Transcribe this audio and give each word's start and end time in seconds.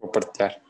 Vou 0.00 0.10
partilhar. 0.10 0.60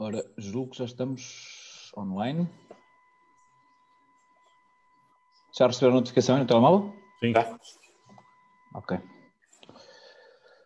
Ora, 0.00 0.24
julgo 0.38 0.70
que 0.70 0.78
já 0.78 0.84
estamos 0.84 1.92
online. 1.96 2.48
Já 5.58 5.66
receberam 5.66 5.94
a 5.94 5.96
notificação 5.96 6.38
no 6.38 6.46
telemóvel? 6.46 6.94
Sim. 7.18 7.32
Tá. 7.32 7.58
Ok. 8.76 8.96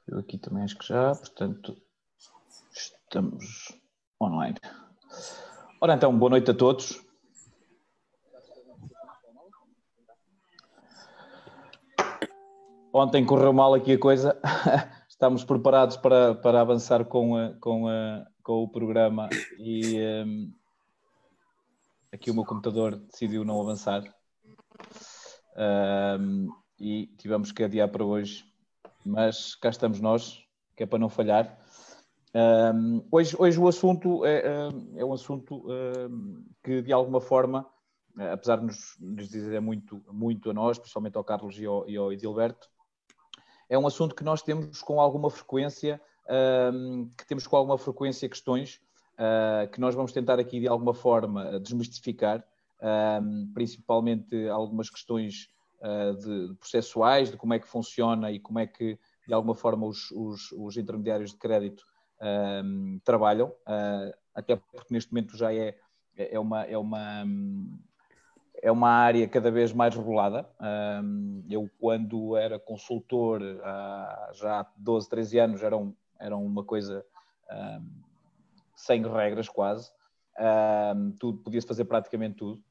Eu 0.07 0.19
aqui 0.19 0.37
também 0.37 0.65
acho 0.65 0.77
que 0.77 0.87
já, 0.87 1.15
portanto, 1.15 1.75
estamos 2.71 3.73
online. 4.21 4.59
Ora 5.81 5.95
então, 5.95 6.15
boa 6.19 6.29
noite 6.29 6.51
a 6.51 6.55
todos. 6.55 7.03
Ontem 12.93 13.25
correu 13.25 13.55
mal 13.55 13.73
aqui 13.73 13.93
a 13.93 13.99
coisa. 13.99 14.39
Estamos 15.09 15.43
preparados 15.43 15.97
para, 15.97 16.35
para 16.35 16.61
avançar 16.61 17.07
com 17.07 17.35
a, 17.35 17.55
com 17.61 17.89
a, 17.89 18.27
com 18.43 18.63
o 18.65 18.69
programa 18.69 19.31
e 19.59 19.99
um, 20.27 20.53
aqui 22.13 22.31
o 22.31 22.35
meu 22.35 22.45
computador 22.45 22.97
decidiu 22.97 23.43
não 23.43 23.59
avançar 23.59 24.03
um, 25.57 26.49
e 26.79 27.07
tivemos 27.19 27.53
que 27.53 27.65
adiar 27.65 27.89
para 27.89 28.05
hoje, 28.05 28.45
mas 29.05 29.55
cá 29.55 29.71
estamos 29.71 30.01
nós, 30.01 30.45
que 30.77 30.83
é 30.83 30.87
para 30.87 30.99
não 30.99 31.09
falhar. 31.09 31.59
Um, 32.35 33.07
hoje, 33.11 33.37
hoje 33.39 33.61
o 33.61 33.69
assunto 33.69 34.25
é, 34.25 34.43
é 34.97 35.05
um 35.05 35.13
assunto 35.13 35.65
que 36.65 36.81
de 36.81 36.93
alguma 36.93 37.21
forma, 37.21 37.67
apesar 38.33 38.57
de 38.57 38.67
nos, 38.67 38.97
nos 38.99 39.29
dizer 39.29 39.61
muito, 39.61 40.03
muito 40.11 40.51
a 40.51 40.55
nós, 40.55 40.79
principalmente 40.79 41.17
ao 41.17 41.25
Carlos 41.25 41.59
e 41.59 41.67
ao, 41.67 41.89
e 41.89 41.97
ao 41.97 42.13
Edilberto, 42.13 42.69
é 43.69 43.79
um 43.79 43.87
assunto 43.87 44.15
que 44.15 44.25
nós 44.25 44.43
temos 44.43 44.81
com 44.83 45.01
alguma 45.01 45.31
frequência 45.31 46.01
que 47.17 47.27
temos 47.27 47.47
com 47.47 47.57
alguma 47.57 47.79
frequência 47.79 48.29
questões 48.29 48.81
uh, 49.15 49.69
que 49.71 49.81
nós 49.81 49.95
vamos 49.95 50.13
tentar 50.13 50.39
aqui 50.39 50.61
de 50.61 50.69
alguma 50.69 50.95
forma 50.95 51.59
desmistificar, 51.61 52.45
principalmente 53.55 54.49
algumas 54.49 54.91
questões 54.91 55.49
uh, 55.81 56.17
de, 56.17 56.55
processuais, 56.55 57.31
de 57.31 57.37
como 57.37 57.55
é 57.55 57.59
que 57.59 57.67
funciona 57.67 58.31
e 58.31 58.39
como 58.39 58.59
é 58.59 58.67
que 58.67 58.99
de 59.27 59.35
alguma 59.35 59.55
forma 59.55 59.87
os, 59.87 60.11
os, 60.11 60.53
os 60.53 60.77
intermediários 60.77 61.31
de 61.31 61.37
crédito 61.37 61.85
trabalham, 63.05 63.49
uh, 63.49 64.15
até 64.33 64.55
porque 64.55 64.95
neste 64.95 65.13
momento 65.13 65.37
já 65.37 65.53
é, 65.53 65.77
é 66.17 66.39
uma, 66.39 66.63
é 66.63 66.79
uma 66.79 67.25
é 68.63 68.71
uma 68.71 68.91
área 68.91 69.27
cada 69.27 69.51
vez 69.51 69.73
mais 69.73 69.97
regulada. 69.97 70.49
Eu, 71.51 71.69
quando 71.81 72.37
era 72.37 72.61
consultor, 72.61 73.41
já 74.35 74.61
há 74.61 74.67
12, 74.77 75.09
13 75.09 75.39
anos, 75.41 75.63
era 75.65 75.77
um, 75.77 75.93
eram 76.21 76.47
uma 76.47 76.63
coisa 76.63 77.05
um, 77.51 78.03
sem 78.77 79.03
regras 79.03 79.49
quase, 79.49 79.91
um, 80.97 81.13
tudo 81.13 81.39
podia-se 81.39 81.67
fazer 81.67 81.85
praticamente 81.85 82.37
tudo. 82.37 82.63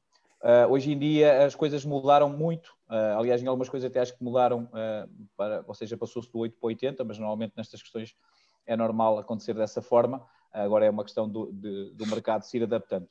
Uh, 0.42 0.66
hoje 0.72 0.90
em 0.90 0.98
dia 0.98 1.44
as 1.44 1.54
coisas 1.54 1.84
mudaram 1.84 2.28
muito, 2.28 2.74
uh, 2.90 3.16
aliás, 3.16 3.40
em 3.40 3.46
algumas 3.46 3.68
coisas 3.68 3.88
até 3.88 4.00
acho 4.00 4.18
que 4.18 4.24
mudaram, 4.24 4.64
uh, 4.64 5.26
para, 5.36 5.64
ou 5.68 5.74
seja, 5.74 5.96
passou-se 5.96 6.28
do 6.32 6.38
8 6.40 6.58
para 6.58 6.66
80, 6.66 7.04
mas 7.04 7.16
normalmente 7.16 7.52
nestas 7.56 7.80
questões 7.80 8.16
é 8.66 8.76
normal 8.76 9.18
acontecer 9.18 9.54
dessa 9.54 9.80
forma, 9.80 10.26
agora 10.52 10.84
é 10.84 10.90
uma 10.90 11.04
questão 11.04 11.28
do, 11.28 11.52
de, 11.52 11.92
do 11.94 12.06
mercado 12.06 12.42
se 12.42 12.56
ir 12.56 12.64
adaptando. 12.64 13.08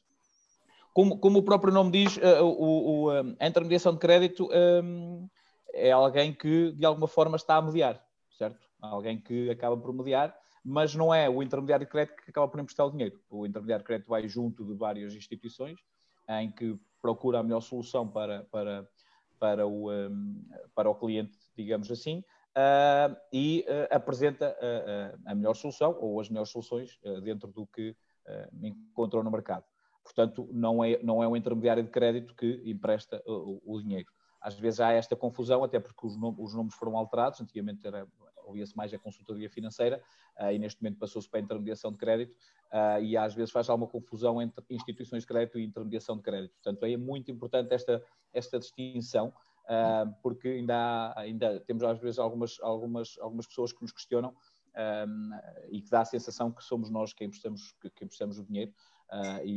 Como, 0.93 1.19
como, 1.19 1.39
o 1.39 1.43
próprio 1.43 1.73
nome 1.73 1.91
diz, 1.91 2.17
o, 2.41 3.05
o, 3.05 3.09
a 3.39 3.47
intermediação 3.47 3.93
de 3.93 3.99
crédito 3.99 4.49
um, 4.83 5.27
é 5.73 5.91
alguém 5.91 6.33
que 6.33 6.73
de 6.73 6.85
alguma 6.85 7.07
forma 7.07 7.37
está 7.37 7.55
a 7.55 7.61
mediar, 7.61 8.01
certo? 8.37 8.59
alguém 8.81 9.19
que 9.19 9.49
acaba 9.49 9.77
por 9.77 9.93
mediar, 9.93 10.35
mas 10.63 10.95
não 10.95 11.13
é 11.13 11.29
o 11.29 11.41
intermediário 11.41 11.85
de 11.85 11.91
crédito 11.91 12.21
que 12.23 12.29
acaba 12.29 12.47
por 12.47 12.59
emprestar 12.59 12.85
o 12.85 12.91
dinheiro. 12.91 13.19
O 13.29 13.45
intermediário 13.45 13.83
de 13.83 13.87
crédito 13.87 14.07
vai 14.07 14.27
junto 14.27 14.65
de 14.65 14.73
várias 14.73 15.13
instituições 15.13 15.79
em 16.29 16.51
que 16.51 16.79
procura 17.01 17.39
a 17.39 17.43
melhor 17.43 17.61
solução 17.61 18.07
para, 18.07 18.43
para, 18.45 18.87
para, 19.39 19.67
o, 19.67 19.91
um, 19.91 20.45
para 20.75 20.89
o 20.89 20.95
cliente, 20.95 21.37
digamos 21.55 21.89
assim, 21.91 22.23
uh, 22.51 23.15
e 23.31 23.65
uh, 23.67 23.95
apresenta 23.95 24.55
uh, 24.59 25.19
a 25.25 25.35
melhor 25.35 25.55
solução 25.55 25.97
ou 25.99 26.19
as 26.19 26.29
melhores 26.29 26.51
soluções 26.51 26.99
dentro 27.23 27.47
do 27.51 27.65
que 27.65 27.95
encontrou 28.61 29.23
no 29.23 29.31
mercado. 29.31 29.65
Portanto, 30.03 30.47
não 30.51 30.83
é, 30.83 31.01
não 31.03 31.23
é 31.23 31.27
um 31.27 31.35
intermediário 31.35 31.83
de 31.83 31.89
crédito 31.89 32.35
que 32.35 32.61
empresta 32.65 33.21
o, 33.25 33.61
o 33.65 33.81
dinheiro. 33.81 34.09
Às 34.39 34.55
vezes 34.55 34.79
há 34.79 34.91
esta 34.91 35.15
confusão, 35.15 35.63
até 35.63 35.79
porque 35.79 36.05
os, 36.05 36.15
os 36.37 36.53
nomes 36.53 36.73
foram 36.75 36.97
alterados, 36.97 37.41
antigamente 37.41 37.85
era 37.85 38.07
ouvia-se 38.45 38.75
mais 38.75 38.93
a 38.93 38.99
consultoria 38.99 39.49
financeira 39.49 40.01
uh, 40.39 40.51
e 40.51 40.59
neste 40.59 40.81
momento 40.81 40.99
passou-se 40.99 41.29
para 41.29 41.39
a 41.39 41.43
intermediação 41.43 41.91
de 41.91 41.97
crédito 41.97 42.35
uh, 42.71 43.01
e 43.01 43.17
às 43.17 43.33
vezes 43.33 43.51
faz 43.51 43.69
alguma 43.69 43.89
confusão 43.89 44.41
entre 44.41 44.63
instituições 44.69 45.23
de 45.23 45.27
crédito 45.27 45.59
e 45.59 45.63
intermediação 45.63 46.15
de 46.17 46.23
crédito. 46.23 46.53
Portanto, 46.53 46.85
é 46.85 46.97
muito 46.97 47.31
importante 47.31 47.73
esta, 47.73 48.03
esta 48.33 48.59
distinção, 48.59 49.33
uh, 49.65 50.13
porque 50.21 50.47
ainda, 50.47 50.75
há, 50.75 51.19
ainda 51.19 51.59
temos 51.61 51.83
às 51.83 51.99
vezes 51.99 52.19
algumas, 52.19 52.59
algumas, 52.61 53.17
algumas 53.19 53.47
pessoas 53.47 53.71
que 53.71 53.81
nos 53.81 53.91
questionam 53.91 54.35
um, 55.07 55.31
e 55.69 55.81
que 55.81 55.89
dá 55.89 56.01
a 56.01 56.05
sensação 56.05 56.51
que 56.51 56.63
somos 56.63 56.89
nós 56.89 57.13
quem 57.13 57.27
emprestamos, 57.27 57.73
que, 57.81 58.05
emprestamos 58.05 58.39
o 58.39 58.43
dinheiro 58.43 58.73
e, 59.43 59.51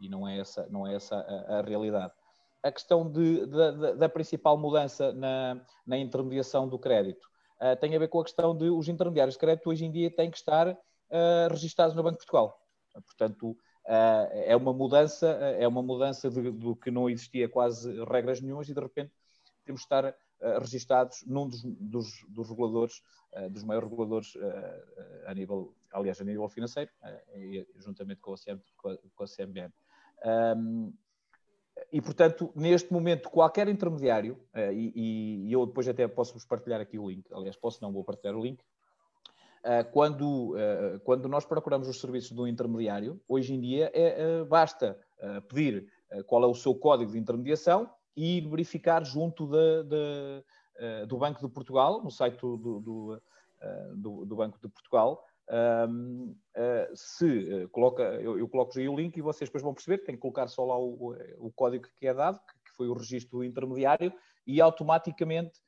e, 0.00 0.06
e, 0.06 0.08
não 0.08 0.26
é 0.26 0.38
essa, 0.38 0.66
não 0.70 0.86
é 0.86 0.94
essa 0.94 1.16
a, 1.16 1.58
a 1.58 1.60
realidade 1.60 2.14
a 2.62 2.70
questão 2.70 3.10
de, 3.10 3.46
de, 3.46 3.94
da 3.96 4.08
principal 4.08 4.56
mudança 4.56 5.12
na, 5.12 5.60
na, 5.86 5.98
intermediação 5.98 6.68
do 6.68 6.78
crédito 6.78 7.28
uh, 7.62 7.76
tem 7.80 7.94
a 7.94 7.98
ver 7.98 8.08
com 8.08 8.20
a 8.20 8.24
questão 8.24 8.56
de 8.56 8.68
os 8.68 8.88
intermediários 8.88 9.34
de 9.34 9.40
crédito 9.40 9.70
hoje 9.70 9.84
em 9.84 9.90
dia 9.90 10.10
têm 10.10 10.30
que 10.30 10.36
estar 10.36 10.68
uh, 10.68 11.48
registados 11.50 11.94
no 11.94 12.02
Banco 12.02 12.18
de 12.18 12.26
Portugal. 12.26 12.58
Portanto, 13.06 13.50
uh, 13.50 13.56
é 14.44 14.56
uma 14.56 14.72
mudança, 14.72 15.28
é 15.28 15.66
uma 15.66 15.82
mudança 15.82 16.30
do 16.30 16.74
que 16.76 16.90
não 16.90 17.08
existia 17.08 17.48
quase 17.48 17.90
regras 18.04 18.40
nenhumas 18.40 18.68
e 18.68 18.74
de 18.74 18.80
repente 18.80 19.12
temos 19.64 19.82
de 19.82 19.84
estar 19.84 20.04
uh, 20.04 20.58
registados 20.60 21.24
num 21.26 21.48
dos, 21.48 21.62
dos, 21.62 22.24
dos 22.28 22.48
reguladores, 22.48 23.00
dos 23.50 23.64
maiores 23.64 23.88
reguladores 23.88 24.34
a 25.24 25.32
nível, 25.32 25.74
aliás, 25.90 26.20
a 26.20 26.24
nível 26.24 26.46
financeiro, 26.50 26.90
juntamente 27.76 28.20
com 28.20 28.34
a, 28.34 28.36
CM, 28.36 28.60
com 28.76 28.90
a, 28.90 28.98
com 29.14 29.24
a 29.24 29.26
CMBN. 29.26 29.72
Um, 30.22 30.92
e, 31.92 32.00
portanto, 32.00 32.50
neste 32.56 32.90
momento, 32.90 33.28
qualquer 33.28 33.68
intermediário, 33.68 34.40
uh, 34.54 34.72
e, 34.72 35.46
e, 35.46 35.52
eu 35.52 35.66
depois 35.66 35.86
até 35.86 36.08
posso-vos 36.08 36.46
partilhar 36.46 36.80
aqui 36.80 36.98
o 36.98 37.10
link, 37.10 37.26
aliás, 37.30 37.54
posso 37.54 37.82
não, 37.82 37.92
vou 37.92 38.02
partilhar 38.02 38.34
o 38.34 38.42
link, 38.42 38.62
uh, 38.62 39.90
quando, 39.92 40.54
uh, 40.54 40.98
quando 41.04 41.28
nós 41.28 41.44
procuramos 41.44 41.86
os 41.86 42.00
serviços 42.00 42.32
do 42.32 42.48
intermediário, 42.48 43.20
hoje 43.28 43.52
em 43.52 43.60
dia 43.60 43.90
é, 43.92 44.42
basta 44.44 44.98
pedir 45.48 45.86
qual 46.26 46.42
é 46.42 46.46
o 46.46 46.54
seu 46.54 46.74
código 46.74 47.12
de 47.12 47.18
intermediação 47.18 47.88
e 48.16 48.38
ir 48.38 48.48
verificar 48.48 49.04
junto 49.04 49.46
de, 49.46 49.84
de, 49.84 51.06
do 51.06 51.16
Banco 51.16 51.40
de 51.40 51.48
Portugal, 51.48 52.02
no 52.02 52.10
site 52.10 52.40
do, 52.40 52.56
do, 52.56 53.22
do, 53.94 54.24
do 54.24 54.36
Banco 54.36 54.58
de 54.60 54.68
Portugal, 54.68 55.24
um, 55.52 56.34
uh, 56.56 56.96
se 56.96 57.26
uh, 57.26 57.68
coloca, 57.68 58.02
eu, 58.02 58.38
eu 58.38 58.48
coloco 58.48 58.78
aí 58.78 58.88
o 58.88 58.96
link 58.96 59.16
e 59.16 59.22
vocês 59.22 59.50
depois 59.50 59.62
vão 59.62 59.74
perceber, 59.74 59.98
tem 59.98 60.14
que 60.14 60.20
colocar 60.20 60.48
só 60.48 60.64
lá 60.64 60.78
o, 60.78 61.14
o 61.38 61.52
código 61.52 61.86
que 61.98 62.06
é 62.06 62.14
dado, 62.14 62.38
que, 62.38 62.54
que 62.54 62.76
foi 62.76 62.88
o 62.88 62.94
registro 62.94 63.44
intermediário, 63.44 64.12
e 64.46 64.60
automaticamente 64.60 65.60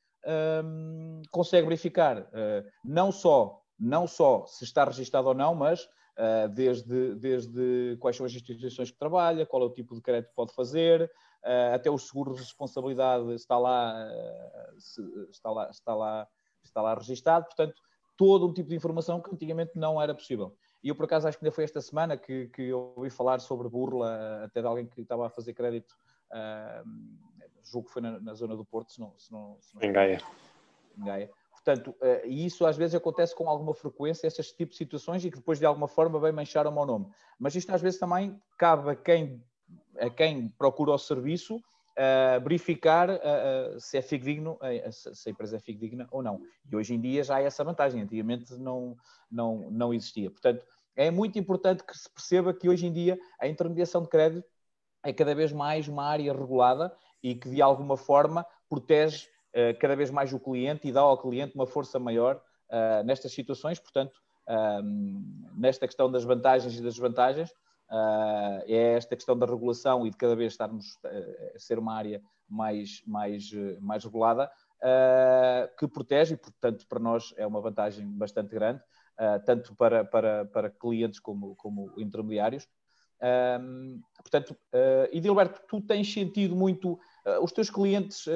um, 0.64 1.20
consegue 1.30 1.66
verificar 1.66 2.22
uh, 2.22 2.66
não, 2.82 3.12
só, 3.12 3.60
não 3.78 4.06
só 4.06 4.46
se 4.46 4.64
está 4.64 4.84
registado 4.84 5.28
ou 5.28 5.34
não, 5.34 5.54
mas 5.54 5.86
desde, 6.54 7.16
desde 7.16 7.96
quais 7.98 8.16
são 8.16 8.24
as 8.24 8.32
instituições 8.32 8.88
que 8.88 8.96
trabalha, 8.96 9.44
qual 9.44 9.64
é 9.64 9.66
o 9.66 9.72
tipo 9.72 9.96
de 9.96 10.00
crédito 10.00 10.28
que 10.28 10.36
pode 10.36 10.54
fazer, 10.54 11.10
até 11.72 11.90
o 11.90 11.98
seguro 11.98 12.34
de 12.34 12.38
responsabilidade 12.38 13.34
está 13.34 13.58
lá, 13.58 14.08
está 15.28 15.50
lá, 15.50 15.70
está 15.70 15.92
lá, 15.92 16.28
está 16.62 16.82
lá 16.82 16.94
registado, 16.94 17.46
portanto 17.46 17.82
todo 18.16 18.46
um 18.46 18.52
tipo 18.52 18.68
de 18.68 18.76
informação 18.76 19.20
que 19.20 19.32
antigamente 19.32 19.72
não 19.74 20.00
era 20.00 20.14
possível. 20.14 20.54
E 20.82 20.88
eu, 20.88 20.94
por 20.94 21.04
acaso, 21.04 21.26
acho 21.26 21.38
que 21.38 21.44
ainda 21.44 21.54
foi 21.54 21.64
esta 21.64 21.80
semana 21.80 22.16
que, 22.16 22.48
que 22.48 22.72
ouvi 22.72 23.10
falar 23.10 23.40
sobre 23.40 23.68
burla, 23.68 24.44
até 24.44 24.60
de 24.60 24.66
alguém 24.66 24.86
que 24.86 25.00
estava 25.00 25.26
a 25.26 25.30
fazer 25.30 25.54
crédito, 25.54 25.96
uh, 26.30 26.88
julgo 27.64 27.88
que 27.88 27.92
foi 27.94 28.02
na, 28.02 28.20
na, 28.20 28.34
zona 28.34 28.54
do 28.54 28.64
Porto, 28.64 28.92
se 28.92 29.00
não, 29.00 29.12
se 29.18 29.32
não, 29.32 29.56
se 29.60 29.74
não 29.74 29.82
em 29.82 29.92
Gaia. 29.92 30.20
Em 30.98 31.04
Gaia. 31.04 31.30
Portanto, 31.52 31.96
uh, 32.02 32.26
e 32.26 32.44
isso 32.44 32.66
às 32.66 32.76
vezes 32.76 32.94
acontece 32.94 33.34
com 33.34 33.48
alguma 33.48 33.72
frequência, 33.72 34.26
esses 34.26 34.52
tipos 34.52 34.74
de 34.74 34.78
situações, 34.84 35.24
e 35.24 35.30
que 35.30 35.38
depois 35.38 35.58
de 35.58 35.64
alguma 35.64 35.88
forma 35.88 36.20
vem 36.20 36.32
manchar 36.32 36.66
o 36.66 36.72
meu 36.72 36.84
nome. 36.84 37.06
Mas 37.38 37.54
isto 37.54 37.74
às 37.74 37.80
vezes 37.80 37.98
também 37.98 38.38
cabe 38.58 38.90
a 38.90 38.94
quem 38.94 39.42
a 39.98 40.10
quem 40.10 40.48
procura 40.48 40.92
o 40.92 40.98
serviço 40.98 41.62
uh, 41.98 42.40
verificar 42.42 43.08
uh, 43.10 43.80
se 43.80 43.98
é 43.98 44.02
fidedigno, 44.02 44.58
se 44.90 45.28
a 45.28 45.32
empresa 45.32 45.56
é 45.56 45.60
fidedigna 45.60 46.06
ou 46.10 46.22
não. 46.22 46.40
E 46.70 46.76
hoje 46.76 46.94
em 46.94 47.00
dia 47.00 47.22
já 47.22 47.36
há 47.36 47.42
essa 47.42 47.64
vantagem, 47.64 48.02
antigamente 48.02 48.54
não, 48.54 48.96
não, 49.30 49.70
não 49.70 49.94
existia. 49.94 50.30
Portanto, 50.30 50.64
é 50.96 51.10
muito 51.10 51.38
importante 51.38 51.82
que 51.84 51.96
se 51.96 52.08
perceba 52.10 52.54
que 52.54 52.68
hoje 52.68 52.86
em 52.86 52.92
dia 52.92 53.18
a 53.40 53.48
intermediação 53.48 54.02
de 54.02 54.08
crédito 54.08 54.48
é 55.02 55.12
cada 55.12 55.34
vez 55.34 55.52
mais 55.52 55.88
uma 55.88 56.04
área 56.04 56.32
regulada 56.32 56.94
e 57.22 57.34
que 57.34 57.48
de 57.50 57.60
alguma 57.60 57.96
forma 57.96 58.46
protege 58.68 59.26
uh, 59.50 59.78
cada 59.78 59.96
vez 59.96 60.10
mais 60.10 60.32
o 60.32 60.40
cliente 60.40 60.88
e 60.88 60.92
dá 60.92 61.00
ao 61.00 61.18
cliente 61.18 61.54
uma 61.54 61.66
força 61.66 61.98
maior 61.98 62.40
uh, 62.70 63.04
nestas 63.04 63.32
situações. 63.32 63.78
Portanto, 63.78 64.18
um, 64.48 65.50
nesta 65.56 65.86
questão 65.86 66.10
das 66.10 66.24
vantagens 66.24 66.74
e 66.74 66.82
das 66.82 66.94
desvantagens, 66.94 67.50
uh, 67.50 67.54
é 68.66 68.94
esta 68.96 69.14
questão 69.14 69.38
da 69.38 69.46
regulação 69.46 70.06
e 70.06 70.10
de 70.10 70.16
cada 70.16 70.34
vez 70.34 70.52
estarmos 70.52 70.98
a 71.54 71.58
ser 71.58 71.78
uma 71.78 71.94
área 71.94 72.22
mais, 72.48 73.02
mais, 73.06 73.50
mais 73.80 74.04
regulada 74.04 74.50
que 75.78 75.88
protege 75.88 76.34
e, 76.34 76.36
portanto, 76.36 76.86
para 76.88 76.98
nós 76.98 77.32
é 77.36 77.46
uma 77.46 77.60
vantagem 77.60 78.06
bastante 78.06 78.50
grande, 78.54 78.82
tanto 79.46 79.74
para, 79.74 80.04
para, 80.04 80.44
para 80.46 80.70
clientes 80.70 81.18
como, 81.20 81.54
como 81.56 81.92
intermediários. 81.96 82.68
Portanto, 84.18 84.50
uh, 84.50 85.08
Edilberto, 85.10 85.62
tu 85.66 85.80
tens 85.80 86.12
sentido 86.12 86.54
muito 86.54 86.98
os 87.40 87.52
teus 87.52 87.70
clientes, 87.70 88.26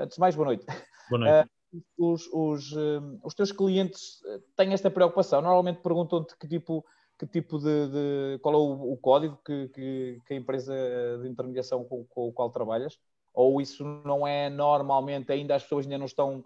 antes 0.00 0.16
de 0.16 0.20
mais, 0.20 0.36
boa 0.36 0.46
noite. 0.46 0.64
Boa 1.10 1.18
noite. 1.18 1.50
Os, 1.98 2.26
os, 2.32 2.74
os, 3.22 3.34
teus 3.34 3.52
clientes 3.52 4.20
têm 4.56 4.72
esta 4.72 4.90
preocupação? 4.90 5.42
Normalmente 5.42 5.82
perguntam-te 5.82 6.36
que 6.38 6.48
tipo, 6.48 6.84
que 7.18 7.26
tipo 7.26 7.58
de, 7.58 7.88
de 7.88 8.38
qual 8.40 8.54
é 8.54 8.58
o, 8.58 8.92
o 8.92 8.96
código 8.96 9.38
que, 9.44 9.68
que, 9.68 10.20
que, 10.26 10.34
a 10.34 10.36
empresa 10.36 10.74
de 11.22 11.28
intermediação 11.28 11.84
com, 11.84 12.04
com 12.04 12.28
o 12.28 12.32
qual 12.32 12.50
trabalhas? 12.50 12.98
Ou 13.34 13.60
isso 13.60 13.84
não 14.04 14.26
é 14.26 14.48
normalmente, 14.48 15.32
ainda 15.32 15.54
as 15.54 15.62
pessoas 15.62 15.84
ainda 15.84 15.98
não 15.98 16.06
estão 16.06 16.44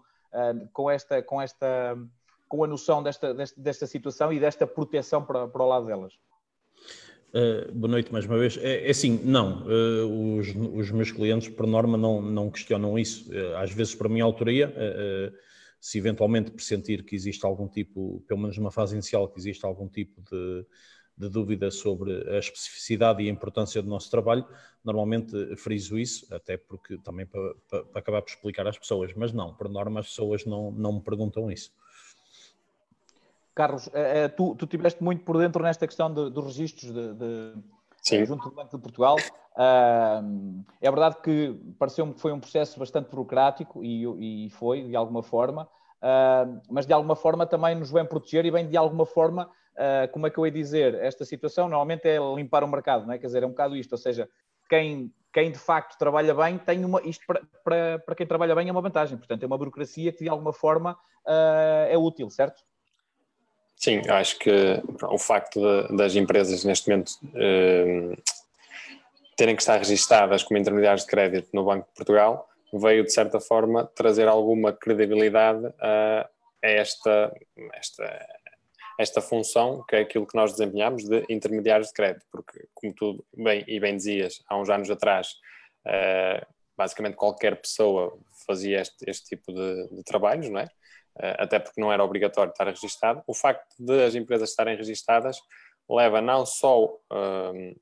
com 0.73 0.89
esta, 0.89 1.21
com 1.21 1.41
esta, 1.41 1.95
com 2.47 2.63
a 2.63 2.67
noção 2.67 3.01
desta, 3.01 3.33
desta, 3.33 3.61
desta 3.61 3.87
situação 3.87 4.33
e 4.33 4.39
desta 4.39 4.65
proteção 4.65 5.23
para, 5.23 5.47
para 5.47 5.63
o 5.63 5.67
lado 5.67 5.85
delas? 5.85 6.13
Uh, 7.33 7.71
boa 7.73 7.89
noite 7.89 8.13
mais 8.13 8.25
uma 8.27 8.37
vez. 8.37 8.57
É, 8.57 8.87
é 8.87 8.91
assim, 8.91 9.19
não, 9.23 9.63
uh, 9.63 10.37
os, 10.37 10.49
os, 10.49 10.91
meus 10.91 11.11
clientes, 11.11 11.49
por 11.49 11.65
norma, 11.65 11.97
não, 11.97 12.21
não 12.21 12.51
questionam 12.51 12.97
isso. 12.97 13.31
Uh, 13.31 13.57
às 13.57 13.71
vezes, 13.71 13.95
para 13.95 14.05
a 14.05 14.09
minha 14.09 14.23
autoria, 14.23 14.71
se 15.83 15.97
eventualmente 15.97 16.49
pressentir 16.49 17.03
que 17.03 17.13
existe 17.13 17.45
algum 17.45 17.67
tipo, 17.67 18.23
pelo 18.25 18.39
menos 18.39 18.57
numa 18.57 18.71
fase 18.71 18.93
inicial, 18.93 19.27
que 19.27 19.37
existe 19.37 19.65
algum 19.65 19.89
tipo 19.89 20.21
de, 20.21 20.65
de 21.17 21.27
dúvida 21.27 21.69
sobre 21.69 22.25
a 22.33 22.39
especificidade 22.39 23.21
e 23.21 23.27
a 23.27 23.29
importância 23.29 23.81
do 23.81 23.89
nosso 23.89 24.09
trabalho, 24.09 24.47
normalmente 24.81 25.57
friso 25.57 25.99
isso, 25.99 26.33
até 26.33 26.55
porque 26.55 26.97
também 26.99 27.25
para, 27.25 27.53
para, 27.69 27.83
para 27.83 27.99
acabar 27.99 28.21
por 28.21 28.29
explicar 28.29 28.65
às 28.65 28.77
pessoas, 28.77 29.13
mas 29.13 29.33
não, 29.33 29.53
por 29.53 29.67
norma 29.67 29.99
as 29.99 30.07
pessoas 30.07 30.45
não, 30.45 30.71
não 30.71 30.93
me 30.93 31.01
perguntam 31.01 31.51
isso. 31.51 31.73
Carlos, 33.53 33.89
eh, 33.93 34.23
eh, 34.23 34.27
tu, 34.29 34.55
tu 34.55 34.63
estiveste 34.63 35.03
muito 35.03 35.25
por 35.25 35.37
dentro 35.37 35.61
nesta 35.61 35.85
questão 35.85 36.13
de, 36.13 36.29
dos 36.29 36.45
registros 36.45 36.93
de, 36.93 37.13
de, 37.13 37.53
Sim. 38.03 38.25
junto 38.25 38.49
do 38.49 38.55
Banco 38.55 38.75
de 38.75 38.81
Portugal. 38.81 39.15
é 39.57 40.91
verdade 40.91 41.17
que 41.23 41.57
pareceu-me 41.79 42.13
que 42.13 42.19
foi 42.19 42.33
um 42.33 42.39
processo 42.39 42.77
bastante 42.77 43.09
burocrático 43.09 43.83
e, 43.83 44.45
e 44.45 44.49
foi, 44.49 44.83
de 44.83 44.95
alguma 44.95 45.23
forma, 45.23 45.67
mas 46.69 46.85
de 46.85 46.93
alguma 46.93 47.15
forma 47.15 47.45
também 47.45 47.75
nos 47.75 47.89
vem 47.89 48.05
proteger 48.05 48.45
e 48.45 48.51
vem 48.51 48.67
de 48.67 48.75
alguma 48.75 49.05
forma, 49.05 49.49
ah, 49.77 50.07
como 50.11 50.27
é 50.27 50.29
que 50.29 50.37
eu 50.37 50.45
ia 50.45 50.51
dizer, 50.51 50.95
esta 50.95 51.25
situação 51.25 51.67
normalmente 51.67 52.07
é 52.07 52.17
limpar 52.35 52.63
o 52.63 52.67
mercado, 52.67 53.05
não 53.05 53.13
é? 53.13 53.17
Quer 53.17 53.27
dizer, 53.27 53.43
é 53.43 53.45
um 53.45 53.51
bocado 53.51 53.75
isto, 53.75 53.93
ou 53.93 53.97
seja, 53.97 54.29
quem, 54.69 55.11
quem 55.31 55.51
de 55.51 55.57
facto 55.57 55.97
trabalha 55.97 56.33
bem 56.33 56.57
tem 56.57 56.83
uma, 56.83 57.01
isto 57.03 57.25
para, 57.25 57.41
para, 57.63 57.99
para 57.99 58.15
quem 58.15 58.27
trabalha 58.27 58.53
bem 58.53 58.67
é 58.67 58.71
uma 58.71 58.81
vantagem, 58.81 59.17
portanto 59.17 59.43
é 59.43 59.45
uma 59.45 59.57
burocracia 59.57 60.11
que 60.11 60.23
de 60.23 60.29
alguma 60.29 60.53
forma 60.53 60.97
ah, 61.25 61.87
é 61.89 61.97
útil, 61.97 62.29
certo? 62.29 62.63
Sim, 63.83 64.01
acho 64.07 64.39
que 64.39 64.81
o 65.01 65.17
facto 65.17 65.59
de, 65.59 65.97
das 65.97 66.15
empresas 66.15 66.63
neste 66.63 66.89
momento 66.89 67.11
eh, 67.35 68.15
terem 69.35 69.57
que 69.57 69.61
estar 69.61 69.77
registadas 69.77 70.41
como 70.41 70.57
intermediários 70.57 71.01
de 71.01 71.09
crédito 71.11 71.49
no 71.51 71.65
Banco 71.65 71.85
de 71.89 71.93
Portugal 71.93 72.47
veio, 72.71 73.03
de 73.03 73.11
certa 73.11 73.41
forma, 73.41 73.85
trazer 73.93 74.29
alguma 74.29 74.71
credibilidade 74.71 75.65
a, 75.81 76.29
a 76.63 76.67
esta, 76.69 77.35
esta, 77.73 78.27
esta 78.97 79.21
função, 79.21 79.83
que 79.85 79.97
é 79.97 79.99
aquilo 79.99 80.25
que 80.25 80.37
nós 80.37 80.53
desempenhamos 80.53 81.03
de 81.03 81.25
intermediários 81.27 81.89
de 81.89 81.93
crédito, 81.93 82.25
porque, 82.31 82.65
como 82.73 82.93
tu 82.93 83.25
bem 83.35 83.65
e 83.67 83.81
bem 83.81 83.97
dizias, 83.97 84.41
há 84.47 84.57
uns 84.57 84.69
anos 84.69 84.89
atrás, 84.89 85.35
eh, 85.85 86.41
basicamente 86.77 87.17
qualquer 87.17 87.59
pessoa 87.59 88.17
fazia 88.47 88.79
este, 88.79 89.09
este 89.09 89.35
tipo 89.35 89.51
de, 89.51 89.89
de 89.89 90.03
trabalhos, 90.03 90.47
não 90.49 90.61
é? 90.61 90.69
Eh, 91.19 91.35
até 91.37 91.59
porque 91.59 91.79
não 91.79 91.91
era 91.91 92.03
obrigatório 92.03 92.51
estar 92.51 92.67
registado. 92.67 93.23
O 93.27 93.33
facto 93.33 93.75
de 93.79 94.03
as 94.03 94.15
empresas 94.15 94.49
estarem 94.49 94.75
registadas 94.75 95.37
leva 95.89 96.21
não 96.21 96.45
só. 96.45 96.97
Um, 97.11 97.75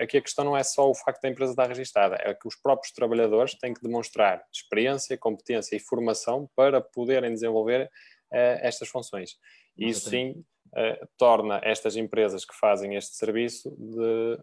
aqui 0.00 0.18
a 0.18 0.22
questão 0.22 0.44
não 0.44 0.56
é 0.56 0.62
só 0.62 0.88
o 0.88 0.94
facto 0.94 1.22
da 1.22 1.28
empresa 1.28 1.52
estar 1.52 1.66
registada, 1.66 2.16
é 2.20 2.34
que 2.34 2.46
os 2.46 2.54
próprios 2.54 2.92
trabalhadores 2.92 3.54
têm 3.54 3.72
que 3.72 3.82
demonstrar 3.82 4.44
experiência, 4.52 5.16
competência 5.16 5.74
e 5.74 5.80
formação 5.80 6.48
para 6.54 6.80
poderem 6.80 7.32
desenvolver 7.32 7.86
uh, 7.86 8.58
estas 8.60 8.88
funções. 8.88 9.36
E 9.76 9.88
isso 9.88 10.10
sim 10.10 10.44
uh, 10.68 11.08
torna 11.16 11.60
estas 11.64 11.96
empresas 11.96 12.44
que 12.44 12.54
fazem 12.54 12.94
este 12.94 13.16
serviço 13.16 13.74
de, 13.78 14.38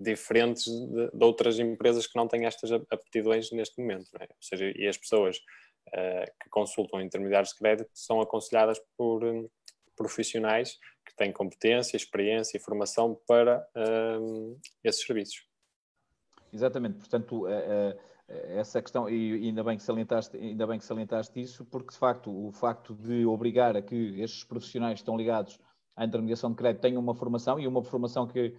diferentes 0.00 0.64
de, 0.64 1.10
de, 1.12 1.24
outras 1.24 1.58
empresas 1.58 2.06
que 2.06 2.16
não 2.16 2.26
têm 2.26 2.46
estas 2.46 2.72
aptidões 2.72 3.52
neste 3.52 3.80
momento. 3.80 4.10
É? 4.20 4.24
Ou 4.24 4.42
seja, 4.42 4.72
e 4.76 4.88
as 4.88 4.98
pessoas 4.98 5.38
que 5.92 6.48
consultam 6.50 7.00
intermediários 7.00 7.50
de 7.50 7.58
crédito 7.58 7.90
são 7.94 8.20
aconselhadas 8.20 8.80
por 8.96 9.24
um, 9.24 9.48
profissionais 9.96 10.78
que 11.06 11.14
têm 11.16 11.32
competência, 11.32 11.96
experiência 11.96 12.56
e 12.56 12.60
formação 12.60 13.18
para 13.26 13.64
um, 14.20 14.58
esses 14.82 15.04
serviços. 15.04 15.46
Exatamente, 16.52 16.98
portanto, 16.98 17.46
essa 18.28 18.80
questão, 18.80 19.08
e 19.08 19.48
ainda 19.48 19.62
bem, 19.62 19.76
que 19.76 19.82
salientaste, 19.82 20.36
ainda 20.36 20.66
bem 20.66 20.78
que 20.78 20.84
salientaste 20.84 21.40
isso, 21.40 21.64
porque 21.64 21.92
de 21.92 21.98
facto 21.98 22.30
o 22.30 22.52
facto 22.52 22.94
de 22.94 23.26
obrigar 23.26 23.76
a 23.76 23.82
que 23.82 24.20
estes 24.20 24.44
profissionais 24.44 24.94
que 24.94 25.00
estão 25.00 25.16
ligados 25.16 25.58
à 25.96 26.04
intermediação 26.04 26.50
de 26.50 26.56
crédito 26.56 26.80
tenham 26.80 27.02
uma 27.02 27.14
formação, 27.14 27.60
e 27.60 27.66
uma 27.66 27.82
formação 27.82 28.26
que, 28.26 28.56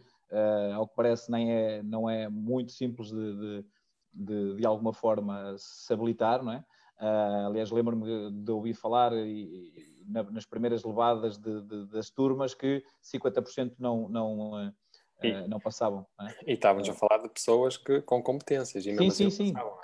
ao 0.76 0.88
que 0.88 0.96
parece, 0.96 1.32
nem 1.32 1.52
é, 1.52 1.84
não 1.84 2.10
é 2.10 2.30
muito 2.30 2.72
simples 2.74 3.10
de, 3.10 3.36
de, 3.36 3.66
de, 4.14 4.56
de 4.58 4.66
alguma 4.66 4.94
forma 4.94 5.56
se 5.58 5.92
habilitar, 5.92 6.44
não 6.44 6.52
é? 6.52 6.64
Uh, 7.00 7.48
aliás, 7.48 7.72
lembro-me 7.72 8.32
de 8.32 8.52
ouvir 8.52 8.74
falar 8.74 9.12
e, 9.14 9.44
e, 9.44 10.06
na, 10.08 10.24
nas 10.24 10.46
primeiras 10.46 10.84
levadas 10.84 11.38
de, 11.38 11.62
de, 11.62 11.86
das 11.88 12.10
turmas 12.10 12.54
que 12.54 12.84
50% 13.04 13.74
não, 13.78 14.08
não, 14.08 14.68
uh, 14.68 14.74
e, 15.22 15.48
não 15.48 15.60
passavam. 15.60 16.06
Não 16.18 16.28
é? 16.28 16.36
E 16.48 16.54
estávamos 16.54 16.88
a 16.88 16.94
falar 16.94 17.22
de 17.22 17.30
pessoas 17.30 17.76
que, 17.78 18.02
com 18.02 18.24
competências. 18.24 18.86
E 18.86 18.96
sim, 18.96 19.10
sim, 19.10 19.28
assim 19.28 19.30
sim. 19.30 19.54
Passavam. 19.54 19.78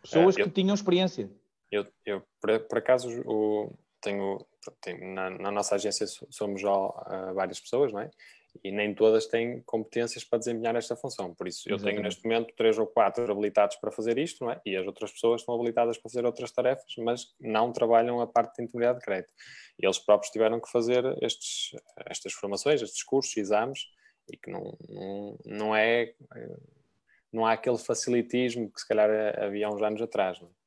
Pessoas 0.00 0.36
uh, 0.36 0.40
eu, 0.40 0.44
que 0.46 0.50
tinham 0.52 0.74
experiência. 0.74 1.30
Eu, 1.70 1.86
eu 2.04 2.22
por, 2.40 2.58
por 2.60 2.78
acaso, 2.78 3.08
o, 3.26 3.72
tenho, 4.00 4.44
tenho 4.80 5.14
na, 5.14 5.30
na, 5.30 5.50
nossa 5.50 5.74
agência 5.74 6.06
somos 6.30 6.60
já 6.60 6.70
várias 7.34 7.60
pessoas, 7.60 7.92
não 7.92 8.00
é? 8.00 8.10
E 8.62 8.70
nem 8.70 8.94
todas 8.94 9.26
têm 9.26 9.60
competências 9.62 10.22
para 10.24 10.38
desempenhar 10.38 10.76
esta 10.76 10.94
função. 10.94 11.34
Por 11.34 11.48
isso, 11.48 11.68
eu 11.68 11.76
Exatamente. 11.76 11.94
tenho 11.94 12.04
neste 12.04 12.24
momento 12.24 12.54
três 12.56 12.78
ou 12.78 12.86
quatro 12.86 13.30
habilitados 13.30 13.76
para 13.76 13.90
fazer 13.90 14.18
isto, 14.18 14.44
não 14.44 14.52
é? 14.52 14.60
E 14.64 14.76
as 14.76 14.86
outras 14.86 15.12
pessoas 15.12 15.40
estão 15.40 15.54
habilitadas 15.54 15.98
para 15.98 16.10
fazer 16.10 16.24
outras 16.24 16.50
tarefas, 16.52 16.94
mas 16.98 17.34
não 17.40 17.72
trabalham 17.72 18.20
a 18.20 18.26
parte 18.26 18.56
de 18.56 18.64
integridade 18.64 18.98
de 18.98 19.04
crédito. 19.04 19.32
E 19.78 19.86
eles 19.86 19.98
próprios 19.98 20.30
tiveram 20.30 20.60
que 20.60 20.70
fazer 20.70 21.04
estes, 21.22 21.70
estas 22.06 22.32
formações, 22.32 22.80
estes 22.80 23.02
cursos, 23.02 23.36
exames, 23.36 23.80
e 24.30 24.36
que 24.36 24.50
não, 24.50 24.76
não, 24.88 25.38
não 25.44 25.76
é. 25.76 26.14
Não 27.32 27.44
há 27.44 27.52
aquele 27.52 27.78
facilitismo 27.78 28.70
que 28.70 28.80
se 28.80 28.86
calhar 28.86 29.10
havia 29.42 29.68
uns 29.68 29.82
anos 29.82 30.00
atrás, 30.00 30.40
não 30.40 30.48
é? 30.48 30.64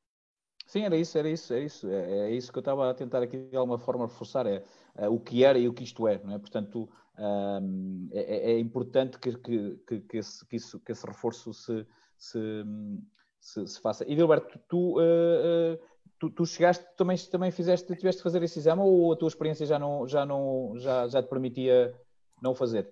Sim, 0.68 0.84
era 0.84 0.98
isso, 0.98 1.16
era 1.16 1.30
isso, 1.30 1.54
é 1.54 1.60
isso. 1.60 1.88
É, 1.88 2.26
é, 2.26 2.30
isso 2.30 2.52
que 2.52 2.58
eu 2.58 2.60
estava 2.60 2.90
a 2.90 2.94
tentar 2.94 3.22
aqui 3.22 3.38
de 3.38 3.56
alguma 3.56 3.78
forma 3.78 4.04
reforçar, 4.06 4.46
é 4.46 4.62
o 5.06 5.20
que 5.20 5.44
era 5.44 5.58
e 5.58 5.68
o 5.68 5.72
que 5.72 5.84
isto 5.84 6.08
é, 6.08 6.20
não 6.24 6.34
é? 6.34 6.38
Portanto, 6.38 6.88
um, 7.18 8.08
é, 8.12 8.20
é, 8.20 8.52
é, 8.52 8.58
importante 8.58 9.18
que, 9.18 9.36
que, 9.38 10.00
que, 10.00 10.16
esse, 10.16 10.46
que, 10.46 10.56
isso, 10.56 10.80
que 10.80 10.92
esse 10.92 11.06
reforço 11.06 11.52
se, 11.52 11.84
se, 12.16 12.64
se, 13.40 13.66
se 13.66 13.80
faça. 13.80 14.04
E 14.08 14.14
Gilberto, 14.14 14.58
tu, 14.68 15.00
uh, 15.00 15.78
tu, 16.18 16.30
tu, 16.30 16.46
chegaste, 16.46 16.84
também, 16.96 17.16
também 17.30 17.50
fizeste, 17.50 17.94
tiveste 17.96 18.18
de 18.18 18.22
fazer 18.22 18.42
esse 18.42 18.58
exame 18.58 18.82
ou 18.82 19.12
a 19.12 19.16
tua 19.16 19.28
experiência 19.28 19.66
já, 19.66 19.78
não, 19.78 20.06
já, 20.06 20.24
não, 20.24 20.74
já, 20.76 21.08
já 21.08 21.22
te 21.22 21.28
permitia 21.28 21.92
não 22.40 22.54
fazer? 22.54 22.88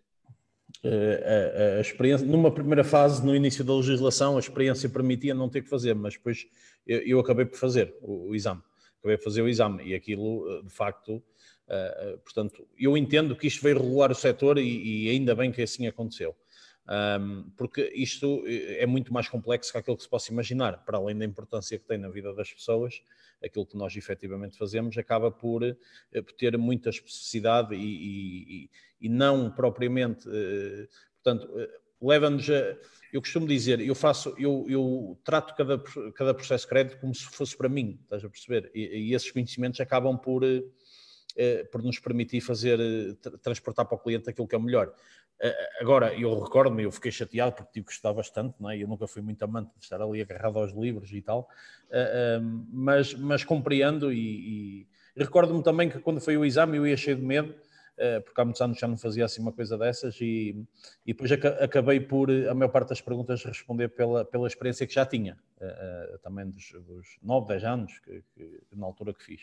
Uh, 0.84 1.76
a, 1.76 1.78
a, 1.78 1.80
experiência, 1.80 2.26
numa 2.26 2.50
primeira 2.50 2.82
fase, 2.82 3.24
no 3.24 3.34
início 3.34 3.64
da 3.64 3.74
legislação, 3.74 4.36
a 4.36 4.40
experiência 4.40 4.88
permitia 4.88 5.34
não 5.34 5.48
ter 5.48 5.62
que 5.62 5.68
fazer, 5.68 5.94
mas 5.94 6.14
depois 6.14 6.46
eu, 6.84 6.98
eu 7.00 7.20
acabei 7.20 7.46
por 7.46 7.56
fazer 7.56 7.96
o, 8.02 8.30
o, 8.30 8.34
exame. 8.34 8.60
Acabei 8.98 9.16
por 9.16 9.24
fazer 9.24 9.42
o 9.42 9.48
exame 9.48 9.84
e 9.84 9.94
aquilo, 9.94 10.62
de 10.64 10.70
facto, 10.70 11.22
Uh, 11.68 12.18
portanto, 12.18 12.66
eu 12.78 12.96
entendo 12.96 13.34
que 13.34 13.48
isto 13.48 13.62
veio 13.62 13.78
regular 13.78 14.10
o 14.12 14.14
setor 14.14 14.56
e, 14.58 15.06
e, 15.06 15.10
ainda 15.10 15.34
bem 15.34 15.50
que 15.50 15.62
assim 15.62 15.86
aconteceu. 15.86 16.34
Um, 16.88 17.50
porque 17.56 17.92
isto 17.96 18.44
eh, 18.46 18.84
é 18.84 18.86
muito 18.86 19.12
mais 19.12 19.28
complexo 19.28 19.72
que 19.72 19.78
aquilo 19.78 19.96
que 19.96 20.04
se 20.04 20.08
possa 20.08 20.30
imaginar, 20.30 20.84
para 20.84 20.98
além 20.98 21.18
da 21.18 21.24
importância 21.24 21.76
que 21.76 21.84
tem 21.84 21.98
na 21.98 22.08
vida 22.08 22.32
das 22.32 22.52
pessoas, 22.52 23.02
aquilo 23.44 23.66
que 23.66 23.76
nós 23.76 23.96
efetivamente 23.96 24.56
fazemos 24.56 24.96
acaba 24.96 25.28
por, 25.28 25.62
por 26.12 26.32
ter 26.38 26.56
muita 26.56 26.90
especificidade 26.90 27.74
e, 27.74 28.66
e, 28.66 28.70
e 29.00 29.08
não 29.08 29.50
propriamente, 29.50 30.28
uh, 30.28 30.88
portanto, 31.22 31.50
uh, 31.50 32.06
leva-nos 32.06 32.48
a. 32.48 32.76
Eu 33.12 33.20
costumo 33.20 33.46
dizer, 33.46 33.80
eu 33.80 33.94
faço, 33.94 34.34
eu, 34.38 34.66
eu 34.68 35.18
trato 35.24 35.54
cada, 35.54 35.78
cada 36.12 36.34
processo 36.34 36.64
de 36.64 36.68
crédito 36.68 37.00
como 37.00 37.14
se 37.14 37.24
fosse 37.24 37.56
para 37.56 37.68
mim, 37.68 37.98
estás 38.02 38.24
a 38.24 38.28
perceber? 38.28 38.70
E, 38.74 39.08
e 39.08 39.14
esses 39.14 39.30
conhecimentos 39.30 39.80
acabam 39.80 40.18
por, 40.18 40.42
por 41.70 41.82
nos 41.82 41.98
permitir 41.98 42.40
fazer, 42.40 42.78
transportar 43.42 43.86
para 43.86 43.96
o 43.96 43.98
cliente 43.98 44.30
aquilo 44.30 44.48
que 44.48 44.54
é 44.54 44.58
melhor. 44.58 44.92
Agora, 45.80 46.14
eu 46.18 46.40
recordo-me, 46.40 46.84
eu 46.84 46.90
fiquei 46.90 47.12
chateado 47.12 47.52
porque 47.52 47.72
tive 47.72 47.86
que 47.86 47.92
estudar 47.92 48.14
bastante, 48.14 48.54
não 48.58 48.70
é? 48.70 48.78
eu 48.78 48.88
nunca 48.88 49.06
fui 49.06 49.20
muito 49.20 49.42
amante 49.42 49.70
de 49.76 49.84
estar 49.84 50.00
ali 50.00 50.22
agarrado 50.22 50.58
aos 50.58 50.72
livros 50.72 51.12
e 51.12 51.20
tal, 51.20 51.46
mas, 52.70 53.12
mas 53.14 53.44
compreendo 53.44 54.10
e, 54.10 54.80
e 54.82 54.88
recordo-me 55.14 55.62
também 55.62 55.90
que 55.90 55.98
quando 55.98 56.20
foi 56.20 56.38
o 56.38 56.44
exame 56.44 56.78
eu 56.78 56.86
ia 56.86 56.96
cheio 56.96 57.16
de 57.16 57.22
medo, 57.22 57.54
porque 58.24 58.40
há 58.40 58.44
muitos 58.44 58.62
anos 58.62 58.78
já 58.78 58.88
não 58.88 58.96
fazia 58.96 59.26
assim 59.26 59.42
uma 59.42 59.52
coisa 59.52 59.76
dessas 59.76 60.18
e, 60.22 60.56
e 61.04 61.12
depois 61.12 61.30
acabei 61.32 62.00
por, 62.00 62.30
a 62.30 62.54
maior 62.54 62.70
parte 62.70 62.90
das 62.90 63.00
perguntas, 63.02 63.44
responder 63.44 63.88
pela, 63.88 64.24
pela 64.24 64.46
experiência 64.46 64.86
que 64.86 64.94
já 64.94 65.04
tinha, 65.04 65.38
também 66.22 66.48
dos, 66.48 66.72
dos 66.86 67.18
9, 67.22 67.48
10 67.48 67.64
anos 67.64 67.98
que, 67.98 68.22
que, 68.34 68.60
na 68.74 68.86
altura 68.86 69.12
que 69.12 69.22
fiz. 69.22 69.42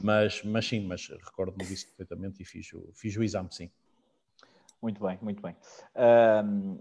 Mas, 0.00 0.42
mas 0.44 0.66
sim, 0.66 0.86
mas 0.86 1.08
recordo-me 1.08 1.64
disso 1.64 1.86
perfeitamente 1.88 2.42
e 2.42 2.44
fiz 2.44 2.72
o, 2.72 2.90
fiz 2.94 3.16
o 3.16 3.22
exame, 3.22 3.48
sim. 3.50 3.70
Muito 4.80 5.04
bem, 5.04 5.18
muito 5.20 5.42
bem. 5.42 5.56
Uh, 5.96 6.78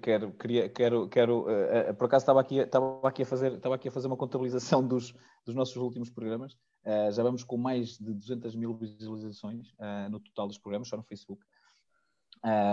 quero, 0.00 0.32
queria, 0.32 0.68
quero, 0.68 1.08
quero 1.08 1.40
uh, 1.40 1.94
por 1.94 2.04
acaso 2.04 2.22
estava 2.22 2.40
aqui, 2.40 2.58
estava 2.58 3.00
aqui 3.08 3.22
a 3.22 3.26
fazer, 3.26 3.52
estava 3.54 3.74
aqui 3.74 3.88
a 3.88 3.90
fazer 3.90 4.06
uma 4.06 4.16
contabilização 4.16 4.80
dos, 4.86 5.12
dos 5.44 5.54
nossos 5.54 5.76
últimos 5.76 6.08
programas. 6.08 6.54
Uh, 6.84 7.10
já 7.10 7.24
vamos 7.24 7.42
com 7.42 7.56
mais 7.56 7.98
de 7.98 8.14
200 8.14 8.54
mil 8.54 8.74
visualizações 8.74 9.74
no 10.08 10.20
total 10.20 10.46
dos 10.46 10.58
programas, 10.58 10.88
só 10.88 10.96
no 10.96 11.02
Facebook. 11.02 11.44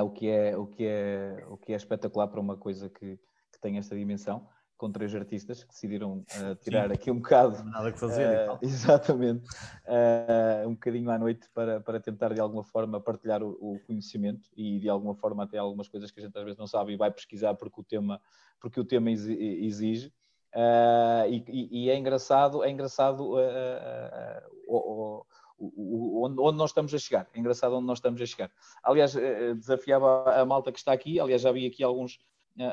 o 0.04 0.10
que 0.12 0.28
é, 0.28 0.56
o 0.56 0.68
que 0.68 0.86
é, 0.86 1.46
o 1.50 1.58
que 1.58 1.74
é 1.74 1.76
espetacular 1.76 2.28
para 2.28 2.40
uma 2.40 2.56
coisa 2.56 2.90
que, 2.90 3.18
que 3.52 3.60
tem 3.60 3.80
esta 3.80 3.96
dimensão 3.96 4.48
com 4.84 4.92
três 4.92 5.16
artistas 5.16 5.64
que 5.64 5.70
decidiram 5.70 6.18
uh, 6.18 6.56
tirar 6.62 6.90
Sim. 6.90 6.94
aqui 6.94 7.10
um 7.10 7.16
bocado. 7.16 7.64
Nada 7.64 7.90
que 7.90 7.98
fazer. 7.98 8.50
Uh, 8.50 8.60
exatamente. 8.62 9.48
Uh, 9.88 10.68
um 10.68 10.74
bocadinho 10.74 11.10
à 11.10 11.18
noite 11.18 11.50
para, 11.54 11.80
para 11.80 12.02
tentar 12.02 12.34
de 12.34 12.42
alguma 12.42 12.66
forma 12.66 13.00
partilhar 13.00 13.42
o, 13.42 13.52
o, 13.52 13.80
conhecimento 13.88 14.50
e 14.58 14.80
de 14.80 14.90
alguma 14.90 15.16
forma 15.16 15.46
até 15.46 15.58
algumas 15.58 15.88
coisas 15.88 16.12
que 16.12 16.20
a 16.20 16.24
gente 16.24 16.38
às 16.38 16.44
vezes 16.44 16.60
não 16.60 16.68
sabe 16.68 16.92
e 16.92 16.98
vai 16.98 17.10
pesquisar 17.10 17.54
porque 17.54 17.80
o 17.80 17.84
tema, 17.84 18.20
porque 18.60 18.78
o 18.78 18.84
tema 18.84 19.10
exige. 19.10 20.12
E, 21.30 21.86
e, 21.86 21.90
é 21.90 21.98
engraçado, 21.98 22.62
é 22.62 22.70
engraçado 22.70 23.24
o, 24.68 25.26
o, 25.58 26.26
onde, 26.26 26.42
onde, 26.42 26.58
nós 26.58 26.72
estamos 26.72 26.94
a 26.94 26.98
chegar. 26.98 27.26
É 27.34 27.40
engraçado 27.40 27.74
onde 27.74 27.88
nós 27.88 28.00
estamos 28.00 28.22
a 28.22 28.26
chegar. 28.26 28.52
Aliás, 28.84 29.16
desafiava 29.56 30.42
a 30.42 30.46
malta 30.46 30.74
que 30.74 30.78
está 30.78 30.92
aqui. 30.92 31.22
Aliás, 31.22 31.42
já 31.42 31.54
vi 31.54 31.66
aqui 31.66 31.82
alguns, 31.86 32.20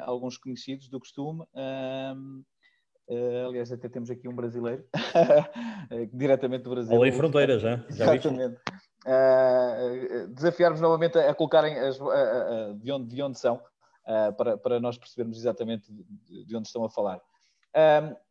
alguns 0.04 0.36
conhecidos 0.36 0.88
do 0.88 1.00
costume. 1.00 1.44
Uh, 3.10 3.48
aliás, 3.48 3.72
até 3.72 3.88
temos 3.88 4.08
aqui 4.08 4.28
um 4.28 4.36
brasileiro, 4.36 4.84
diretamente 6.14 6.62
do 6.62 6.70
Brasil. 6.70 6.96
Além 6.96 7.10
fronteiras, 7.10 7.60
já. 7.60 7.84
Exatamente. 7.88 8.56
Uh, 9.04 10.28
desafiar-vos 10.28 10.80
novamente 10.80 11.18
a, 11.18 11.30
a 11.30 11.34
colocarem 11.34 11.76
as, 11.76 11.98
de, 12.78 12.92
onde, 12.92 13.14
de 13.16 13.20
onde 13.20 13.36
são, 13.36 13.60
para, 14.36 14.56
para 14.56 14.78
nós 14.78 14.96
percebermos 14.96 15.38
exatamente 15.38 15.92
de, 15.92 16.44
de 16.44 16.56
onde 16.56 16.68
estão 16.68 16.84
a 16.84 16.90
falar. 16.90 17.20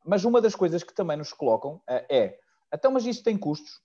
mas 0.05 0.23
uma 0.23 0.39
das 0.39 0.55
coisas 0.55 0.81
que 0.81 0.93
também 0.93 1.17
nos 1.17 1.33
colocam 1.33 1.81
é: 1.87 2.39
então, 2.73 2.89
mas 2.89 3.05
isto 3.05 3.21
tem 3.21 3.37
custos? 3.37 3.81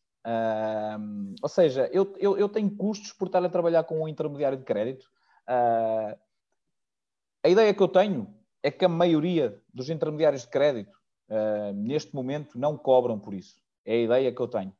ou 1.43 1.49
seja, 1.49 1.91
eu, 1.93 2.15
eu, 2.19 2.39
eu, 2.39 2.49
tenho 2.49 2.71
custos 2.71 3.13
por 3.13 3.27
estar 3.27 3.45
a 3.45 3.49
trabalhar 3.49 3.83
com 3.85 4.01
um 4.01 4.09
intermediário 4.09 4.57
de 4.57 4.65
crédito. 4.65 5.07
A 7.45 7.49
ideia 7.49 7.75
que 7.75 7.83
eu 7.83 7.89
tenho 7.89 8.35
é 8.63 8.71
que 8.71 8.87
a 8.87 8.89
maioria 8.89 9.61
dos 9.73 9.91
intermediários 9.91 10.43
de 10.43 10.49
crédito, 10.49 10.99
uh, 11.29 11.75
neste 11.75 12.15
momento, 12.15 12.59
não 12.59 12.79
cobram 12.79 13.19
por 13.19 13.35
isso. 13.35 13.57
É 13.85 13.93
a 13.93 13.99
ideia 13.99 14.33
que 14.33 14.41
eu 14.41 14.49
tenho. 14.49 14.75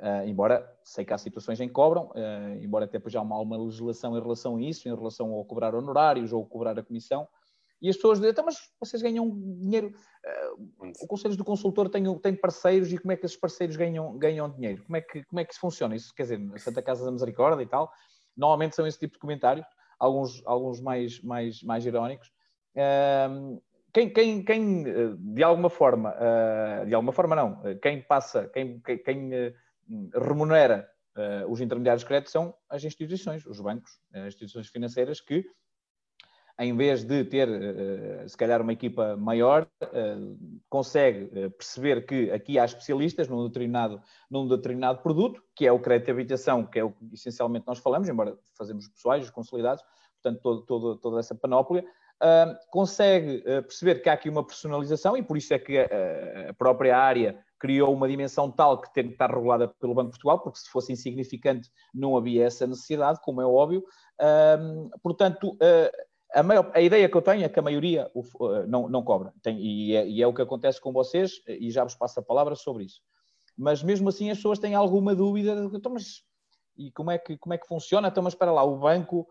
Uh, 0.00 0.26
embora 0.26 0.66
sei 0.82 1.04
que 1.04 1.12
há 1.12 1.18
situações 1.18 1.60
em 1.60 1.68
que 1.68 1.74
cobram, 1.74 2.06
uh, 2.06 2.62
embora 2.62 2.86
até 2.86 2.98
já 3.06 3.20
há 3.20 3.22
uma, 3.22 3.38
uma, 3.38 3.58
legislação 3.58 4.16
em 4.16 4.20
relação 4.20 4.56
a 4.56 4.62
isso, 4.62 4.88
em 4.88 4.94
relação 4.94 5.30
ao 5.32 5.44
cobrar 5.44 5.74
honorários 5.74 6.32
ou 6.32 6.44
cobrar 6.46 6.76
a 6.78 6.82
comissão, 6.82 7.28
e 7.82 7.90
as 7.90 7.96
pessoas 7.96 8.18
dizem, 8.18 8.32
então, 8.32 8.46
mas 8.46 8.56
vocês 8.80 9.02
ganham 9.02 9.30
dinheiro, 9.30 9.88
uh, 9.88 10.92
o 11.02 11.06
Conselho 11.06 11.36
do 11.36 11.44
Consultor 11.44 11.90
tem, 11.90 12.02
tem, 12.18 12.34
parceiros 12.34 12.90
e 12.90 12.96
como 12.96 13.12
é 13.12 13.16
que 13.16 13.26
esses 13.26 13.36
parceiros 13.36 13.76
ganham, 13.76 14.16
ganham 14.16 14.48
dinheiro? 14.50 14.82
Como 14.84 14.96
é, 14.96 15.02
que, 15.02 15.22
como 15.24 15.38
é 15.38 15.44
que 15.44 15.52
isso 15.52 15.60
funciona? 15.60 15.94
Isso 15.94 16.14
quer 16.14 16.22
dizer, 16.22 16.40
Santa 16.58 16.80
Casa 16.80 17.04
da 17.04 17.12
Misericórdia 17.12 17.62
e 17.62 17.66
tal, 17.66 17.92
normalmente 18.34 18.74
são 18.74 18.86
esse 18.86 18.98
tipo 18.98 19.12
de 19.12 19.18
comentários, 19.18 19.66
alguns, 19.98 20.42
alguns 20.46 20.80
mais, 20.80 21.20
mais, 21.20 21.62
mais 21.62 21.86
irónicos. 21.86 22.32
quem, 23.92 24.12
quem, 24.12 24.44
quem, 24.44 24.84
de 25.18 25.42
alguma 25.42 25.70
forma, 25.70 26.14
uh, 26.14 26.86
de 26.86 26.94
alguma 26.94 27.12
forma 27.12 27.36
não, 27.36 27.60
quem 27.80 28.02
passa, 28.02 28.48
quem, 28.48 28.80
quem, 28.80 29.30
uh, 29.32 29.54
remunera 30.20 30.88
os 31.48 31.60
intermediários 31.60 32.02
de 32.02 32.08
crédito 32.08 32.28
são 32.28 32.52
as 32.68 32.82
instituições, 32.82 33.46
os 33.46 33.60
bancos, 33.60 34.00
as 34.12 34.26
instituições 34.26 34.66
financeiras 34.66 35.20
que 35.20 35.46
em 36.58 36.76
vez 36.76 37.02
de 37.04 37.24
ter, 37.24 37.48
eh, 37.48 38.28
se 38.28 38.36
calhar, 38.36 38.62
uma 38.62 38.72
equipa 38.72 39.16
maior, 39.16 39.66
eh, 39.82 40.16
consegue 40.68 41.30
eh, 41.34 41.48
perceber 41.48 42.06
que 42.06 42.30
aqui 42.30 42.58
há 42.58 42.64
especialistas 42.64 43.28
num 43.28 43.44
determinado, 43.44 44.00
num 44.30 44.46
determinado 44.46 45.02
produto, 45.02 45.42
que 45.54 45.66
é 45.66 45.72
o 45.72 45.80
crédito 45.80 46.06
de 46.06 46.12
habitação, 46.12 46.64
que 46.64 46.78
é 46.78 46.84
o 46.84 46.92
que 46.92 47.14
essencialmente 47.14 47.66
nós 47.66 47.78
falamos, 47.78 48.08
embora 48.08 48.38
fazemos 48.56 48.88
pessoais, 48.88 49.24
os 49.24 49.30
consolidados, 49.30 49.82
portanto, 50.22 50.40
todo, 50.42 50.62
todo, 50.62 50.96
toda 50.96 51.20
essa 51.20 51.34
panóplia, 51.34 51.84
consegue 52.70 53.42
perceber 53.42 54.00
que 54.00 54.08
há 54.08 54.14
aqui 54.14 54.30
uma 54.30 54.46
personalização 54.46 55.14
e 55.14 55.22
por 55.22 55.36
isso 55.36 55.52
é 55.52 55.58
que 55.58 55.76
a 55.78 56.54
própria 56.56 56.96
área 56.96 57.38
criou 57.58 57.92
uma 57.92 58.08
dimensão 58.08 58.50
tal 58.50 58.80
que 58.80 58.90
tem 58.94 59.08
que 59.08 59.12
estar 59.12 59.30
regulada 59.30 59.68
pelo 59.68 59.92
Banco 59.92 60.06
de 60.06 60.12
Portugal, 60.12 60.40
porque 60.40 60.58
se 60.58 60.70
fosse 60.70 60.90
insignificante 60.90 61.68
não 61.92 62.16
havia 62.16 62.46
essa 62.46 62.66
necessidade, 62.66 63.20
como 63.20 63.42
é 63.42 63.44
óbvio. 63.44 63.84
Portanto, 65.02 65.58
a, 66.34 66.42
maior, 66.42 66.70
a, 66.74 66.80
ideia 66.80 67.08
que 67.08 67.16
eu 67.16 67.22
tenho 67.22 67.44
é 67.44 67.48
que 67.48 67.58
a 67.58 67.62
maioria 67.62 68.10
uh, 68.14 68.66
não, 68.66 68.88
não 68.88 69.02
cobra. 69.02 69.32
Tem, 69.42 69.58
e, 69.58 69.96
é, 69.96 70.06
e, 70.06 70.22
é, 70.22 70.26
o 70.26 70.34
que 70.34 70.42
acontece 70.42 70.80
com 70.80 70.92
vocês, 70.92 71.40
e 71.46 71.70
já 71.70 71.84
vos 71.84 71.94
passo 71.94 72.20
a 72.20 72.22
palavra 72.22 72.54
sobre 72.54 72.84
isso. 72.84 73.00
Mas 73.56 73.82
mesmo 73.82 74.08
assim 74.08 74.30
as 74.30 74.38
pessoas 74.38 74.58
têm 74.58 74.74
alguma 74.74 75.14
dúvida. 75.14 75.70
Então, 75.72 75.92
mas, 75.92 76.22
e 76.76 76.90
como 76.90 77.10
é, 77.10 77.18
que, 77.18 77.38
como 77.38 77.54
é 77.54 77.58
que 77.58 77.66
funciona? 77.66 78.08
Então, 78.08 78.22
mas 78.22 78.34
para 78.34 78.52
lá, 78.52 78.64
o 78.64 78.78
banco, 78.78 79.26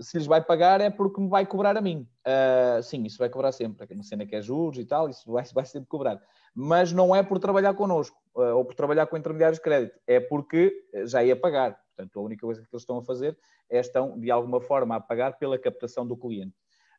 se 0.00 0.18
lhes 0.18 0.26
vai 0.26 0.42
pagar 0.42 0.80
é 0.80 0.90
porque 0.90 1.20
me 1.20 1.28
vai 1.28 1.46
cobrar 1.46 1.76
a 1.76 1.80
mim. 1.80 2.08
Uh, 2.26 2.82
sim, 2.82 3.04
isso 3.04 3.18
vai 3.18 3.28
cobrar 3.28 3.52
sempre. 3.52 3.86
Uma 3.94 4.02
cena 4.02 4.26
que 4.26 4.34
é 4.34 4.42
juros 4.42 4.78
e 4.78 4.84
tal, 4.84 5.08
isso 5.08 5.30
vai, 5.30 5.44
vai 5.54 5.64
sempre 5.64 5.88
cobrar. 5.88 6.20
Mas 6.54 6.92
não 6.92 7.14
é 7.14 7.22
por 7.22 7.38
trabalhar 7.38 7.74
connosco, 7.74 8.16
uh, 8.34 8.56
ou 8.56 8.64
por 8.64 8.74
trabalhar 8.74 9.06
com 9.06 9.16
intermediários 9.16 9.58
de 9.58 9.62
crédito. 9.62 9.98
É 10.06 10.18
porque 10.18 10.72
já 11.04 11.22
ia 11.22 11.36
pagar. 11.36 11.78
Portanto, 11.98 12.20
a 12.20 12.22
única 12.22 12.46
coisa 12.46 12.62
que 12.62 12.68
eles 12.72 12.82
estão 12.82 12.98
a 12.98 13.02
fazer 13.02 13.36
é 13.68 13.80
estão, 13.80 14.18
de 14.18 14.30
alguma 14.30 14.60
forma, 14.60 14.94
a 14.94 15.00
pagar 15.00 15.36
pela 15.36 15.58
captação 15.58 16.06
do 16.06 16.16
cliente. 16.16 16.54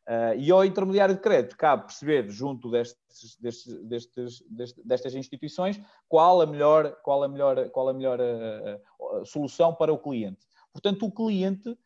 Uh, 0.06 0.34
e 0.36 0.50
ao 0.50 0.64
intermediário 0.64 1.14
de 1.14 1.20
crédito 1.20 1.56
cabe 1.56 1.84
perceber, 1.84 2.28
junto 2.28 2.70
destes, 2.70 3.36
destes, 3.40 3.74
destes, 3.84 4.44
destas 4.84 5.14
instituições, 5.14 5.80
qual 6.08 6.40
a 6.40 6.46
melhor, 6.46 6.96
qual 7.02 7.22
a 7.22 7.28
melhor, 7.28 7.70
qual 7.70 7.88
a 7.88 7.94
melhor 7.94 8.18
uh, 8.20 9.20
uh, 9.20 9.24
solução 9.24 9.74
para 9.74 9.92
o 9.92 9.98
cliente. 9.98 10.46
Portanto, 10.72 11.06
o 11.06 11.12
cliente, 11.12 11.76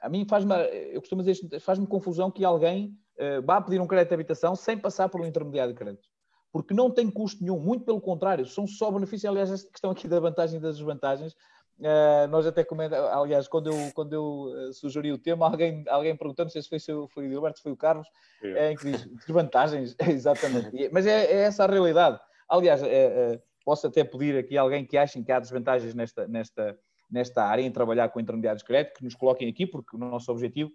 a 0.00 0.08
mim 0.08 0.26
faz-me, 0.26 0.54
eu 0.92 1.00
costumo 1.00 1.22
dizer, 1.22 1.60
faz-me 1.60 1.86
confusão 1.86 2.30
que 2.30 2.44
alguém 2.44 2.94
vá 3.42 3.58
pedir 3.60 3.80
um 3.80 3.86
crédito 3.86 4.08
de 4.10 4.14
habitação 4.14 4.54
sem 4.54 4.76
passar 4.76 5.08
por 5.08 5.20
um 5.20 5.26
intermediário 5.26 5.72
de 5.72 5.78
crédito. 5.78 6.06
Porque 6.52 6.74
não 6.74 6.90
tem 6.90 7.10
custo 7.10 7.42
nenhum, 7.42 7.58
muito 7.58 7.84
pelo 7.84 8.00
contrário, 8.00 8.44
são 8.44 8.66
só 8.66 8.90
benefícios. 8.90 9.30
Aliás, 9.30 9.50
esta 9.50 9.70
questão 9.70 9.90
aqui 9.92 10.06
da 10.06 10.20
vantagem 10.20 10.58
e 10.58 10.60
das 10.60 10.76
desvantagens 10.76 11.34
Uh, 11.80 12.28
nós 12.28 12.46
até 12.46 12.62
comentamos, 12.62 13.08
aliás, 13.10 13.48
quando 13.48 13.70
eu, 13.70 13.90
quando 13.94 14.12
eu 14.12 14.52
eh, 14.54 14.72
sugeri 14.72 15.10
o 15.12 15.16
tema, 15.16 15.46
alguém, 15.46 15.82
alguém 15.88 16.14
perguntou, 16.14 16.44
não 16.44 16.50
sei 16.50 16.60
se 16.60 16.68
foi, 16.68 16.78
se 16.78 16.92
foi 17.08 17.26
o 17.26 17.30
Gilberto, 17.30 17.56
se 17.56 17.62
foi 17.62 17.72
o 17.72 17.76
Carlos, 17.76 18.06
é, 18.42 18.72
em 18.72 18.76
que 18.76 18.90
diz 18.90 19.06
desvantagens, 19.06 19.96
exatamente. 20.06 20.90
Mas 20.92 21.06
é, 21.06 21.24
é, 21.24 21.36
essa 21.44 21.64
a 21.64 21.66
realidade. 21.66 22.20
Aliás, 22.46 22.82
é, 22.82 23.40
posso 23.64 23.86
até 23.86 24.04
pedir 24.04 24.36
aqui 24.36 24.58
a 24.58 24.60
alguém 24.60 24.84
que 24.84 24.98
achem 24.98 25.24
que 25.24 25.32
há 25.32 25.40
desvantagens 25.40 25.94
nesta, 25.94 26.28
nesta, 26.28 26.78
nesta 27.10 27.44
área, 27.44 27.62
em 27.62 27.72
trabalhar 27.72 28.10
com 28.10 28.20
intermediários 28.20 28.62
de 28.62 28.66
crédito, 28.66 28.98
que 28.98 29.04
nos 29.04 29.14
coloquem 29.14 29.48
aqui, 29.48 29.66
porque 29.66 29.96
o 29.96 29.98
nosso 29.98 30.30
objetivo 30.30 30.70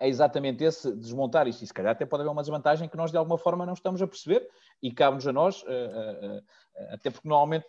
é 0.00 0.08
exatamente 0.08 0.64
esse 0.64 0.90
desmontar 0.96 1.46
isto. 1.46 1.62
E 1.62 1.66
se 1.66 1.74
calhar 1.74 1.92
até 1.92 2.06
pode 2.06 2.22
haver 2.22 2.32
uma 2.32 2.40
desvantagem 2.40 2.88
que 2.88 2.96
nós 2.96 3.10
de 3.10 3.18
alguma 3.18 3.36
forma 3.36 3.66
não 3.66 3.74
estamos 3.74 4.00
a 4.00 4.06
perceber 4.06 4.48
e 4.82 4.90
cabe-nos 4.90 5.28
a 5.28 5.32
nós, 5.32 5.62
uh, 5.62 5.66
uh, 5.66 6.38
uh, 6.38 6.42
até 6.94 7.10
porque 7.10 7.28
normalmente 7.28 7.66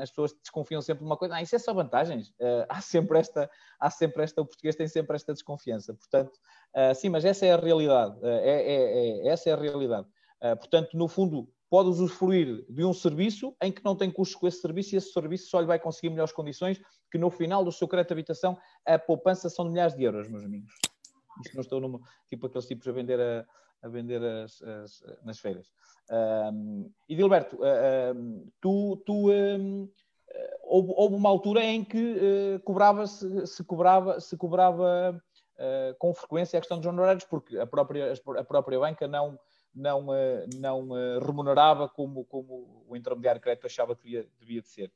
as 0.00 0.08
pessoas 0.08 0.32
desconfiam 0.40 0.80
sempre 0.80 1.00
de 1.00 1.04
uma 1.04 1.18
coisa, 1.18 1.34
ah, 1.34 1.42
isso 1.42 1.54
é 1.54 1.58
só 1.58 1.74
vantagens. 1.74 2.32
há 2.68 2.80
sempre 2.80 3.18
esta, 3.18 3.50
há 3.78 3.90
sempre 3.90 4.22
esta, 4.22 4.40
o 4.40 4.46
português 4.46 4.74
tem 4.74 4.88
sempre 4.88 5.14
esta 5.14 5.34
desconfiança. 5.34 5.92
Portanto, 5.92 6.32
sim, 6.96 7.10
mas 7.10 7.26
essa 7.26 7.44
é 7.44 7.52
a 7.52 7.56
realidade. 7.56 8.16
É, 8.22 8.38
é, 8.38 9.26
é, 9.26 9.28
essa 9.28 9.50
é 9.50 9.52
a 9.52 9.56
realidade. 9.56 10.06
portanto, 10.58 10.96
no 10.96 11.06
fundo, 11.06 11.46
pode 11.68 11.90
usufruir 11.90 12.64
de 12.70 12.84
um 12.84 12.94
serviço 12.94 13.54
em 13.62 13.70
que 13.70 13.84
não 13.84 13.94
tem 13.94 14.10
custos 14.10 14.36
com 14.36 14.48
esse 14.48 14.62
serviço 14.62 14.94
e 14.94 14.98
esse 14.98 15.12
serviço 15.12 15.50
só 15.50 15.60
lhe 15.60 15.66
vai 15.66 15.78
conseguir 15.78 16.08
melhores 16.08 16.32
condições, 16.32 16.80
que 17.10 17.18
no 17.18 17.28
final 17.30 17.62
do 17.62 17.72
seu 17.72 17.86
crédito 17.86 18.08
de 18.08 18.14
habitação 18.14 18.56
a 18.86 18.98
poupança 18.98 19.50
são 19.50 19.66
de 19.66 19.72
milhares 19.72 19.94
de 19.94 20.02
euros, 20.02 20.28
meus 20.28 20.44
amigos. 20.44 20.72
Isto 21.44 21.54
não 21.54 21.62
estou 21.62 21.80
numa, 21.80 22.00
tipo 22.28 22.46
aqueles 22.46 22.66
tipos 22.66 22.86
a 22.88 22.92
vender, 22.92 23.20
a, 23.20 23.46
a 23.82 23.88
vender 23.88 24.22
as, 24.22 24.60
as, 24.62 25.02
nas 25.24 25.38
feiras. 25.38 25.70
Um, 26.10 26.90
e 27.08 27.14
Dilberto, 27.14 27.56
uh, 27.56 28.52
tu, 28.60 28.96
tu 29.04 29.30
um, 29.30 29.88
houve, 30.62 30.92
houve, 30.96 31.14
uma 31.14 31.28
altura 31.28 31.62
em 31.62 31.84
que 31.84 31.98
uh, 32.56 32.60
cobrava 32.60 33.06
-se, 33.06 33.46
se 33.46 33.62
cobrava, 33.62 34.20
se 34.20 34.36
cobrava 34.36 35.22
uh, 35.58 35.94
com 35.98 36.14
frequência 36.14 36.56
a 36.56 36.60
questão 36.60 36.78
dos 36.78 36.86
honorários, 36.86 37.24
porque 37.24 37.58
a 37.58 37.66
própria, 37.66 38.12
a 38.38 38.44
própria 38.44 38.80
banca 38.80 39.06
não, 39.06 39.38
não, 39.74 40.06
não 40.58 40.88
remunerava 41.20 41.88
como, 41.88 42.24
como 42.24 42.84
o 42.88 42.96
intermediário 42.96 43.38
de 43.38 43.44
crédito 43.44 43.66
achava 43.66 43.94
que 43.94 44.02
devia, 44.02 44.28
devia 44.40 44.62
de 44.62 44.68
ser. 44.68 44.92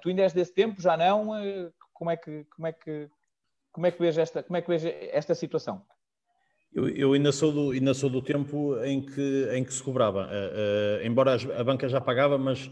tu 0.00 0.08
ainda 0.08 0.22
és 0.22 0.32
desse 0.32 0.54
tempo, 0.54 0.80
já 0.80 0.96
não? 0.96 1.28
como 1.92 2.10
é 2.10 2.16
que, 2.16 2.44
como 2.44 2.66
é 2.66 2.72
que, 2.72 3.08
como 3.74 3.88
é 3.88 3.90
que 3.90 4.00
vês 4.00 4.16
esta, 4.16 4.40
como 4.40 4.56
é 4.56 4.62
que 4.62 4.72
esta 5.12 5.34
situação? 5.34 5.84
Eu, 6.72 6.88
eu, 6.88 7.12
ainda, 7.12 7.32
sou 7.32 7.52
do, 7.52 7.70
ainda 7.72 7.92
sou 7.92 8.08
do 8.08 8.22
tempo 8.22 8.80
em 8.84 9.04
que, 9.04 9.48
em 9.52 9.64
que 9.64 9.74
se 9.74 9.82
cobrava. 9.82 10.26
Uh, 10.26 11.02
uh, 11.02 11.06
embora 11.06 11.34
a 11.34 11.64
banca 11.64 11.88
já 11.88 12.00
pagava, 12.00 12.38
mas 12.38 12.70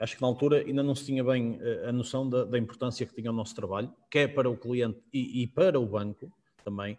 acho 0.00 0.16
que 0.16 0.22
na 0.22 0.28
altura 0.28 0.58
ainda 0.58 0.82
não 0.82 0.94
se 0.94 1.04
tinha 1.04 1.22
bem 1.22 1.56
uh, 1.56 1.88
a 1.88 1.92
noção 1.92 2.28
da, 2.28 2.44
da, 2.44 2.58
importância 2.58 3.06
que 3.06 3.14
tinha 3.14 3.30
o 3.30 3.34
nosso 3.34 3.54
trabalho, 3.54 3.92
quer 4.10 4.28
para 4.34 4.48
o 4.48 4.56
cliente 4.56 5.00
e, 5.12 5.42
e, 5.42 5.46
para 5.46 5.78
o 5.78 5.86
banco 5.86 6.32
também, 6.64 6.98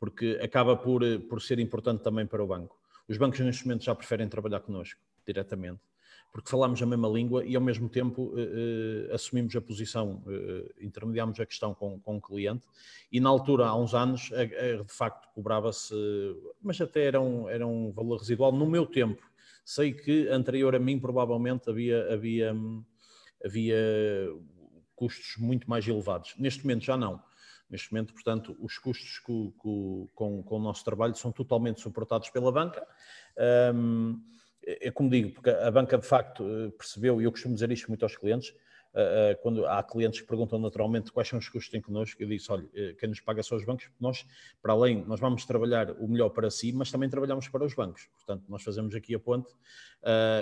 porque 0.00 0.38
acaba 0.42 0.74
por, 0.74 1.02
por 1.28 1.42
ser 1.42 1.58
importante 1.58 2.02
também 2.02 2.26
para 2.26 2.42
o 2.42 2.46
banco. 2.46 2.78
Os 3.06 3.18
bancos 3.18 3.40
neste 3.40 3.66
momento 3.66 3.84
já 3.84 3.94
preferem 3.94 4.26
trabalhar 4.26 4.60
connosco 4.60 5.00
diretamente 5.26 5.80
porque 6.36 6.50
falamos 6.50 6.82
a 6.82 6.84
mesma 6.84 7.08
língua 7.08 7.46
e 7.46 7.56
ao 7.56 7.62
mesmo 7.62 7.88
tempo 7.88 8.34
eh, 8.36 9.08
eh, 9.08 9.14
assumimos 9.14 9.56
a 9.56 9.60
posição, 9.62 10.22
eh, 10.28 10.70
intermediamos 10.82 11.40
a 11.40 11.46
questão 11.46 11.72
com, 11.72 11.98
com 11.98 12.18
o 12.18 12.20
cliente 12.20 12.66
e 13.10 13.18
na 13.20 13.30
altura, 13.30 13.64
há 13.64 13.74
uns 13.74 13.94
anos, 13.94 14.28
de 14.28 14.92
facto 14.92 15.32
cobrava-se, 15.32 15.94
mas 16.60 16.78
até 16.78 17.04
era 17.06 17.18
um, 17.22 17.48
era 17.48 17.66
um 17.66 17.90
valor 17.90 18.18
residual. 18.18 18.52
No 18.52 18.66
meu 18.66 18.84
tempo, 18.84 19.22
sei 19.64 19.94
que 19.94 20.28
anterior 20.28 20.74
a 20.74 20.78
mim 20.78 20.98
provavelmente 20.98 21.70
havia, 21.70 22.12
havia, 22.12 22.54
havia 23.42 23.78
custos 24.94 25.36
muito 25.38 25.70
mais 25.70 25.88
elevados. 25.88 26.34
Neste 26.36 26.66
momento 26.66 26.84
já 26.84 26.98
não. 26.98 27.22
Neste 27.70 27.90
momento, 27.90 28.12
portanto, 28.12 28.54
os 28.60 28.76
custos 28.76 29.18
com, 29.20 29.52
com, 30.14 30.42
com 30.42 30.56
o 30.56 30.60
nosso 30.60 30.84
trabalho 30.84 31.14
são 31.14 31.32
totalmente 31.32 31.80
suportados 31.80 32.28
pela 32.28 32.52
banca. 32.52 32.86
Um, 33.74 34.20
é 34.66 34.90
como 34.90 35.08
digo, 35.08 35.30
porque 35.30 35.50
a 35.50 35.70
banca 35.70 35.96
de 35.96 36.06
facto 36.06 36.44
eh, 36.44 36.70
percebeu, 36.76 37.20
e 37.20 37.24
eu 37.24 37.30
costumo 37.30 37.54
dizer 37.54 37.70
isto 37.70 37.86
muito 37.86 38.02
aos 38.02 38.16
clientes, 38.16 38.52
eh, 38.92 39.30
eh, 39.30 39.34
quando 39.36 39.64
há 39.64 39.80
clientes 39.82 40.20
que 40.20 40.26
perguntam 40.26 40.58
naturalmente 40.58 41.12
quais 41.12 41.28
são 41.28 41.38
os 41.38 41.48
custos 41.48 41.66
que 41.66 41.70
têm 41.72 41.80
connosco, 41.80 42.20
eu 42.20 42.28
disse, 42.28 42.50
olha, 42.50 42.66
quem 42.98 43.08
nos 43.08 43.20
paga 43.20 43.44
são 43.44 43.56
os 43.56 43.64
bancos, 43.64 43.88
nós, 44.00 44.26
para 44.60 44.72
além, 44.72 45.04
nós 45.04 45.20
vamos 45.20 45.44
trabalhar 45.44 45.92
o 45.92 46.08
melhor 46.08 46.30
para 46.30 46.50
si, 46.50 46.72
mas 46.72 46.90
também 46.90 47.08
trabalhamos 47.08 47.48
para 47.48 47.64
os 47.64 47.74
bancos. 47.74 48.08
Portanto, 48.16 48.44
nós 48.48 48.62
fazemos 48.64 48.94
aqui 48.94 49.14
a 49.14 49.20
ponte 49.20 49.54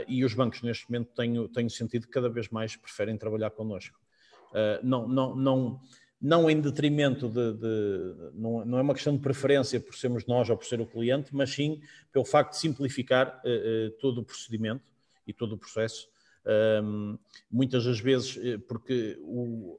e 0.09 0.25
os 0.25 0.33
bancos 0.35 0.63
neste 0.63 0.91
momento 0.91 1.13
tenho, 1.15 1.49
tenho 1.49 1.69
sentido 1.69 2.07
que 2.07 2.13
cada 2.13 2.29
vez 2.31 2.49
mais 2.49 2.77
preferem 2.77 3.17
trabalhar 3.19 3.51
connosco. 3.51 4.01
Não, 4.83 5.07
não, 5.09 5.35
não, 5.35 5.81
não 6.25 6.49
em 6.49 6.59
detrimento 6.59 7.29
de, 7.29 7.53
de 7.53 8.33
não, 8.33 8.65
não, 8.65 8.79
é 8.79 8.81
uma 8.81 8.95
questão 8.95 9.15
de 9.15 9.21
preferência 9.21 9.79
por 9.79 9.95
sermos 9.95 10.25
nós 10.25 10.49
ou 10.49 10.57
por 10.57 10.65
ser 10.65 10.81
o 10.81 10.87
cliente, 10.87 11.37
mas 11.37 11.51
sim 11.51 11.83
pelo 12.11 12.25
facto 12.25 12.53
de 12.53 12.61
simplificar 12.61 13.43
uh, 13.45 13.89
uh, 13.89 13.91
todo 14.01 14.23
o 14.23 14.25
procedimento 14.25 14.83
e 15.27 15.35
todo 15.35 15.53
o 15.53 15.59
processo. 15.59 16.09
Um, 16.83 17.19
muitas 17.51 17.85
das 17.85 18.01
vezes, 18.01 18.39
eh, 18.43 18.59
porque 18.59 19.19
o, 19.23 19.79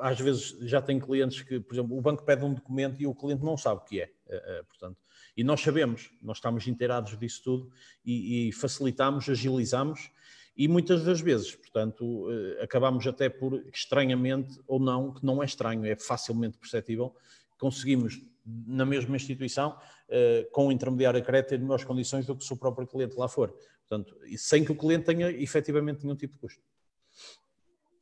às 0.00 0.18
vezes 0.20 0.56
já 0.60 0.80
tem 0.80 1.00
clientes 1.00 1.42
que, 1.42 1.58
por 1.58 1.74
exemplo, 1.74 1.98
o 1.98 2.00
banco 2.00 2.24
pede 2.24 2.44
um 2.44 2.54
documento 2.54 3.00
e 3.00 3.06
o 3.06 3.14
cliente 3.14 3.44
não 3.44 3.56
sabe 3.56 3.80
o 3.80 3.84
que 3.84 4.00
é, 4.00 4.10
uh, 4.28 4.64
portanto, 4.66 4.96
e 5.36 5.42
nós 5.42 5.60
sabemos, 5.60 6.12
nós 6.22 6.36
estamos 6.36 6.68
inteirados 6.68 7.18
disso 7.18 7.42
tudo 7.42 7.70
e, 8.04 8.48
e 8.48 8.52
facilitamos, 8.52 9.28
agilizamos 9.28 10.10
e 10.56 10.68
muitas 10.68 11.04
das 11.04 11.20
vezes, 11.20 11.54
portanto, 11.54 12.28
eh, 12.30 12.62
acabamos 12.62 13.06
até 13.06 13.28
por, 13.28 13.64
estranhamente 13.72 14.60
ou 14.66 14.78
não, 14.78 15.12
que 15.12 15.24
não 15.24 15.42
é 15.42 15.46
estranho, 15.46 15.84
é 15.84 15.96
facilmente 15.96 16.56
perceptível, 16.58 17.14
conseguimos, 17.58 18.20
na 18.46 18.84
mesma 18.84 19.16
instituição, 19.16 19.76
eh, 20.08 20.48
com 20.52 20.68
o 20.68 20.72
intermediário 20.72 21.20
a 21.20 21.22
crédito, 21.22 21.50
ter 21.50 21.58
melhores 21.58 21.84
condições 21.84 22.26
do 22.26 22.36
que 22.36 22.44
se 22.44 22.52
o 22.52 22.56
próprio 22.56 22.86
cliente 22.86 23.16
lá 23.16 23.26
for. 23.26 23.52
Portanto, 23.88 24.16
sem 24.36 24.64
que 24.64 24.72
o 24.72 24.76
cliente 24.76 25.04
tenha 25.04 25.30
efetivamente 25.30 26.04
nenhum 26.04 26.16
tipo 26.16 26.34
de 26.34 26.40
custo. 26.40 26.62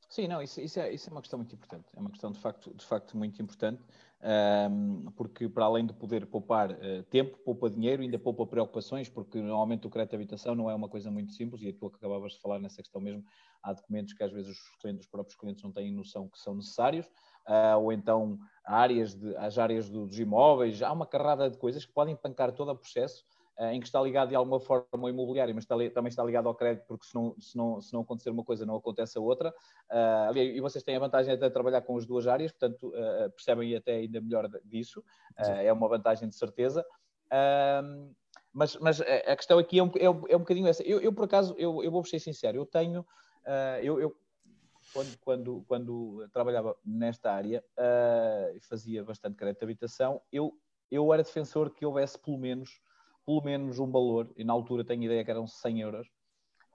Sim, 0.09 0.29
não, 0.29 0.43
isso, 0.43 0.61
isso, 0.61 0.79
é, 0.79 0.93
isso 0.93 1.09
é 1.09 1.13
uma 1.13 1.23
questão 1.23 1.39
muito 1.39 1.55
importante. 1.55 1.87
É 1.97 1.99
uma 1.99 2.11
questão 2.11 2.31
de 2.31 2.39
facto, 2.39 2.75
de 2.75 2.85
facto 2.85 3.17
muito 3.17 3.41
importante 3.41 3.83
porque 5.17 5.49
para 5.49 5.65
além 5.65 5.85
de 5.85 5.93
poder 5.93 6.27
poupar 6.27 6.71
uh, 6.71 7.03
tempo, 7.11 7.37
poupa 7.39 7.69
dinheiro, 7.69 8.03
ainda 8.03 8.19
poupa 8.19 8.47
preocupações, 8.47 9.09
porque 9.09 9.41
normalmente 9.41 9.87
o 9.87 9.91
crédito 9.91 10.11
de 10.11 10.17
habitação 10.17 10.55
não 10.55 10.71
é 10.71 10.75
uma 10.75 10.89
coisa 10.89 11.11
muito 11.11 11.33
simples, 11.33 11.63
e 11.63 11.73
tu 11.73 11.87
acabavas 11.87 12.33
de 12.33 12.41
falar 12.41 12.61
nessa 12.61 12.83
questão 12.83 13.01
mesmo, 13.01 13.25
há 13.63 13.73
documentos 13.73 14.13
que 14.13 14.23
às 14.23 14.33
vezes 14.33 14.53
os, 14.53 14.81
clientes, 14.81 15.07
os 15.07 15.11
próprios 15.11 15.37
clientes 15.37 15.63
não 15.65 15.73
têm 15.73 15.93
noção 15.93 16.29
que 16.29 16.39
são 16.39 16.55
necessários, 16.55 17.07
uh, 17.49 17.79
ou 17.81 17.93
então 17.93 18.39
áreas 18.65 19.15
de, 19.15 19.37
as 19.37 19.59
áreas 19.59 19.89
dos 19.89 20.19
imóveis, 20.19 20.83
há 20.83 20.93
uma 20.93 21.07
carrada 21.07 21.51
de 21.51 21.59
coisas 21.59 21.85
que 21.85 21.93
podem 21.93 22.15
pancar 22.15 22.53
todo 22.53 22.71
o 22.71 22.77
processo, 22.77 23.25
eh, 23.25 23.32
em 23.59 23.81
que 23.81 23.87
está 23.87 24.01
ligado 24.01 24.31
de 24.31 24.35
alguma 24.35 24.59
forma 24.59 24.87
ao 24.93 25.09
imobiliário, 25.09 25.55
mas 25.55 25.65
está, 25.65 25.77
também 25.93 26.09
está 26.09 26.25
ligado 26.25 26.49
ao 26.49 26.55
crédito, 26.55 26.85
porque 26.87 27.07
se 27.07 27.15
não, 27.15 27.39
se 27.39 27.57
não, 27.57 27.81
se 27.81 27.93
não 27.93 28.01
acontecer 28.01 28.31
uma 28.31 28.45
coisa, 28.45 28.65
não 28.65 28.77
acontece 28.77 29.19
a 29.19 29.21
outra. 29.21 29.55
Uh, 29.91 30.37
e 30.37 30.61
vocês 30.61 30.83
têm 30.83 30.97
a 30.97 31.01
vantagem 31.01 31.37
de 31.37 31.51
trabalhar 31.51 31.83
com 31.83 31.97
as 31.97 32.07
duas 32.07 32.27
áreas, 32.27 32.51
portanto, 32.53 32.89
uh, 32.89 33.31
percebem 33.31 33.77
até 33.77 33.93
ainda 33.97 34.21
melhor 34.21 34.49
disso. 34.65 35.01
Uh, 35.39 35.61
é 35.61 35.73
uma 35.73 35.89
vantagem 35.89 36.29
de 36.29 36.35
certeza. 36.35 36.85
mas, 38.53 38.77
mas 38.77 39.01
a 39.01 39.37
questão 39.37 39.59
aqui 39.59 39.79
é 39.79 39.83
um, 39.83 39.91
é 39.97 40.11
um, 40.11 40.29
é 40.29 40.37
um 40.37 40.41
bocadinho 40.41 40.67
essa. 40.67 40.83
Eu, 40.83 41.01
eu, 41.01 41.13
por 41.13 41.25
acaso, 41.25 41.55
eu, 41.59 41.85
eu 41.85 41.91
vou 41.91 42.05
ser 42.05 42.19
sincero, 42.19 42.57
eu 42.57 42.67
tenho. 42.67 43.07
eu, 43.83 44.01
eu 44.01 44.17
quando, 44.93 45.19
quando, 45.19 45.65
quando 45.69 46.29
trabalhava 46.33 46.77
nesta 46.85 47.33
área 47.33 47.63
e 48.55 48.61
fazia 48.61 49.05
bastante 49.05 49.37
crédito 49.37 49.61
de 49.61 49.65
habitação, 49.65 50.21
eu, 50.33 50.59
eu 50.91 51.13
era 51.13 51.23
defensor 51.23 51.71
que 51.71 51.87
houvesse 51.87 52.19
pelo 52.19 52.39
menos 52.39 52.81
pelo 53.25 53.43
menos 53.43 53.79
um 53.79 53.91
valor, 53.91 54.31
e 54.37 54.45
na 54.45 54.53
altura 54.53 54.85
tenho 54.85 55.03
ideia 55.05 55.25
que 55.25 55.31
eram 55.31 55.47
100 55.47 55.81
euros, 55.81 56.07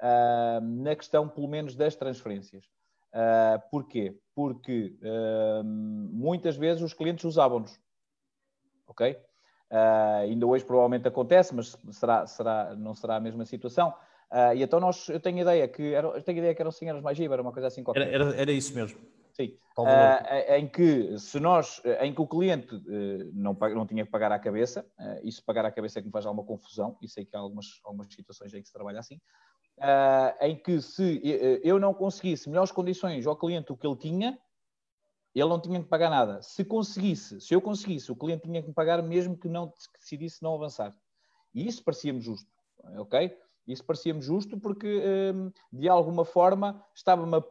uh, 0.02 0.62
na 0.62 0.96
questão 0.96 1.28
pelo 1.28 1.48
menos 1.48 1.76
das 1.76 1.96
transferências. 1.96 2.66
Uh, 3.14 3.60
porquê? 3.72 4.18
Porque 4.36 4.96
uh, 5.02 5.64
muitas 5.64 6.56
vezes 6.58 6.84
os 6.84 6.94
clientes 6.94 7.26
usavam-nos, 7.26 7.80
ok? 8.88 9.18
Ainda 10.22 10.46
hoje 10.46 10.64
provavelmente 10.64 11.10
acontece, 11.10 11.54
mas 11.54 11.78
será, 11.92 12.26
será, 12.26 12.74
não 12.76 12.96
será 12.96 13.18
a 13.18 13.20
mesma 13.20 13.44
situação. 13.44 13.94
E 14.56 14.64
então 14.64 14.80
nós, 14.80 15.10
eu 15.10 15.20
tenho 15.20 15.40
ideia 15.40 15.68
que 15.68 15.94
era, 15.94 16.08
eu 16.08 16.24
tenho 16.24 16.38
ideia 16.38 16.56
que 16.56 16.62
eram 16.62 16.72
100 16.72 16.88
euros 16.88 17.04
mais 17.04 17.20
IVA, 17.20 17.36
era 17.36 17.42
uma 17.42 17.52
coisa 17.52 17.68
assim 17.68 17.84
qualquer. 17.84 18.08
Era, 18.08 18.30
era, 18.30 18.36
era 18.44 18.52
isso 18.54 18.74
mesmo. 18.74 18.98
Sim. 19.38 19.56
Uh, 19.78 20.56
em 20.56 20.68
que 20.68 21.20
se 21.20 21.40
nós, 21.40 21.80
em 22.02 22.12
que 22.12 22.20
o 22.20 22.26
cliente 22.26 22.74
uh, 22.74 23.32
não, 23.32 23.54
não 23.54 23.86
tinha 23.86 24.04
que 24.04 24.10
pagar 24.10 24.32
à 24.32 24.40
cabeça, 24.40 24.84
uh, 25.00 25.20
isso 25.22 25.46
pagar 25.46 25.64
à 25.64 25.72
cabeça 25.72 26.00
é 26.00 26.02
que 26.02 26.08
me 26.08 26.12
faz 26.12 26.26
alguma 26.26 26.44
confusão, 26.44 26.98
e 27.04 27.08
sei 27.08 27.24
que 27.24 27.36
há 27.36 27.40
algumas, 27.40 27.80
algumas 27.84 28.12
situações 28.12 28.52
em 28.56 28.62
que 28.62 28.68
se 28.68 28.74
trabalha 28.74 29.00
assim, 29.00 29.22
em 30.42 30.56
que 30.56 30.82
se 30.82 31.22
eu 31.64 31.78
não 31.78 31.94
conseguisse 31.94 32.50
melhores 32.50 32.72
condições 32.72 33.28
ao 33.28 33.38
cliente 33.38 33.68
do 33.68 33.78
que 33.78 33.86
ele 33.86 33.96
tinha, 33.96 34.40
ele 35.36 35.50
não 35.50 35.62
tinha 35.62 35.80
que 35.80 35.88
pagar 35.88 36.10
nada. 36.10 36.42
Se 36.42 36.66
conseguisse, 36.66 37.40
se 37.40 37.54
eu 37.54 37.62
conseguisse, 37.62 38.12
o 38.12 38.16
cliente 38.16 38.42
tinha 38.42 38.60
que 38.60 38.70
me 38.70 38.74
pagar 38.74 39.04
mesmo 39.04 39.38
que 39.38 39.48
não 39.48 39.68
que 39.68 40.00
decidisse 40.00 40.42
não 40.42 40.56
avançar. 40.56 40.98
E 41.54 41.68
isso 41.68 41.84
parecia-me 41.84 42.20
justo, 42.20 42.50
ok? 42.98 43.38
Isso 43.68 43.86
parecia-me 43.86 44.20
justo 44.20 44.60
porque, 44.60 45.00
de 45.72 45.88
alguma 45.88 46.26
forma, 46.26 46.84
estava-me 46.96 47.36
a 47.36 47.44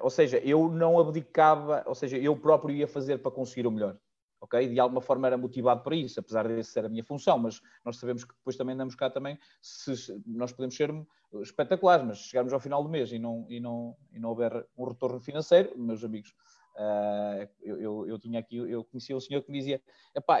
ou 0.00 0.10
seja, 0.10 0.38
eu 0.38 0.68
não 0.68 0.98
abdicava, 0.98 1.82
ou 1.86 1.94
seja, 1.94 2.16
eu 2.16 2.36
próprio 2.36 2.74
ia 2.74 2.88
fazer 2.88 3.18
para 3.18 3.30
conseguir 3.30 3.66
o 3.66 3.70
melhor. 3.70 3.96
Ok? 4.40 4.68
De 4.68 4.78
alguma 4.78 5.00
forma 5.00 5.26
era 5.26 5.38
motivado 5.38 5.82
para 5.82 5.96
isso, 5.96 6.20
apesar 6.20 6.46
de 6.46 6.62
ser 6.62 6.84
a 6.84 6.88
minha 6.88 7.02
função, 7.02 7.38
mas 7.38 7.62
nós 7.84 7.96
sabemos 7.96 8.24
que 8.24 8.34
depois 8.34 8.56
também 8.56 8.74
andamos 8.74 8.94
cá 8.94 9.08
também, 9.08 9.38
se 9.62 10.22
nós 10.26 10.52
podemos 10.52 10.76
ser 10.76 10.92
espetaculares, 11.40 12.06
mas 12.06 12.18
se 12.18 12.28
chegarmos 12.28 12.52
ao 12.52 12.60
final 12.60 12.82
do 12.82 12.88
mês 12.88 13.10
e 13.10 13.18
não, 13.18 13.46
e 13.48 13.58
não, 13.58 13.96
e 14.12 14.18
não 14.18 14.28
houver 14.28 14.66
um 14.76 14.84
retorno 14.84 15.20
financeiro, 15.20 15.72
meus 15.76 16.04
amigos, 16.04 16.34
Uh, 16.74 17.48
eu, 17.62 17.80
eu, 17.80 18.08
eu, 18.08 18.18
tinha 18.18 18.40
aqui, 18.40 18.56
eu 18.56 18.82
conhecia 18.82 19.16
um 19.16 19.20
senhor 19.20 19.42
que 19.42 19.52
me 19.52 19.58
dizia: 19.58 19.80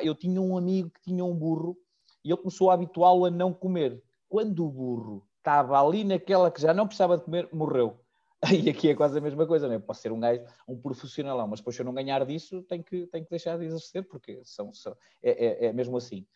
eu 0.02 0.14
tinha 0.16 0.40
um 0.40 0.56
amigo 0.56 0.90
que 0.90 1.00
tinha 1.00 1.24
um 1.24 1.32
burro 1.32 1.78
e 2.24 2.30
ele 2.30 2.38
começou 2.38 2.70
a 2.70 2.74
habituá-lo 2.74 3.24
a 3.24 3.30
não 3.30 3.52
comer. 3.52 4.02
Quando 4.28 4.66
o 4.66 4.68
burro 4.68 5.24
estava 5.38 5.80
ali 5.80 6.02
naquela 6.02 6.50
que 6.50 6.60
já 6.60 6.74
não 6.74 6.86
precisava 6.86 7.16
de 7.16 7.24
comer, 7.24 7.48
morreu. 7.52 8.03
E 8.64 8.68
aqui 8.68 8.90
é 8.90 8.94
quase 8.94 9.18
a 9.18 9.20
mesma 9.20 9.46
coisa, 9.46 9.66
não 9.66 9.74
é? 9.74 9.78
Posso 9.78 10.02
ser 10.02 10.12
um 10.12 10.20
gajo, 10.20 10.42
um 10.68 10.76
profissional, 10.76 11.46
mas 11.48 11.60
depois 11.60 11.76
se 11.76 11.82
eu 11.82 11.86
não 11.86 11.94
ganhar 11.94 12.24
disso, 12.24 12.62
tenho 12.62 12.84
que, 12.84 13.06
tenho 13.06 13.24
que 13.24 13.30
deixar 13.30 13.58
de 13.58 13.64
exercer, 13.64 14.06
porque 14.06 14.40
são, 14.44 14.72
são 14.72 14.96
é, 15.22 15.64
é, 15.64 15.66
é 15.66 15.72
mesmo 15.72 15.96
assim. 15.96 16.26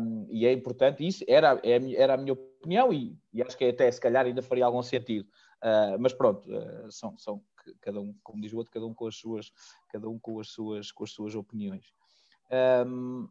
Um, 0.00 0.26
e 0.30 0.46
é 0.46 0.52
importante, 0.52 1.06
isso 1.06 1.24
era, 1.26 1.60
é 1.64 1.94
era 1.94 2.14
a 2.14 2.16
minha 2.16 2.32
opinião, 2.32 2.92
e, 2.92 3.18
e, 3.32 3.42
acho 3.42 3.56
que 3.56 3.64
até 3.64 3.90
se 3.90 4.00
calhar 4.00 4.24
ainda 4.24 4.42
faria 4.42 4.64
algum 4.64 4.82
sentido. 4.82 5.28
Uh, 5.62 5.98
mas 5.98 6.12
pronto, 6.12 6.48
uh, 6.48 6.90
são, 6.90 7.18
são 7.18 7.42
cada 7.80 8.00
um, 8.00 8.14
como 8.22 8.40
diz 8.40 8.52
o 8.52 8.58
outro, 8.58 8.72
cada 8.72 8.86
um 8.86 8.94
com 8.94 9.06
as 9.06 9.16
suas, 9.16 9.52
cada 9.88 10.08
um 10.08 10.18
com 10.18 10.38
as 10.38 10.48
suas, 10.48 10.92
com 10.92 11.04
as 11.04 11.10
suas 11.10 11.34
opiniões. 11.34 11.92
Um, 12.86 13.28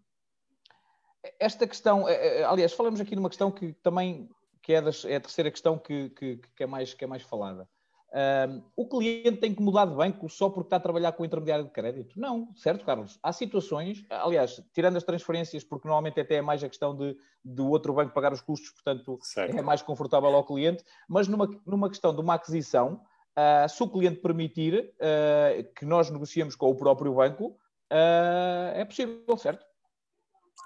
esta 1.39 1.65
questão, 1.65 2.07
eh, 2.07 2.43
aliás, 2.43 2.73
falamos 2.73 2.99
aqui 2.99 3.15
numa 3.15 3.29
questão 3.29 3.49
que 3.49 3.73
também 3.73 4.29
que 4.61 4.73
é, 4.73 4.81
das, 4.81 5.05
é 5.05 5.15
a 5.15 5.21
terceira 5.21 5.51
questão 5.51 5.77
que, 5.77 6.09
que, 6.09 6.37
que, 6.55 6.63
é 6.63 6.65
mais, 6.65 6.93
que 6.93 7.03
é 7.03 7.07
mais 7.07 7.21
falada. 7.21 7.69
Um, 8.15 8.63
o 8.77 8.87
cliente 8.87 9.37
tem 9.41 9.53
que 9.53 9.61
mudar 9.61 9.85
de 9.85 9.93
banco 9.93 10.29
só 10.29 10.49
porque 10.49 10.67
está 10.67 10.77
a 10.77 10.79
trabalhar 10.79 11.11
com 11.11 11.23
o 11.23 11.25
intermediário 11.25 11.65
de 11.65 11.71
crédito? 11.71 12.17
Não, 12.17 12.47
certo, 12.55 12.85
Carlos? 12.85 13.19
Há 13.21 13.33
situações, 13.33 14.05
aliás, 14.09 14.63
tirando 14.73 14.95
as 14.95 15.03
transferências, 15.03 15.65
porque 15.65 15.85
normalmente 15.85 16.21
até 16.21 16.35
é 16.35 16.41
mais 16.41 16.63
a 16.63 16.69
questão 16.69 16.95
de 16.95 17.17
do 17.43 17.69
outro 17.69 17.93
banco 17.93 18.13
pagar 18.13 18.31
os 18.31 18.39
custos, 18.39 18.71
portanto 18.71 19.19
certo. 19.21 19.55
é 19.55 19.61
mais 19.61 19.81
confortável 19.81 20.29
ao 20.29 20.45
cliente, 20.45 20.83
mas 21.09 21.27
numa, 21.27 21.47
numa 21.67 21.89
questão 21.89 22.15
de 22.15 22.21
uma 22.21 22.35
aquisição, 22.35 23.01
uh, 23.37 23.67
se 23.67 23.83
o 23.83 23.89
cliente 23.89 24.21
permitir 24.21 24.93
uh, 24.95 25.73
que 25.73 25.85
nós 25.85 26.09
negociemos 26.09 26.55
com 26.55 26.71
o 26.71 26.75
próprio 26.75 27.13
banco, 27.13 27.49
uh, 27.91 28.73
é 28.73 28.85
possível, 28.85 29.37
certo? 29.37 29.65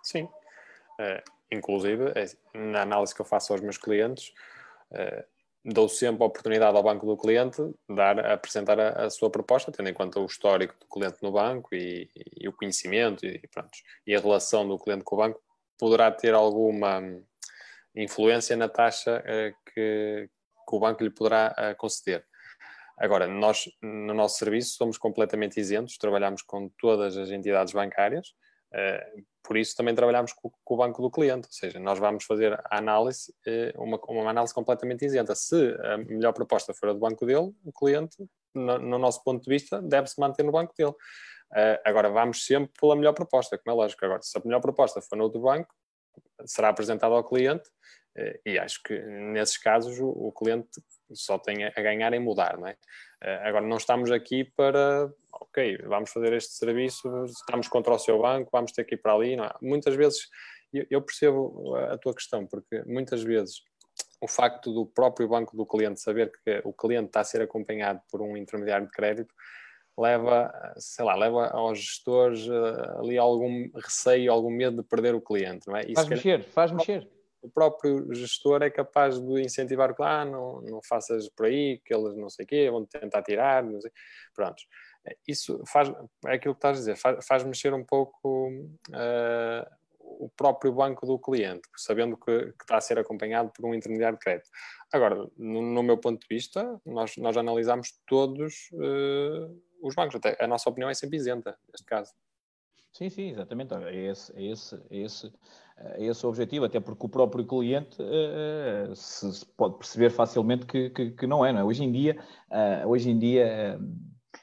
Sim. 0.04 0.30
inclusive, 1.52 2.14
é, 2.16 2.26
na 2.58 2.84
análise 2.84 3.14
que 3.14 3.22
eu 3.22 3.26
faço 3.26 3.52
aos 3.52 3.62
meus 3.62 3.78
clientes, 3.78 4.34
dou 5.64 5.90
sempre 5.90 6.24
a 6.24 6.28
oportunidade 6.28 6.76
ao 6.76 6.84
banco 6.84 7.06
do 7.06 7.18
cliente 7.18 7.62
dar, 7.90 8.20
apresentar 8.26 8.80
a, 8.80 9.06
a, 9.06 9.10
sua 9.10 9.30
proposta, 9.30 9.72
tendo 9.72 9.90
em 9.90 9.94
conta 9.94 10.20
o 10.20 10.26
histórico 10.26 10.76
do 10.80 10.88
cliente 10.88 11.18
no 11.22 11.32
banco 11.32 11.76
e, 11.76 12.10
e, 12.40 12.48
o 12.48 12.54
conhecimento 12.54 13.26
e, 13.26 13.40
pronto, 13.52 13.78
e 14.08 14.16
a 14.16 14.20
relação 14.20 14.68
do 14.68 14.80
cliente 14.80 15.04
com 15.04 15.16
o 15.16 15.20
banco 15.20 15.42
poderá 15.78 16.12
ter 16.12 16.34
alguma 16.34 17.02
influência 17.96 18.56
na 18.56 18.70
taxa 18.70 19.20
uh, 19.20 19.72
que, 19.74 20.30
que, 20.68 20.76
o 20.76 20.80
banco 20.80 21.04
lhe 21.04 21.10
poderá 21.10 21.54
uh, 21.58 21.76
conceder. 21.78 22.26
Agora, 22.98 23.28
nós 23.28 23.70
no 23.82 24.14
nosso 24.14 24.38
serviço 24.40 24.76
somos 24.76 24.98
completamente 24.98 25.60
isentos, 25.60 25.98
trabalhamos 25.98 26.42
com 26.42 26.70
todas 26.78 27.16
as 27.16 27.30
entidades 27.30 27.74
bancárias, 27.74 28.34
por 29.44 29.58
isso 29.58 29.76
também 29.76 29.96
trabalhamos 29.96 30.32
com, 30.34 30.52
com, 30.64 30.74
o 30.74 30.78
banco 30.78 31.02
do 31.02 31.10
cliente, 31.10 31.48
ou 31.48 31.52
seja, 31.52 31.80
nós 31.80 31.98
vamos 31.98 32.24
fazer 32.24 32.54
a 32.54 32.78
análise, 32.78 33.34
eh, 33.46 33.74
uma, 33.76 34.00
uma 34.08 34.30
análise 34.30 34.54
completamente 34.54 35.06
isenta. 35.06 35.34
Se 35.34 35.76
a 35.82 35.98
melhor 35.98 36.34
proposta 36.34 36.74
for 36.74 36.90
a 36.90 36.94
do 36.94 37.00
banco 37.00 37.26
dele, 37.26 37.52
o 37.64 37.72
cliente, 37.72 38.18
no, 38.54 38.78
no 38.78 39.00
nosso 39.00 39.24
ponto 39.24 39.44
de 39.44 39.50
vista, 39.50 39.82
deve-se 39.82 40.20
manter 40.20 40.44
no 40.44 40.52
banco 40.52 40.74
dele. 40.78 40.92
Uh, 41.52 41.82
agora, 41.84 42.12
vamos 42.12 42.46
sempre 42.46 42.72
pela 42.80 42.96
melhor 42.96 43.14
proposta, 43.14 43.58
como 43.58 43.76
é 43.76 43.82
lógico. 43.82 44.06
Agora, 44.06 44.22
se 44.22 44.38
a 44.38 44.42
melhor 44.46 44.62
proposta 44.62 45.02
for 45.02 45.16
no 45.16 45.24
outro 45.24 45.42
banco, 45.42 45.74
será 46.46 46.70
apresentada 46.70 47.16
ao 47.16 47.24
cliente 47.24 47.70
e 48.46 48.60
acho 48.60 48.84
que 48.84 49.00
nesses 49.00 49.58
casos 49.58 49.98
o, 50.00 50.32
cliente 50.32 50.68
só 51.14 51.38
tem 51.38 51.64
a 51.64 51.82
ganhar 51.82 52.12
em 52.14 52.20
mudar, 52.20 52.58
não 52.58 52.68
é? 52.68 52.76
Agora, 53.48 53.66
não 53.66 53.78
estamos 53.78 54.12
aqui 54.12 54.44
para 54.44 55.10
ok, 55.32 55.78
vamos 55.88 56.12
fazer 56.12 56.34
este 56.34 56.54
serviço, 56.54 57.08
estamos 57.26 57.68
contra 57.68 57.94
o 57.94 58.00
seu 58.00 58.20
banco, 58.20 58.50
vamos 58.52 58.72
ter 58.72 58.84
que 58.84 58.96
ir 58.96 58.98
para 58.98 59.14
ali. 59.14 59.34
É? 59.34 59.52
Muitas 59.62 59.96
vezes, 59.96 60.28
eu 60.90 61.02
percebo 61.02 61.76
a 61.76 61.98
tua 61.98 62.14
questão, 62.14 62.46
porque 62.46 62.84
muitas 62.86 63.24
vezes 63.24 63.62
o 64.22 64.28
facto 64.28 64.74
do 64.74 64.86
próprio 64.86 65.28
banco 65.28 65.56
do 65.56 65.66
cliente 65.66 66.02
saber 66.02 66.32
que 66.44 66.62
o 66.64 66.74
cliente 66.74 67.08
está 67.08 67.22
a 67.22 67.24
ser 67.24 67.42
acompanhado 67.42 68.02
por 68.12 68.22
um 68.22 68.36
intermediário 68.36 68.86
de 68.86 68.92
crédito 68.92 69.34
leva, 69.98 70.74
sei 70.78 71.04
lá, 71.04 71.16
leva 71.16 71.48
aos 71.48 71.80
gestores 71.80 72.48
uh, 72.48 73.00
ali 73.00 73.18
algum 73.18 73.70
receio, 73.76 74.32
algum 74.32 74.50
medo 74.50 74.82
de 74.82 74.88
perder 74.88 75.14
o 75.14 75.22
cliente, 75.22 75.68
não 75.68 75.76
é? 75.76 75.82
Isso 75.82 75.96
faz 75.96 76.08
mexer, 76.08 76.44
faz 76.44 76.72
mexer. 76.72 77.10
O 77.42 77.50
próprio 77.50 78.14
gestor 78.14 78.62
é 78.64 78.70
capaz 78.70 79.20
de 79.20 79.42
incentivar, 79.42 79.94
ah, 80.00 80.26
não, 80.26 80.62
não 80.62 80.82
faças 80.82 81.30
por 81.30 81.46
aí, 81.46 81.82
que 81.86 81.94
eles 81.94 82.16
não 82.16 82.30
sei 82.30 82.44
o 82.44 82.48
quê, 82.48 82.70
vão 82.70 82.86
tentar 82.86 83.22
tirar, 83.24 83.64
não 83.64 83.80
sei. 83.80 83.92
Prontos 84.34 84.66
isso 85.28 85.64
faz, 85.68 85.90
é 86.26 86.34
aquilo 86.34 86.54
que 86.54 86.60
estás 86.60 86.78
a 86.78 86.80
dizer, 86.80 86.96
faz, 86.96 87.26
faz 87.26 87.44
mexer 87.44 87.74
um 87.74 87.84
pouco 87.84 88.50
uh, 88.50 89.80
o 90.00 90.30
próprio 90.30 90.74
banco 90.74 91.06
do 91.06 91.18
cliente, 91.20 91.62
sabendo 91.78 92.18
que, 92.18 92.46
que, 92.54 92.64
está 92.64 92.78
a 92.78 92.82
ser 92.82 93.00
acompanhado 93.00 93.52
por 93.56 93.66
um 93.66 93.74
intermediário 93.74 94.18
de 94.18 94.24
crédito. 94.24 94.50
Agora, 94.92 95.16
no, 95.38 95.62
no 95.62 95.84
meu 95.84 95.98
ponto 95.98 96.20
de 96.20 96.28
vista, 96.28 96.80
nós, 96.86 97.16
nós 97.18 97.38
analisamos 97.38 98.00
todos 98.06 98.70
uh, 98.74 99.62
os 99.82 99.96
bancos, 99.96 100.16
até 100.16 100.36
a 100.44 100.48
nossa 100.48 100.70
opinião 100.70 100.90
é 100.90 100.94
sempre 100.94 101.18
isenta, 101.18 101.58
neste 101.72 101.86
caso. 101.86 102.12
Sim, 102.92 103.10
sim, 103.10 103.30
exatamente. 103.30 103.74
É 103.74 103.96
esse, 103.96 104.36
é 104.36 104.44
esse, 104.44 104.76
é 104.90 104.98
esse, 104.98 105.32
é 105.78 106.06
esse 106.06 106.26
o 106.26 106.30
objetivo, 106.30 106.66
até 106.66 106.80
porque 106.80 107.06
o 107.06 107.10
próprio 107.10 107.46
cliente 107.46 108.02
uh, 108.02 108.96
se, 108.96 109.32
se, 109.32 109.46
pode 109.46 109.78
perceber 109.78 110.10
facilmente 110.10 110.66
que, 110.66 110.90
que, 110.90 111.12
que 111.12 111.28
não 111.28 111.46
é, 111.46 111.54
não 111.54 111.60
é? 111.60 111.64
Hoje 111.64 111.84
em 111.84 111.92
dia, 111.92 112.18
uh, 112.50 112.88
hoje 112.88 113.12
em 113.12 113.18
dia 113.18 113.80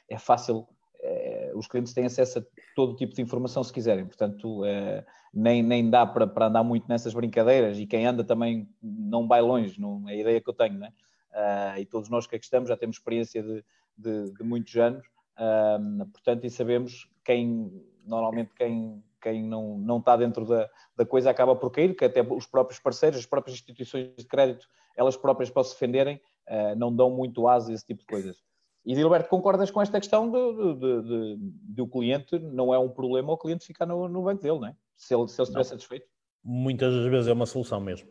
é 0.09 0.17
fácil, 0.17 0.67
é, 0.99 1.51
os 1.55 1.67
clientes 1.67 1.93
têm 1.93 2.05
acesso 2.05 2.39
a 2.39 2.43
todo 2.75 2.95
tipo 2.95 3.13
de 3.13 3.21
informação 3.21 3.63
se 3.63 3.71
quiserem, 3.73 4.05
portanto 4.05 4.65
é, 4.65 5.05
nem, 5.33 5.61
nem 5.61 5.89
dá 5.89 6.05
para, 6.05 6.47
andar 6.47 6.63
muito 6.63 6.87
nessas 6.87 7.13
brincadeiras 7.13 7.77
e 7.79 7.85
quem 7.85 8.05
anda 8.05 8.23
também 8.23 8.67
não 8.81 9.27
vai 9.27 9.41
longe, 9.41 9.79
não 9.79 10.07
é 10.07 10.13
a 10.13 10.15
ideia 10.15 10.41
que 10.41 10.49
eu 10.49 10.53
tenho, 10.53 10.79
né? 10.79 10.91
Uh, 11.31 11.79
e 11.79 11.85
todos 11.85 12.09
nós 12.09 12.25
que 12.25 12.35
aqui 12.35 12.45
estamos 12.45 12.69
já 12.69 12.75
temos 12.75 12.95
experiência 12.95 13.43
de, 13.43 13.63
de, 13.95 14.33
de 14.33 14.43
muitos 14.43 14.75
anos, 14.75 15.05
uh, 15.37 16.05
portanto, 16.07 16.45
e 16.45 16.49
sabemos 16.49 17.07
quem, 17.23 17.71
normalmente 18.05 18.51
quem, 18.55 19.03
quem 19.21 19.43
não, 19.43 19.77
não 19.77 19.99
está 19.99 20.17
dentro 20.17 20.45
da, 20.45 20.67
da 20.95 21.05
coisa 21.05 21.29
acaba 21.29 21.55
por 21.55 21.69
cair, 21.69 21.95
que 21.95 22.05
até 22.05 22.23
os 22.23 22.47
próprios 22.47 22.79
parceiros, 22.79 23.19
as 23.19 23.25
próprias 23.25 23.57
instituições 23.57 24.15
de 24.17 24.25
crédito, 24.25 24.67
elas 24.95 25.15
próprias 25.15 25.51
para 25.51 25.63
se 25.63 25.73
defenderem, 25.73 26.19
uh, 26.49 26.75
não 26.75 26.95
dão 26.95 27.11
muito 27.11 27.47
asa 27.47 27.71
a 27.71 27.75
esse 27.75 27.85
tipo 27.85 27.99
de 27.99 28.07
coisas. 28.07 28.46
E 28.87 28.95
Gilberto, 28.95 29.27
concordas 29.27 29.69
com 29.69 29.81
esta 29.81 29.99
questão 29.99 30.31
de, 30.31 30.53
de, 30.55 31.01
de, 31.01 31.37
de, 31.73 31.81
o 31.81 31.87
cliente 31.89 32.39
não 32.39 32.73
é 32.73 32.79
um 32.79 32.87
problema 32.87 33.33
o 33.33 33.37
cliente 33.37 33.65
ficar 33.65 33.85
no, 33.85 34.07
no 34.07 34.23
banco 34.23 34.41
dele, 34.41 34.59
não 34.59 34.67
é? 34.67 34.75
Se 34.95 35.13
ele, 35.13 35.27
se 35.27 35.41
ele 35.41 35.43
estiver 35.43 35.63
satisfeito. 35.65 36.07
Muitas 36.41 36.93
das 36.93 37.05
vezes 37.07 37.27
é 37.27 37.33
uma 37.33 37.45
solução 37.45 37.81
mesmo. 37.81 38.07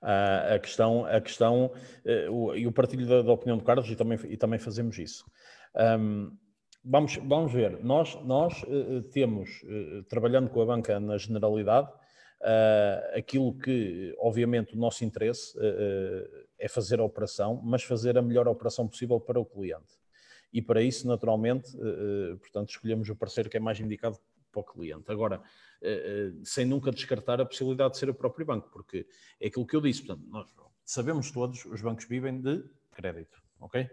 Uh, 0.00 0.54
a 0.54 0.58
questão, 0.60 1.04
a 1.04 1.20
questão 1.20 1.72
uh, 2.06 2.54
e 2.54 2.64
o 2.64 2.70
partilho 2.70 3.08
da, 3.08 3.22
da, 3.22 3.32
opinião 3.32 3.58
do 3.58 3.64
Carlos 3.64 3.90
e 3.90 3.96
também, 3.96 4.20
e 4.28 4.36
também 4.36 4.60
fazemos 4.60 4.96
isso. 5.00 5.24
Um, 5.98 6.30
vamos, 6.84 7.16
vamos 7.16 7.52
ver, 7.52 7.82
nós, 7.82 8.14
nós 8.24 8.62
uh, 8.62 9.02
temos, 9.10 9.50
trabalhando 10.08 10.48
com 10.48 10.62
a 10.62 10.66
banca 10.66 11.00
na 11.00 11.18
generalidade, 11.18 11.88
aquilo 13.16 13.52
que, 13.58 14.14
obviamente, 14.20 14.76
o 14.76 14.78
nosso 14.78 15.04
interesse 15.04 15.52
é 16.58 16.68
fazer 16.68 17.00
a 17.00 17.04
operação, 17.04 17.60
mas 17.62 17.82
fazer 17.82 18.16
a 18.16 18.22
melhor 18.22 18.48
operação 18.48 18.88
possível 18.88 19.20
para 19.20 19.38
o 19.38 19.44
cliente 19.44 19.99
e 20.52 20.60
para 20.60 20.82
isso, 20.82 21.06
naturalmente, 21.06 21.76
eh, 21.76 22.32
eh, 22.32 22.36
portanto, 22.36 22.70
escolhemos 22.70 23.08
o 23.08 23.16
parceiro 23.16 23.48
que 23.48 23.56
é 23.56 23.60
mais 23.60 23.78
indicado 23.78 24.18
para 24.50 24.60
o 24.60 24.64
cliente. 24.64 25.10
Agora, 25.10 25.40
eh, 25.80 26.32
sem 26.44 26.64
nunca 26.64 26.90
descartar 26.90 27.40
a 27.40 27.46
possibilidade 27.46 27.92
de 27.92 27.98
ser 27.98 28.10
o 28.10 28.14
próprio 28.14 28.44
banco, 28.44 28.68
porque 28.72 29.06
é 29.40 29.46
aquilo 29.46 29.66
que 29.66 29.76
eu 29.76 29.80
disse, 29.80 30.02
portanto, 30.04 30.26
nós 30.28 30.48
sabemos 30.84 31.30
todos, 31.30 31.64
os 31.66 31.80
bancos 31.80 32.04
vivem 32.06 32.40
de 32.40 32.64
crédito, 32.92 33.40
ok? 33.60 33.88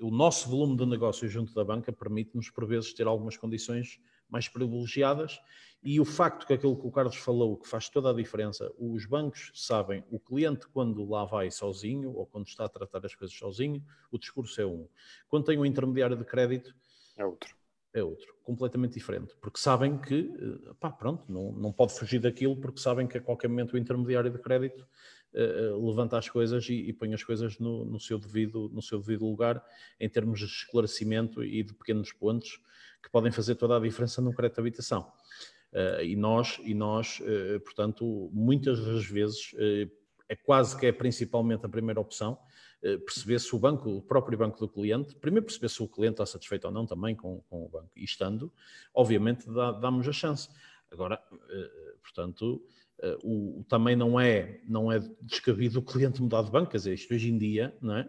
o 0.00 0.08
nosso 0.08 0.48
volume 0.48 0.76
de 0.76 0.86
negócio 0.86 1.28
junto 1.28 1.52
da 1.52 1.64
banca 1.64 1.92
permite-nos, 1.92 2.48
por 2.48 2.64
vezes, 2.64 2.94
ter 2.94 3.08
algumas 3.08 3.36
condições 3.36 4.00
mais 4.28 4.48
privilegiadas 4.48 5.40
e 5.82 6.00
o 6.00 6.04
facto 6.04 6.46
que 6.46 6.52
aquilo 6.52 6.76
que 6.76 6.86
o 6.86 6.90
Carlos 6.90 7.16
falou, 7.16 7.56
que 7.56 7.68
faz 7.68 7.88
toda 7.88 8.10
a 8.10 8.12
diferença, 8.12 8.72
os 8.78 9.06
bancos 9.06 9.52
sabem, 9.54 10.04
o 10.10 10.18
cliente 10.18 10.66
quando 10.68 11.08
lá 11.08 11.24
vai 11.24 11.50
sozinho 11.50 12.12
ou 12.12 12.26
quando 12.26 12.48
está 12.48 12.64
a 12.64 12.68
tratar 12.68 13.06
as 13.06 13.14
coisas 13.14 13.36
sozinho, 13.36 13.84
o 14.10 14.18
discurso 14.18 14.60
é 14.60 14.66
um. 14.66 14.88
Quando 15.28 15.44
tem 15.44 15.58
um 15.58 15.64
intermediário 15.64 16.16
de 16.16 16.24
crédito, 16.24 16.74
é 17.16 17.24
outro. 17.24 17.54
É 17.94 18.02
outro, 18.02 18.34
completamente 18.42 18.94
diferente, 18.94 19.34
porque 19.40 19.58
sabem 19.58 19.96
que, 19.96 20.30
eh, 20.38 20.74
pá, 20.78 20.90
pronto, 20.90 21.24
não, 21.32 21.52
não 21.52 21.72
pode 21.72 21.94
fugir 21.94 22.18
daquilo, 22.18 22.54
porque 22.56 22.80
sabem 22.80 23.06
que 23.06 23.16
a 23.16 23.20
qualquer 23.22 23.48
momento 23.48 23.72
o 23.72 23.78
intermediário 23.78 24.30
de 24.30 24.38
crédito 24.38 24.86
uh, 25.36 25.86
levanta 25.88 26.18
as 26.18 26.28
coisas 26.28 26.68
e, 26.68 26.74
e, 26.74 26.92
põe 26.92 27.12
as 27.14 27.22
coisas 27.22 27.58
no, 27.58 27.84
no, 27.84 28.00
seu 28.00 28.18
devido, 28.18 28.70
no 28.72 28.82
seu 28.82 28.98
devido 28.98 29.26
lugar, 29.26 29.64
em 30.00 30.08
termos 30.08 30.40
de 30.40 30.46
esclarecimento 30.46 31.44
e 31.44 31.62
de 31.62 31.74
pequenos 31.74 32.12
pontos 32.12 32.60
que 33.02 33.10
podem 33.10 33.30
fazer 33.30 33.54
toda 33.54 33.76
a 33.76 33.80
diferença 33.80 34.20
no 34.20 34.32
crédito 34.32 34.56
de 34.56 34.60
habitação. 34.60 35.12
Uh, 35.72 36.02
e 36.02 36.16
nós, 36.16 36.58
e 36.64 36.74
nós 36.74 37.20
uh, 37.20 37.60
portanto, 37.60 38.30
muitas 38.32 38.84
das 38.84 39.04
vezes, 39.04 39.54
é 40.28 40.34
quase 40.34 40.76
que 40.76 40.86
é 40.86 40.92
principalmente 40.92 41.64
a 41.64 41.68
primeira 41.68 42.00
opção, 42.00 42.38
eh, 42.82 42.98
perceber 42.98 43.40
se 43.40 43.54
o 43.54 43.58
banco, 43.58 43.88
o 43.90 44.02
próprio 44.02 44.38
banco 44.38 44.58
do 44.60 44.68
cliente, 44.68 45.14
primeiro 45.16 45.46
perceber 45.46 45.68
se 45.68 45.82
o 45.82 45.88
cliente 45.88 46.14
está 46.14 46.26
satisfeito 46.26 46.66
ou 46.66 46.72
não 46.72 46.86
também 46.86 47.16
com, 47.16 47.40
com 47.48 47.64
o 47.64 47.68
banco. 47.68 47.90
E 47.96 48.04
estando, 48.04 48.52
obviamente, 48.94 49.50
dá, 49.50 49.72
damos 49.72 50.06
a 50.06 50.12
chance. 50.12 50.48
Agora, 50.90 51.20
eh, 51.50 51.94
portanto, 52.02 52.62
o, 53.22 53.64
também 53.68 53.94
não 53.94 54.18
é, 54.18 54.60
não 54.68 54.90
é 54.90 55.00
descabido 55.20 55.80
o 55.80 55.82
cliente 55.82 56.22
mudar 56.22 56.42
de 56.42 56.50
banco, 56.50 56.70
quer 56.70 56.78
dizer, 56.78 56.94
isto 56.94 57.12
hoje 57.12 57.30
em 57.30 57.38
dia 57.38 57.76
não 57.80 57.96
é, 57.96 58.08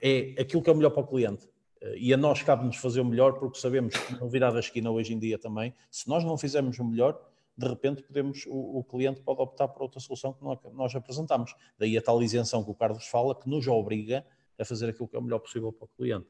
é 0.00 0.40
aquilo 0.40 0.62
que 0.62 0.70
é 0.70 0.74
melhor 0.74 0.90
para 0.90 1.02
o 1.02 1.06
cliente. 1.06 1.48
E 1.96 2.14
a 2.14 2.16
nós 2.16 2.42
cabe-nos 2.42 2.76
fazer 2.76 3.00
o 3.00 3.04
melhor, 3.04 3.38
porque 3.38 3.58
sabemos 3.58 3.96
que 3.96 4.12
não 4.20 4.28
virar 4.28 4.52
da 4.52 4.60
esquina 4.60 4.90
hoje 4.90 5.12
em 5.12 5.18
dia 5.18 5.36
também, 5.36 5.74
se 5.90 6.08
nós 6.08 6.22
não 6.22 6.38
fizermos 6.38 6.78
o 6.78 6.84
melhor, 6.84 7.20
de 7.56 7.68
repente 7.68 8.02
podemos, 8.02 8.46
o, 8.46 8.78
o, 8.78 8.84
cliente 8.84 9.20
pode 9.20 9.40
optar 9.40 9.68
por 9.68 9.82
outra 9.82 10.00
solução 10.00 10.32
que 10.32 10.42
nós, 10.42 10.58
nós, 10.72 10.94
apresentamos. 10.94 11.54
Daí 11.78 11.98
a 11.98 12.02
tal 12.02 12.22
isenção 12.22 12.64
que 12.64 12.70
o 12.70 12.74
Carlos 12.74 13.06
fala, 13.06 13.34
que 13.34 13.48
nos 13.48 13.66
obriga 13.66 14.24
a 14.58 14.64
fazer 14.64 14.88
aquilo 14.88 15.08
que 15.08 15.16
é 15.16 15.18
o 15.18 15.22
melhor 15.22 15.40
possível 15.40 15.72
para 15.72 15.84
o 15.84 15.88
cliente. 15.88 16.26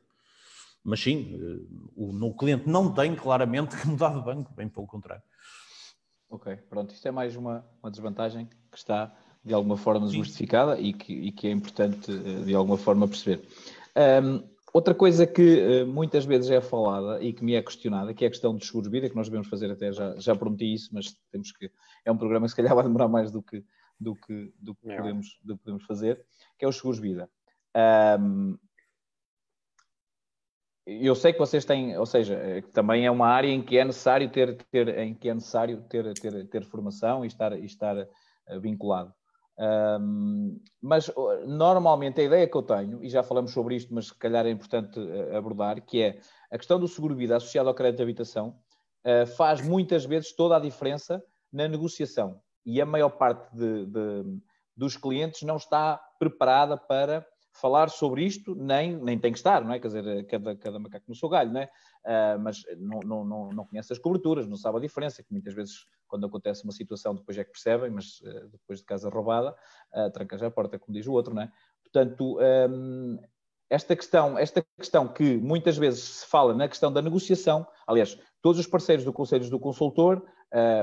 Mas 0.82 1.00
sim, 1.00 1.38
eh, 1.40 1.76
o, 1.94 2.26
o 2.26 2.34
cliente 2.34 2.68
não 2.68 2.92
tem 2.92 3.14
claramente 3.14 3.76
que 3.76 3.86
mudar 3.86 4.14
de 4.14 4.24
banco, 4.24 4.52
bem 4.54 4.68
pelo 4.68 4.86
contrário. 4.86 5.22
Ok, 6.32 6.56
pronto, 6.70 6.94
isto 6.94 7.06
é 7.06 7.10
mais 7.10 7.36
uma, 7.36 7.62
uma 7.82 7.90
desvantagem 7.90 8.48
que 8.70 8.78
está 8.78 9.14
de 9.44 9.52
alguma 9.52 9.76
forma 9.76 10.06
justificada 10.06 10.80
e 10.80 10.94
que, 10.94 11.12
e 11.12 11.30
que 11.30 11.46
é 11.46 11.50
importante 11.50 12.10
eh, 12.10 12.44
de 12.44 12.54
alguma 12.54 12.78
forma 12.78 13.06
perceber. 13.06 13.46
Um, 13.94 14.50
Outra 14.72 14.94
coisa 14.94 15.26
que 15.26 15.82
uh, 15.82 15.86
muitas 15.86 16.24
vezes 16.24 16.50
é 16.50 16.58
falada 16.58 17.22
e 17.22 17.34
que 17.34 17.44
me 17.44 17.54
é 17.54 17.60
questionada, 17.60 18.14
que 18.14 18.24
é 18.24 18.28
a 18.28 18.30
questão 18.30 18.56
dos 18.56 18.66
seguros 18.66 18.90
vida, 18.90 19.06
que 19.10 19.14
nós 19.14 19.28
devemos 19.28 19.46
fazer 19.46 19.70
até, 19.70 19.92
já, 19.92 20.16
já 20.16 20.34
prometi 20.34 20.72
isso, 20.72 20.88
mas 20.94 21.14
temos 21.30 21.52
que, 21.52 21.70
é 22.06 22.10
um 22.10 22.16
programa 22.16 22.46
que 22.46 22.52
se 22.52 22.56
calhar 22.56 22.74
vai 22.74 22.82
demorar 22.82 23.06
mais 23.06 23.30
do 23.30 23.42
que, 23.42 23.62
do 24.00 24.14
que, 24.14 24.50
do 24.58 24.74
que, 24.74 24.90
é. 24.90 24.96
podemos, 24.96 25.38
do 25.44 25.58
que 25.58 25.64
podemos 25.64 25.84
fazer, 25.84 26.24
que 26.58 26.64
é 26.64 26.68
os 26.68 26.76
seguros 26.76 26.98
vida. 26.98 27.28
Um, 28.18 28.56
eu 30.86 31.14
sei 31.14 31.32
que 31.32 31.38
vocês 31.38 31.64
têm, 31.64 31.96
ou 31.96 32.06
seja, 32.06 32.34
eh, 32.34 32.62
também 32.72 33.06
é 33.06 33.10
uma 33.10 33.28
área 33.28 33.48
em 33.48 33.62
que 33.62 33.78
é 33.78 33.84
necessário 33.84 34.28
ter, 34.30 34.56
ter 34.70 34.88
em 34.98 35.14
que 35.14 35.28
é 35.28 35.34
necessário 35.34 35.82
ter, 35.88 36.12
ter, 36.14 36.48
ter 36.48 36.64
formação 36.64 37.24
e 37.24 37.28
estar, 37.28 37.52
e 37.56 37.64
estar 37.64 37.96
eh, 37.96 38.08
vinculado. 38.58 39.12
Um, 39.58 40.58
mas 40.80 41.12
normalmente 41.46 42.20
a 42.20 42.24
ideia 42.24 42.48
que 42.48 42.56
eu 42.56 42.62
tenho, 42.62 43.04
e 43.04 43.08
já 43.08 43.22
falamos 43.22 43.52
sobre 43.52 43.76
isto, 43.76 43.94
mas 43.94 44.06
se 44.06 44.14
calhar 44.14 44.46
é 44.46 44.50
importante 44.50 44.98
eh, 44.98 45.36
abordar, 45.36 45.80
que 45.82 46.02
é 46.02 46.18
a 46.50 46.56
questão 46.56 46.80
do 46.80 46.88
seguro-vida 46.88 47.36
associado 47.36 47.68
ao 47.68 47.74
crédito 47.74 47.98
de 47.98 48.02
habitação 48.02 48.56
uh, 49.06 49.26
faz 49.36 49.60
muitas 49.60 50.04
vezes 50.04 50.34
toda 50.34 50.56
a 50.56 50.60
diferença 50.60 51.22
na 51.52 51.68
negociação. 51.68 52.40
E 52.64 52.80
a 52.80 52.86
maior 52.86 53.10
parte 53.10 53.54
de, 53.54 53.86
de, 53.86 54.38
dos 54.76 54.96
clientes 54.96 55.42
não 55.42 55.56
está 55.56 56.00
preparada 56.18 56.76
para 56.76 57.26
falar 57.52 57.90
sobre 57.90 58.24
isto, 58.24 58.54
nem, 58.54 58.96
nem 58.96 59.18
tem 59.18 59.30
que 59.30 59.38
estar, 59.38 59.62
não 59.62 59.72
é? 59.72 59.78
Quer 59.78 59.88
dizer, 59.88 60.26
cada, 60.26 60.56
cada 60.56 60.78
macaco 60.78 61.04
no 61.08 61.14
seu 61.14 61.28
galho, 61.28 61.52
não 61.52 61.60
é? 61.60 61.70
Uh, 62.04 62.38
mas 62.40 62.62
não, 62.78 63.00
não, 63.00 63.24
não, 63.24 63.48
não 63.50 63.66
conhece 63.66 63.92
as 63.92 63.98
coberturas, 63.98 64.48
não 64.48 64.56
sabe 64.56 64.78
a 64.78 64.80
diferença, 64.80 65.22
que 65.22 65.32
muitas 65.32 65.54
vezes, 65.54 65.84
quando 66.08 66.26
acontece 66.26 66.64
uma 66.64 66.72
situação, 66.72 67.14
depois 67.14 67.36
é 67.36 67.44
que 67.44 67.52
percebem, 67.52 67.90
mas 67.90 68.20
uh, 68.20 68.48
depois 68.48 68.80
de 68.80 68.86
casa 68.86 69.08
roubada, 69.10 69.54
uh, 69.94 70.10
tranca 70.10 70.38
já 70.38 70.46
a 70.46 70.50
porta, 70.50 70.78
como 70.78 70.96
diz 70.96 71.06
o 71.06 71.12
outro, 71.12 71.34
não 71.34 71.42
é? 71.42 71.52
Portanto, 71.82 72.38
um, 72.70 73.18
esta 73.68 73.94
questão, 73.94 74.38
esta 74.38 74.64
questão 74.78 75.06
que 75.08 75.36
muitas 75.36 75.76
vezes 75.76 76.02
se 76.02 76.26
fala 76.26 76.54
na 76.54 76.68
questão 76.68 76.92
da 76.92 77.02
negociação, 77.02 77.66
aliás, 77.86 78.18
todos 78.40 78.58
os 78.58 78.66
parceiros 78.66 79.04
do 79.04 79.12
Conselho 79.12 79.48
do 79.48 79.58
Consultor, 79.58 80.22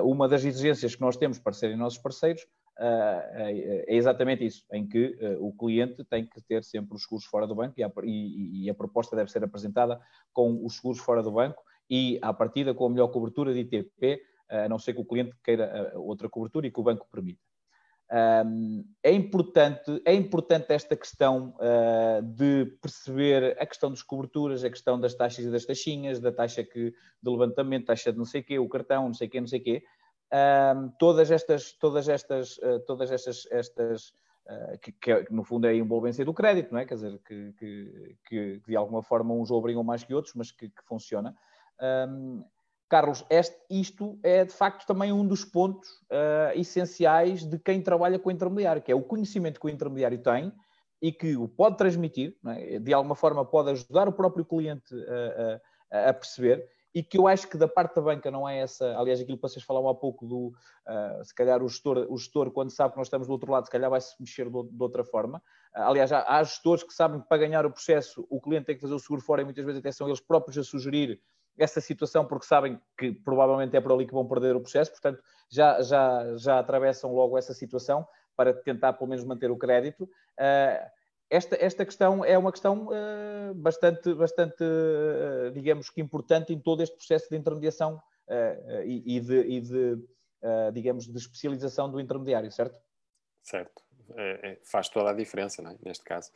uma 0.03 0.27
das 0.27 0.43
exigências 0.43 0.95
que 0.95 1.01
nós 1.01 1.15
temos 1.15 1.37
para 1.37 1.53
serem 1.53 1.77
nossos 1.77 1.99
parceiros 1.99 2.43
é 2.79 3.95
exatamente 3.95 4.45
isso, 4.45 4.63
em 4.71 4.87
que 4.87 5.17
o 5.39 5.51
cliente 5.51 6.03
tem 6.05 6.25
que 6.25 6.41
ter 6.41 6.63
sempre 6.63 6.95
os 6.95 7.03
seguros 7.03 7.25
fora 7.25 7.45
do 7.45 7.55
banco 7.55 7.73
e 7.77 7.83
a, 7.83 7.91
e, 8.03 8.65
e 8.65 8.69
a 8.69 8.73
proposta 8.73 9.15
deve 9.15 9.31
ser 9.31 9.43
apresentada 9.43 9.99
com 10.31 10.65
os 10.65 10.77
seguros 10.77 10.99
fora 10.99 11.21
do 11.21 11.31
banco 11.31 11.61
e, 11.89 12.19
à 12.21 12.33
partida, 12.33 12.73
com 12.73 12.85
a 12.85 12.89
melhor 12.89 13.07
cobertura 13.07 13.53
de 13.53 13.61
ITP, 13.61 14.21
a 14.49 14.69
não 14.69 14.79
ser 14.79 14.93
que 14.93 15.01
o 15.01 15.05
cliente 15.05 15.35
queira 15.43 15.93
outra 15.95 16.29
cobertura 16.29 16.67
e 16.67 16.71
que 16.71 16.79
o 16.79 16.83
banco 16.83 17.07
permita. 17.11 17.41
é, 19.03 19.11
importante, 19.11 20.01
é 20.05 20.13
importante 20.13 20.71
esta 20.71 20.95
questão 20.95 21.53
de 22.23 22.65
perceber 22.81 23.57
a 23.59 23.65
questão 23.65 23.89
das 23.89 24.01
coberturas, 24.01 24.63
a 24.63 24.69
questão 24.69 24.99
das 24.99 25.13
taxas 25.13 25.45
e 25.45 25.51
das 25.51 25.65
taxinhas, 25.65 26.19
da 26.19 26.31
taxa 26.31 26.63
que, 26.63 26.91
de 27.21 27.29
levantamento, 27.29 27.85
taxa 27.85 28.11
de 28.11 28.17
não 28.17 28.25
sei 28.25 28.41
quê, 28.41 28.57
o 28.57 28.69
cartão, 28.69 29.07
não 29.07 29.13
sei 29.13 29.27
quê, 29.27 29.39
não 29.39 29.47
sei 29.47 29.59
quê, 29.59 29.83
um, 30.31 30.89
todas 30.99 31.31
estas, 31.31 31.73
todas 31.73 32.07
estas, 32.07 32.57
uh, 32.59 32.79
todas 32.85 33.11
estas, 33.11 33.47
estas 33.49 34.09
uh, 34.47 34.77
que, 34.79 34.91
que, 34.91 35.27
no 35.31 35.43
fundo 35.43 35.65
é 35.65 35.71
a 35.71 35.75
envolvência 35.75 36.23
do 36.23 36.33
crédito, 36.33 36.71
não 36.71 36.79
é? 36.79 36.85
Quer 36.85 36.95
dizer, 36.95 37.19
que, 37.25 37.53
que, 37.53 38.17
que 38.27 38.61
de 38.67 38.75
alguma 38.75 39.01
forma 39.01 39.33
uns 39.33 39.49
obrigam 39.49 39.83
mais 39.83 40.03
que 40.03 40.13
outros, 40.13 40.35
mas 40.35 40.51
que, 40.51 40.71
funciona. 40.87 41.35
Um, 41.81 42.43
Carlos, 42.87 43.23
este, 43.29 43.55
isto 43.69 44.19
é 44.23 44.43
de 44.45 44.53
facto 44.53 44.85
também 44.85 45.11
um 45.11 45.25
dos 45.25 45.45
pontos 45.45 45.89
uh, 46.11 46.51
essenciais 46.55 47.45
de 47.45 47.57
quem 47.59 47.81
trabalha 47.81 48.17
com 48.17 48.29
o 48.29 48.31
intermediário, 48.31 48.81
que 48.81 48.91
é 48.91 48.95
o 48.95 49.03
conhecimento 49.03 49.59
que 49.59 49.67
o 49.67 49.69
intermediário 49.69 50.17
tem 50.17 50.51
e 51.01 51.11
que 51.11 51.37
o 51.37 51.47
pode 51.47 51.77
transmitir, 51.77 52.35
é? 52.47 52.79
de 52.79 52.93
alguma 52.93 53.15
forma 53.15 53.45
pode 53.45 53.69
ajudar 53.71 54.07
o 54.07 54.11
próprio 54.11 54.43
cliente 54.43 54.93
a, 55.91 56.09
a 56.09 56.13
perceber 56.13 56.67
e 56.93 57.03
que 57.03 57.17
eu 57.17 57.27
acho 57.27 57.47
que 57.47 57.57
da 57.57 57.67
parte 57.67 57.95
da 57.95 58.01
banca 58.01 58.31
não 58.31 58.47
é 58.47 58.59
essa, 58.59 58.97
aliás, 58.97 59.19
aquilo 59.19 59.37
que 59.37 59.41
vocês 59.41 59.63
falavam 59.63 59.89
há 59.89 59.95
pouco 59.95 60.25
do, 60.25 60.47
uh, 60.47 61.23
se 61.23 61.33
calhar 61.35 61.61
o 61.61 61.69
gestor, 61.69 62.07
o 62.09 62.17
gestor, 62.17 62.51
quando 62.51 62.71
sabe 62.71 62.93
que 62.93 62.97
nós 62.97 63.07
estamos 63.07 63.27
do 63.27 63.33
outro 63.33 63.51
lado, 63.51 63.65
se 63.65 63.71
calhar 63.71 63.89
vai 63.89 64.01
se 64.01 64.15
mexer 64.19 64.49
de, 64.49 64.63
de 64.63 64.83
outra 64.83 65.03
forma. 65.03 65.37
Uh, 65.75 65.81
aliás, 65.81 66.11
há, 66.11 66.25
há, 66.27 66.43
gestores 66.43 66.83
que 66.83 66.93
sabem 66.93 67.21
que 67.21 67.27
para 67.27 67.37
ganhar 67.37 67.65
o 67.65 67.71
processo 67.71 68.25
o 68.29 68.41
cliente 68.41 68.65
tem 68.65 68.75
que 68.75 68.81
fazer 68.81 68.93
o 68.93 68.99
seguro 68.99 69.21
fora 69.21 69.41
e 69.41 69.45
muitas 69.45 69.63
vezes 69.63 69.79
até 69.79 69.91
são 69.91 70.07
eles 70.07 70.19
próprios 70.19 70.57
a 70.57 70.63
sugerir 70.63 71.21
essa 71.57 71.81
situação 71.81 72.25
porque 72.25 72.45
sabem 72.45 72.79
que 72.97 73.11
provavelmente 73.11 73.75
é 73.75 73.81
por 73.81 73.91
ali 73.91 74.07
que 74.07 74.13
vão 74.13 74.25
perder 74.25 74.55
o 74.55 74.61
processo, 74.61 74.91
portanto 74.91 75.21
já, 75.49 75.81
já, 75.81 76.37
já 76.37 76.59
atravessam 76.59 77.13
logo 77.13 77.37
essa 77.37 77.53
situação 77.53 78.07
para 78.35 78.53
tentar 78.53 78.93
pelo 78.93 79.09
menos 79.09 79.25
manter 79.25 79.51
o 79.51 79.57
crédito. 79.57 80.03
Uh, 80.39 80.98
esta, 81.29 81.55
esta 81.63 81.85
questão 81.85 82.25
é 82.25 82.37
uma 82.37 82.51
questão 82.51 82.87
uh, 82.87 83.53
bastante, 83.53 84.13
bastante 84.15 84.63
uh, 84.63 85.51
digamos 85.51 85.89
que 85.89 86.01
importante 86.01 86.51
em 86.53 86.59
todo 86.59 86.81
este 86.81 86.95
processo 86.95 87.29
de 87.29 87.37
intermediação 87.37 88.01
uh, 88.27 88.81
e, 88.83 89.17
e, 89.17 89.19
de, 89.19 89.39
e 89.41 89.61
de 89.61 89.97
digamos, 90.71 91.05
de 91.05 91.17
especialização 91.17 91.91
do 91.91 91.99
intermediário, 91.99 92.49
certo? 92.49 92.79
Certo. 93.43 93.83
É, 94.15 94.51
é, 94.51 94.59
faz 94.63 94.87
toda 94.87 95.09
a 95.09 95.13
diferença, 95.13 95.61
é? 95.61 95.75
neste 95.85 96.05
caso. 96.05 96.31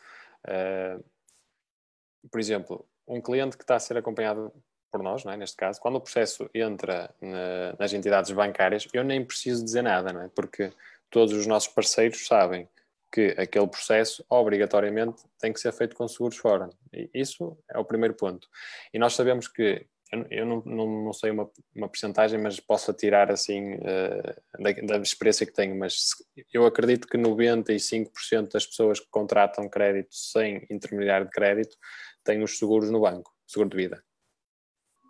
por 2.29 2.37
exemplo, 2.37 2.85
um 3.07 3.21
cliente 3.21 3.55
que 3.55 3.63
está 3.63 3.77
a 3.77 3.79
ser 3.79 3.95
acompanhado 3.95 4.51
por 4.91 5.01
nós, 5.01 5.25
é? 5.25 5.37
neste 5.37 5.55
caso, 5.55 5.79
quando 5.79 5.95
o 5.95 6.01
processo 6.01 6.49
entra 6.53 7.15
na, 7.21 7.77
nas 7.79 7.93
entidades 7.93 8.29
bancárias, 8.31 8.89
eu 8.93 9.05
nem 9.05 9.23
preciso 9.23 9.63
dizer 9.63 9.83
nada, 9.83 10.25
é? 10.25 10.27
porque 10.35 10.73
todos 11.09 11.33
os 11.33 11.47
nossos 11.47 11.69
parceiros 11.69 12.27
sabem 12.27 12.67
que 13.13 13.35
aquele 13.37 13.67
processo 13.67 14.25
obrigatoriamente 14.27 15.21
tem 15.39 15.53
que 15.53 15.59
ser 15.59 15.71
feito 15.71 15.95
com 15.95 16.07
seguros 16.07 16.35
fora. 16.35 16.67
E 16.91 17.07
isso 17.13 17.55
é 17.69 17.77
o 17.77 17.85
primeiro 17.85 18.15
ponto. 18.15 18.47
E 18.91 18.97
nós 18.97 19.13
sabemos 19.13 19.47
que, 19.47 19.85
eu, 20.31 20.45
não, 20.47 20.63
não, 20.65 21.03
não, 21.05 21.13
sei 21.13 21.29
uma, 21.29 21.47
uma 21.75 21.87
percentagem, 21.87 22.41
mas 22.41 22.59
posso 22.59 22.91
tirar 22.91 23.31
assim 23.31 23.75
uh, 23.75 24.63
da, 24.63 24.97
da, 24.97 24.97
experiência 24.97 25.45
que 25.45 25.53
tenho, 25.53 25.77
mas 25.77 26.09
eu 26.51 26.65
acredito 26.65 27.07
que 27.07 27.15
95% 27.15 28.51
das 28.51 28.65
pessoas 28.65 28.99
que 28.99 29.07
contratam 29.11 29.69
crédito 29.69 30.15
sem 30.15 30.65
intermediário 30.71 31.27
de 31.27 31.31
crédito 31.31 31.77
têm 32.23 32.41
os 32.41 32.57
seguros 32.57 32.89
no 32.89 33.01
banco, 33.01 33.31
seguro 33.45 33.69
de 33.69 33.77
vida. 33.77 34.03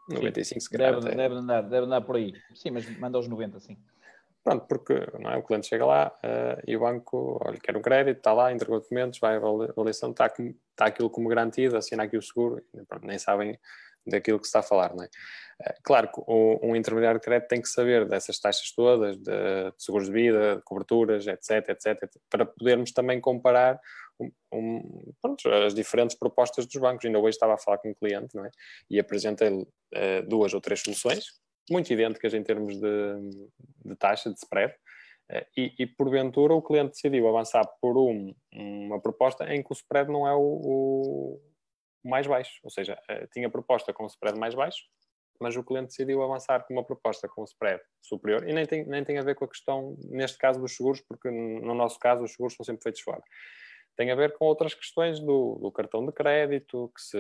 95 0.10 0.60
se 0.60 0.70
calhar. 0.70 1.00
Deve, 1.00 1.16
deve, 1.16 1.36
andar, 1.36 1.62
deve 1.62 1.86
andar 1.86 2.02
por 2.02 2.18
aí. 2.18 2.34
Sim, 2.54 2.72
mas 2.72 2.86
manda 3.00 3.18
aos 3.18 3.30
90, 3.30 3.62
sim. 3.62 3.78
Pronto, 4.44 4.66
porque 4.68 4.94
não 5.20 5.32
é? 5.32 5.38
o 5.38 5.44
cliente 5.44 5.68
chega 5.68 5.86
lá 5.86 6.12
uh, 6.22 6.62
e 6.68 6.76
o 6.76 6.82
banco, 6.82 7.40
olha, 7.46 7.58
quer 7.58 7.78
um 7.78 7.82
crédito, 7.82 8.18
está 8.18 8.34
lá, 8.34 8.52
entrega 8.52 8.76
documentos, 8.76 9.20
vai 9.20 9.36
à 9.36 9.38
avaliação, 9.38 10.12
está, 10.12 10.26
está 10.26 10.86
aquilo 10.86 11.10
como 11.10 11.30
garantido, 11.30 11.78
assina 11.78 12.04
aqui 12.04 12.18
o 12.18 12.22
seguro, 12.22 12.62
pronto, 12.90 13.08
nem 13.08 13.18
sabem 13.18 13.58
daquilo 14.06 14.38
que 14.38 14.46
se 14.46 14.50
está 14.50 14.60
a 14.60 14.64
falar, 14.64 14.94
não 14.94 15.04
é? 15.04 15.08
Uh, 15.08 15.74
claro 15.82 16.10
que 16.12 16.20
um, 16.28 16.60
um, 16.62 16.76
intermediário 16.76 17.22
de 17.22 17.24
crédito 17.24 17.48
tem 17.48 17.62
que 17.62 17.70
saber 17.70 18.06
dessas 18.06 18.38
taxas 18.38 18.70
todas, 18.76 19.16
de, 19.18 19.24
de 19.24 19.74
seguros 19.78 20.08
de 20.08 20.14
vida, 20.14 20.58
de 20.58 20.62
coberturas, 20.64 21.26
etc, 21.26 21.70
etc, 21.70 22.04
etc, 22.04 22.22
para 22.30 22.46
podermos 22.46 22.92
também 22.92 23.22
comparar 23.22 23.80
um, 24.20 24.32
um, 24.54 25.14
pronto, 25.22 25.50
as 25.50 25.74
diferentes 25.74 26.18
propostas 26.18 26.66
dos 26.66 26.82
bancos. 26.82 27.06
Ainda 27.06 27.20
hoje 27.20 27.30
estava 27.30 27.54
a 27.54 27.58
falar 27.58 27.78
com 27.78 27.90
um 27.90 27.94
cliente, 27.94 28.36
não 28.36 28.46
é? 28.46 28.52
E 28.90 29.00
apresentei-lhe 29.00 29.62
uh, 29.62 30.28
duas 30.28 30.54
ou 30.54 30.60
três 30.60 30.82
soluções, 30.82 31.26
muito 31.70 31.92
idênticas 31.92 32.34
em 32.34 32.44
termos 32.44 32.80
de, 32.80 33.48
de 33.86 33.96
taxa, 33.96 34.30
de 34.30 34.38
spread, 34.38 34.74
eh, 35.30 35.48
e, 35.58 35.74
e, 35.80 35.88
porventura 35.88 36.54
o 36.54 36.62
cliente 36.62 36.92
decidiu 36.92 37.28
avançar 37.28 37.66
por 37.82 37.98
um, 37.98 38.34
uma 38.54 39.02
proposta 39.02 39.46
em 39.54 39.64
que 39.64 39.72
o 39.72 39.74
spread 39.74 40.12
não 40.12 40.28
é 40.28 40.36
o, 40.36 40.40
o 40.42 41.42
mais 42.04 42.28
baixo, 42.28 42.60
ou 42.64 42.70
seja, 42.70 43.00
eh, 43.10 43.28
tinha 43.32 43.50
proposta 43.50 43.94
com 43.94 44.04
o 44.04 44.08
spread 44.08 44.38
mais 44.38 44.54
baixo, 44.54 44.84
mas 45.40 45.56
o 45.56 45.64
cliente 45.64 45.88
decidiu 45.88 46.22
avançar 46.22 46.66
com 46.66 46.74
uma 46.74 46.84
proposta 46.84 47.28
com 47.28 47.42
um 47.42 47.46
spread 47.46 47.82
superior. 48.02 48.48
E 48.48 48.54
nem 48.54 48.66
tem, 48.66 48.86
nem 48.86 49.04
tem 49.04 49.18
a 49.18 49.24
ver 49.24 49.36
com 49.36 49.46
a 49.46 49.48
questão, 49.48 49.96
neste 50.10 50.38
caso, 50.38 50.60
dos 50.60 50.76
seguros, 50.76 51.02
porque 51.02 51.30
no 51.30 51.74
nosso 51.74 51.98
caso 52.00 52.24
os 52.24 52.32
seguros 52.32 52.56
são 52.56 52.66
sempre 52.66 52.84
feitos 52.84 53.02
fora. 53.02 53.22
Tem 53.96 54.12
a 54.12 54.16
ver 54.16 54.34
com 54.38 54.46
outras 54.46 54.74
questões 54.74 55.20
do, 55.20 55.60
do 55.62 55.72
cartão 55.72 56.06
de 56.06 56.12
crédito, 56.12 56.92
que 56.96 57.02
se 57.02 57.18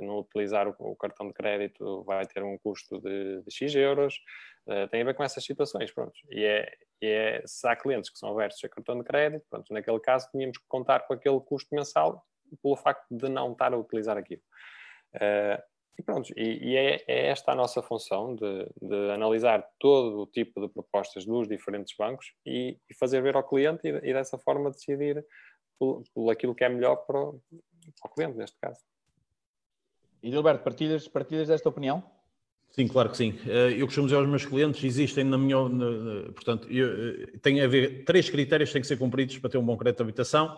não 0.00 0.20
utilizar 0.20 0.68
o, 0.68 0.74
o, 0.78 0.96
cartão 0.96 1.26
de 1.26 1.34
crédito 1.34 2.04
vai 2.04 2.24
ter 2.26 2.42
um 2.42 2.56
custo 2.58 3.00
de, 3.00 3.42
de 3.42 3.50
X 3.50 3.74
euros, 3.74 4.14
uh, 4.68 4.88
tem 4.88 5.02
a 5.02 5.04
ver 5.04 5.14
com 5.14 5.24
essas 5.24 5.44
situações, 5.44 5.90
pronto. 5.92 6.14
E 6.30 6.44
é, 6.44 6.72
e 7.02 7.06
é, 7.06 7.42
se 7.44 7.66
há 7.66 7.74
clientes 7.74 8.10
que 8.10 8.18
são 8.18 8.30
abertos 8.30 8.62
a 8.64 8.68
cartão 8.68 8.96
de 8.96 9.04
crédito, 9.04 9.44
pronto, 9.50 9.72
naquele 9.72 10.00
caso 10.00 10.28
tínhamos 10.30 10.58
que 10.58 10.64
contar 10.68 11.00
com 11.00 11.14
aquele 11.14 11.40
custo 11.40 11.74
mensal 11.74 12.24
pelo 12.62 12.76
facto 12.76 13.06
de 13.10 13.28
não 13.28 13.52
estar 13.52 13.72
a 13.72 13.78
utilizar 13.78 14.16
aquilo. 14.16 14.42
Uh, 15.14 15.62
e 15.98 16.02
pronto, 16.02 16.32
e, 16.36 16.70
e 16.70 16.76
é, 16.76 17.04
é, 17.06 17.26
esta 17.28 17.52
a 17.52 17.54
nossa 17.54 17.80
função 17.80 18.34
de, 18.34 18.66
de, 18.82 19.10
analisar 19.12 19.64
todo 19.78 20.22
o 20.22 20.26
tipo 20.26 20.60
de 20.60 20.68
propostas 20.68 21.24
dos 21.24 21.46
diferentes 21.46 21.94
bancos 21.96 22.32
e, 22.44 22.78
e 22.90 22.94
fazer 22.94 23.22
ver 23.22 23.36
ao 23.36 23.46
cliente 23.46 23.86
e, 23.86 23.90
e, 23.90 24.12
dessa 24.12 24.36
forma 24.36 24.70
decidir 24.70 25.24
por, 25.78 26.02
por 26.14 26.30
aquilo 26.30 26.54
que 26.54 26.64
é 26.64 26.68
melhor 26.68 26.96
para 26.96 27.18
o, 27.18 27.40
para 28.00 28.10
o 28.10 28.14
cliente, 28.14 28.36
neste 28.36 28.58
caso. 28.58 28.80
E 30.22 30.30
Gilberto, 30.30 30.64
partilhas, 30.64 31.06
partilhas 31.06 31.48
desta 31.48 31.68
opinião? 31.68 32.02
Sim, 32.70 32.88
claro 32.88 33.10
que 33.10 33.16
sim. 33.16 33.38
Eh, 33.46 33.74
eu 33.78 33.86
costumo 33.86 34.06
dizer 34.06 34.16
aos 34.16 34.28
meus 34.28 34.44
clientes, 34.44 34.82
existem 34.82 35.22
na 35.22 35.38
minha, 35.38 35.56
portanto, 36.32 36.66
eu, 36.68 37.22
eh, 37.22 37.38
tem 37.40 37.60
a 37.60 37.66
haver 37.66 38.04
três 38.04 38.28
critérios 38.28 38.70
que 38.70 38.72
têm 38.72 38.82
que 38.82 38.88
ser 38.88 38.96
cumpridos 38.96 39.38
para 39.38 39.50
ter 39.50 39.58
um 39.58 39.64
bom 39.64 39.76
crédito 39.76 39.98
de 39.98 40.02
habitação 40.02 40.56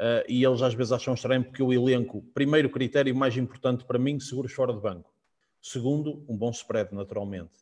uh, 0.00 0.24
e 0.26 0.42
eles 0.42 0.62
às 0.62 0.72
vezes 0.72 0.92
acham 0.92 1.12
estranho 1.12 1.44
porque 1.44 1.60
eu 1.60 1.70
elenco, 1.70 2.22
primeiro 2.32 2.70
critério 2.70 3.14
mais 3.14 3.36
importante 3.36 3.84
para 3.84 3.98
mim, 3.98 4.18
seguros 4.18 4.52
fora 4.52 4.72
de 4.72 4.80
banco. 4.80 5.12
Segundo, 5.60 6.24
um 6.26 6.34
bom 6.34 6.50
spread, 6.50 6.94
naturalmente. 6.94 7.52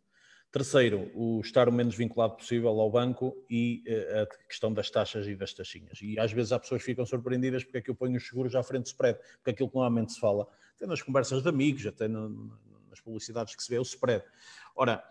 Terceiro, 0.51 1.11
o 1.15 1.41
estar 1.41 1.69
o 1.69 1.73
menos 1.73 1.95
vinculado 1.95 2.37
possível 2.37 2.71
ao 2.71 2.91
banco 2.91 3.37
e 3.51 3.85
uh, 3.87 4.23
a 4.23 4.27
questão 4.49 4.73
das 4.73 4.91
taxas 4.91 5.27
e 5.27 5.37
das 5.37 5.53
taxinhas. 5.53 5.99
E 6.01 6.19
às 6.19 6.33
vezes 6.33 6.53
há 6.53 6.59
pessoas 6.59 6.81
que 6.81 6.87
ficam 6.87 7.05
surpreendidas 7.05 7.65
porque 7.65 7.79
é 7.79 7.81
que 7.83 7.91
eu 7.91 7.95
ponho 7.95 8.17
os 8.17 8.27
seguros 8.27 8.55
à 8.55 8.63
frente 8.63 8.85
do 8.85 8.87
spread, 8.87 9.19
porque 9.37 9.51
aquilo 9.51 9.69
que 9.69 9.75
normalmente 9.75 10.13
se 10.13 10.21
fala, 10.21 10.47
até 10.75 10.87
nas 10.87 11.03
conversas 11.03 11.43
de 11.43 11.49
amigos, 11.49 11.87
até 11.87 12.09
nas 12.09 13.01
publicidades 13.03 13.55
que 13.55 13.63
se 13.63 13.69
vê, 13.69 13.77
é 13.77 13.81
o 13.81 13.83
spread. 13.83 14.25
Ora, 14.75 15.05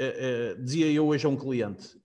Uh, 0.00 0.56
uh, 0.56 0.64
dizia 0.64 0.90
eu 0.90 1.06
hoje 1.08 1.26
a 1.26 1.28
um 1.28 1.36
cliente, 1.36 2.00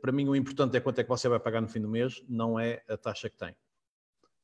para 0.00 0.10
mim 0.10 0.28
o 0.28 0.34
importante 0.34 0.76
é 0.76 0.80
quanto 0.80 0.98
é 0.98 1.04
que 1.04 1.08
você 1.08 1.28
vai 1.28 1.38
pagar 1.38 1.60
no 1.60 1.68
fim 1.68 1.80
do 1.80 1.88
mês, 1.88 2.20
não 2.28 2.58
é 2.58 2.82
a 2.88 2.96
taxa 2.96 3.30
que 3.30 3.36
tem 3.36 3.54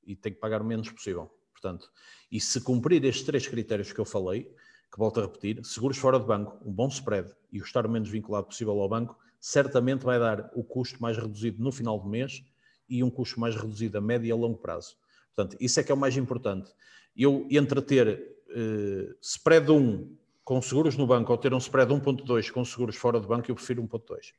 e 0.08 0.14
tem 0.14 0.32
que 0.32 0.38
pagar 0.38 0.62
o 0.62 0.64
menos 0.64 0.88
possível. 0.88 1.28
Portanto, 1.52 1.90
e 2.30 2.40
se 2.40 2.60
cumprir 2.60 3.04
estes 3.04 3.26
três 3.26 3.48
critérios 3.48 3.92
que 3.92 3.98
eu 3.98 4.04
falei, 4.04 4.48
que 4.90 4.98
volto 4.98 5.20
a 5.20 5.24
repetir, 5.24 5.64
seguros 5.64 5.98
fora 5.98 6.18
de 6.18 6.26
banco, 6.26 6.58
um 6.64 6.72
bom 6.72 6.88
spread 6.88 7.30
e 7.52 7.60
o 7.60 7.64
estar 7.64 7.86
o 7.86 7.90
menos 7.90 8.08
vinculado 8.08 8.46
possível 8.46 8.80
ao 8.80 8.88
banco, 8.88 9.18
certamente 9.40 10.04
vai 10.04 10.18
dar 10.18 10.50
o 10.54 10.64
custo 10.64 11.00
mais 11.00 11.16
reduzido 11.16 11.62
no 11.62 11.70
final 11.70 11.98
do 11.98 12.08
mês 12.08 12.44
e 12.88 13.02
um 13.02 13.10
custo 13.10 13.38
mais 13.38 13.54
reduzido 13.54 13.98
a 13.98 14.00
médio 14.00 14.26
e 14.26 14.32
a 14.32 14.36
longo 14.36 14.58
prazo. 14.58 14.96
Portanto, 15.34 15.56
isso 15.60 15.78
é 15.78 15.82
que 15.82 15.92
é 15.92 15.94
o 15.94 15.98
mais 15.98 16.16
importante. 16.16 16.72
Eu, 17.16 17.46
entre 17.50 17.80
ter 17.82 18.36
uh, 18.48 19.14
spread 19.20 19.70
1 19.70 20.16
com 20.42 20.62
seguros 20.62 20.96
no 20.96 21.06
banco 21.06 21.30
ou 21.30 21.38
ter 21.38 21.52
um 21.52 21.58
spread 21.58 21.92
1.2 21.92 22.50
com 22.50 22.64
seguros 22.64 22.96
fora 22.96 23.20
do 23.20 23.28
banco, 23.28 23.50
eu 23.50 23.54
prefiro 23.54 23.82
1.2 23.82 24.32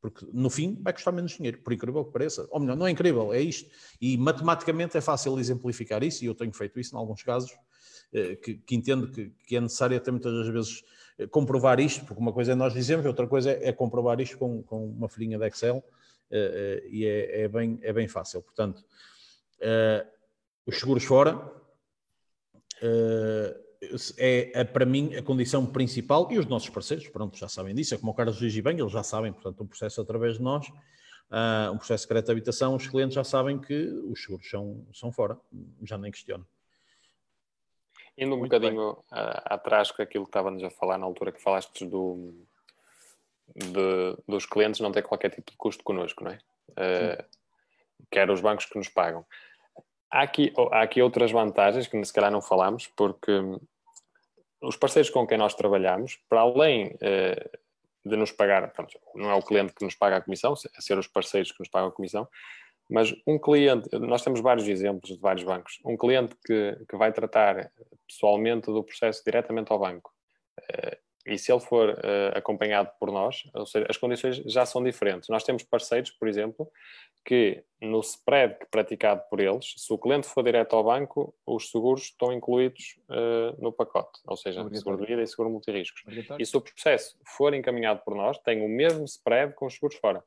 porque 0.00 0.26
no 0.32 0.48
fim 0.48 0.78
vai 0.82 0.92
custar 0.92 1.12
menos 1.12 1.32
dinheiro, 1.32 1.58
por 1.58 1.72
incrível 1.72 2.04
que 2.04 2.12
pareça. 2.12 2.46
Ou 2.50 2.60
melhor, 2.60 2.76
não 2.76 2.86
é 2.86 2.90
incrível, 2.90 3.32
é 3.32 3.40
isto. 3.40 3.68
E 4.00 4.16
matematicamente 4.16 4.96
é 4.96 5.00
fácil 5.00 5.38
exemplificar 5.38 6.02
isso, 6.04 6.22
e 6.22 6.28
eu 6.28 6.34
tenho 6.34 6.52
feito 6.52 6.78
isso 6.78 6.94
em 6.94 6.98
alguns 6.98 7.22
casos, 7.22 7.50
eh, 7.50 7.56
que, 8.42 8.54
que 8.54 8.74
entendo 8.74 9.10
que, 9.10 9.30
que, 9.46 9.56
é 9.56 9.60
necessário 9.60 9.96
até 9.96 10.10
muitas 10.10 10.32
das 10.32 10.48
vezes 10.48 10.84
eh, 11.18 11.26
comprovar 11.26 11.80
isto, 11.80 12.04
porque 12.04 12.20
uma 12.20 12.32
coisa 12.32 12.52
é 12.52 12.54
nós 12.54 12.72
dizemos, 12.72 13.04
outra 13.06 13.26
coisa 13.26 13.50
é, 13.50 13.68
é 13.68 13.72
comprovar 13.72 14.20
isto 14.20 14.38
com, 14.38 14.62
com, 14.62 14.86
uma 14.86 15.08
folhinha 15.08 15.38
de 15.38 15.46
Excel, 15.46 15.82
eh, 16.30 16.84
e 16.90 17.06
é, 17.06 17.42
é, 17.42 17.48
bem, 17.48 17.78
é 17.82 17.92
bem 17.92 18.08
fácil. 18.08 18.42
Portanto, 18.42 18.84
os 20.66 20.78
seguros 20.78 21.04
fora 21.04 21.50
é, 24.18 24.60
é, 24.60 24.64
para 24.64 24.84
mim 24.84 25.14
a 25.14 25.22
condição 25.22 25.64
principal 25.64 26.30
e 26.30 26.38
os 26.38 26.46
nossos 26.46 26.68
parceiros, 26.68 27.08
pronto, 27.08 27.36
já 27.36 27.48
sabem 27.48 27.74
disso, 27.74 27.94
é 27.94 27.98
como 27.98 28.12
o 28.12 28.14
Carlos 28.14 28.40
Luís 28.40 28.54
e 28.54 28.62
bem, 28.62 28.78
eles 28.78 28.92
já 28.92 29.02
sabem, 29.02 29.32
portanto, 29.32 29.62
um 29.62 29.66
processo 29.66 30.00
através 30.00 30.36
de 30.36 30.42
nós, 30.42 30.66
uh, 30.68 31.72
um 31.72 31.78
processo 31.78 32.08
de 32.08 32.22
de 32.22 32.30
habitação, 32.30 32.74
os 32.74 32.86
clientes 32.86 33.14
já 33.14 33.24
sabem 33.24 33.58
que 33.58 33.74
os 34.10 34.22
seguros 34.22 34.48
são, 34.48 34.86
são 34.92 35.12
fora, 35.12 35.38
já 35.82 35.96
nem 35.96 36.10
questiono. 36.10 36.46
Indo 38.18 38.34
um 38.34 38.38
Muito 38.38 38.50
bocadinho 38.50 38.92
uh, 38.92 39.42
atrás 39.44 39.90
com 39.90 40.02
aquilo 40.02 40.24
que 40.24 40.30
estávamos 40.30 40.62
a 40.64 40.70
falar 40.70 40.98
na 40.98 41.04
altura 41.04 41.32
que 41.32 41.42
falaste 41.42 41.84
do, 41.84 42.34
de, 43.54 44.16
dos 44.26 44.46
clientes 44.46 44.80
não 44.80 44.92
ter 44.92 45.02
qualquer 45.02 45.30
tipo 45.30 45.50
de 45.50 45.56
custo 45.56 45.84
connosco, 45.84 46.24
não 46.24 46.30
é? 46.30 46.38
Uh, 46.70 47.24
quer 48.10 48.30
os 48.30 48.40
bancos 48.40 48.66
que 48.66 48.78
nos 48.78 48.88
pagam. 48.88 49.24
Há 50.10 50.22
aqui, 50.22 50.52
há 50.72 50.82
aqui 50.82 51.02
outras 51.02 51.30
vantagens 51.30 51.86
que 51.86 52.04
se 52.04 52.12
calhar 52.12 52.30
não 52.30 52.40
falamos, 52.40 52.86
porque 52.86 53.32
os 54.60 54.76
parceiros 54.76 55.10
com 55.10 55.26
quem 55.26 55.38
nós 55.38 55.54
trabalhamos, 55.54 56.18
para 56.28 56.40
além 56.40 56.96
eh, 57.00 57.50
de 58.04 58.16
nos 58.16 58.32
pagar, 58.32 58.70
pronto, 58.72 58.98
não 59.14 59.30
é 59.30 59.34
o 59.34 59.42
cliente 59.42 59.72
que 59.74 59.84
nos 59.84 59.94
paga 59.94 60.16
a 60.16 60.20
comissão, 60.20 60.54
é 60.54 60.80
ser 60.80 60.98
os 60.98 61.06
parceiros 61.06 61.52
que 61.52 61.60
nos 61.60 61.68
pagam 61.68 61.88
a 61.88 61.92
comissão, 61.92 62.26
mas 62.88 63.14
um 63.26 63.38
cliente, 63.38 63.88
nós 63.98 64.22
temos 64.22 64.40
vários 64.40 64.68
exemplos 64.68 65.14
de 65.14 65.20
vários 65.20 65.44
bancos, 65.44 65.78
um 65.84 65.96
cliente 65.96 66.34
que, 66.44 66.76
que 66.88 66.96
vai 66.96 67.12
tratar 67.12 67.70
pessoalmente 68.06 68.66
do 68.66 68.84
processo 68.84 69.22
diretamente 69.24 69.72
ao 69.72 69.78
banco, 69.78 70.12
eh, 70.72 70.98
e 71.26 71.36
se 71.36 71.52
ele 71.52 71.60
for 71.60 71.90
uh, 71.90 72.38
acompanhado 72.38 72.90
por 73.00 73.10
nós, 73.10 73.42
ou 73.52 73.66
seja, 73.66 73.86
as 73.90 73.96
condições 73.96 74.36
já 74.46 74.64
são 74.64 74.82
diferentes. 74.82 75.28
Nós 75.28 75.42
temos 75.42 75.64
parceiros, 75.64 76.10
por 76.12 76.28
exemplo, 76.28 76.70
que 77.24 77.64
no 77.80 77.98
spread 78.00 78.56
praticado 78.70 79.22
por 79.28 79.40
eles, 79.40 79.74
se 79.76 79.92
o 79.92 79.98
cliente 79.98 80.28
for 80.28 80.44
direto 80.44 80.76
ao 80.76 80.84
banco, 80.84 81.34
os 81.44 81.70
seguros 81.70 82.02
estão 82.02 82.32
incluídos 82.32 83.00
uh, 83.10 83.60
no 83.60 83.72
pacote, 83.72 84.20
ou 84.24 84.36
seja, 84.36 84.62
seguro 84.72 84.98
de 84.98 85.06
vida 85.06 85.22
e 85.22 85.26
seguro 85.26 85.50
multiriscos. 85.50 86.04
E 86.38 86.46
se 86.46 86.56
o 86.56 86.60
processo 86.60 87.18
for 87.26 87.52
encaminhado 87.52 88.02
por 88.04 88.14
nós, 88.14 88.38
tem 88.38 88.64
o 88.64 88.68
mesmo 88.68 89.04
spread 89.04 89.52
com 89.54 89.66
os 89.66 89.74
seguros 89.74 89.96
fora. 89.96 90.22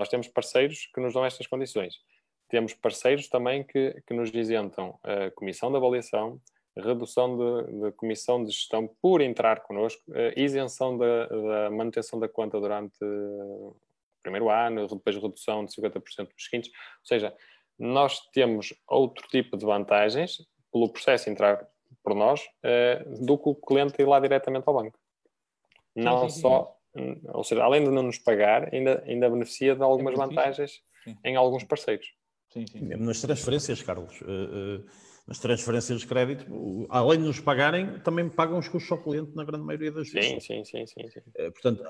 Nós 0.00 0.08
temos 0.08 0.28
parceiros 0.28 0.88
que 0.94 0.98
nos 0.98 1.12
dão 1.12 1.26
estas 1.26 1.46
condições. 1.46 2.00
Temos 2.48 2.72
parceiros 2.72 3.28
também 3.28 3.62
que, 3.62 4.02
que 4.06 4.14
nos 4.14 4.30
isentam 4.32 4.98
a 5.04 5.30
comissão 5.32 5.70
de 5.70 5.76
avaliação, 5.76 6.40
redução 6.74 7.36
de, 7.36 7.80
de, 7.80 7.92
comissão 7.92 8.42
de 8.42 8.50
gestão 8.50 8.88
por 9.02 9.20
entrar 9.20 9.60
connosco, 9.60 10.02
uh, 10.08 10.32
isenção 10.34 10.96
da, 10.96 11.26
da, 11.26 11.70
manutenção 11.70 12.18
da 12.18 12.30
conta 12.30 12.58
durante 12.58 12.96
o 13.04 13.76
primeiro 14.22 14.48
ano, 14.48 14.86
depois 14.86 15.16
redução 15.16 15.66
de 15.66 15.72
50% 15.72 16.32
dos 16.34 16.44
seguintes. 16.46 16.70
Ou 16.70 17.06
seja, 17.06 17.36
nós 17.78 18.20
temos 18.32 18.72
outro 18.88 19.28
tipo 19.28 19.54
de 19.58 19.66
vantagens 19.66 20.38
pelo 20.72 20.88
processo 20.88 21.28
entrar 21.28 21.68
por 22.02 22.14
nós 22.14 22.40
uh, 22.40 23.26
do 23.26 23.36
que 23.36 23.50
o 23.50 23.54
cliente 23.54 24.00
ir 24.00 24.06
lá 24.06 24.18
diretamente 24.18 24.64
ao 24.66 24.72
banco. 24.72 24.98
Não 25.94 26.30
só. 26.30 26.79
Ou 27.32 27.44
seja, 27.44 27.62
além 27.62 27.84
de 27.84 27.90
não 27.90 28.02
nos 28.02 28.18
pagar, 28.18 28.72
ainda, 28.74 29.02
ainda 29.06 29.30
beneficia 29.30 29.74
de 29.74 29.82
algumas 29.82 30.14
vantagens 30.16 30.80
em 31.24 31.36
alguns 31.36 31.64
parceiros. 31.64 32.06
Sim, 32.52 32.66
sim. 32.66 32.80
Mesmo 32.80 33.04
nas 33.04 33.20
transferências, 33.20 33.82
Carlos. 33.82 34.20
Uh, 34.22 34.84
as 35.28 35.38
transferências 35.38 36.00
de 36.00 36.06
crédito, 36.06 36.44
além 36.88 37.20
de 37.20 37.26
nos 37.26 37.38
pagarem, 37.38 38.00
também 38.00 38.28
pagam 38.28 38.58
os 38.58 38.66
custos 38.66 38.90
ao 38.90 38.98
cliente 38.98 39.30
na 39.36 39.44
grande 39.44 39.64
maioria 39.64 39.92
das 39.92 40.10
vezes. 40.10 40.44
Sim, 40.44 40.64
sim, 40.64 40.64
sim, 40.64 40.86
sim. 40.86 41.08
sim. 41.08 41.20
Eh, 41.36 41.50
portanto, 41.52 41.84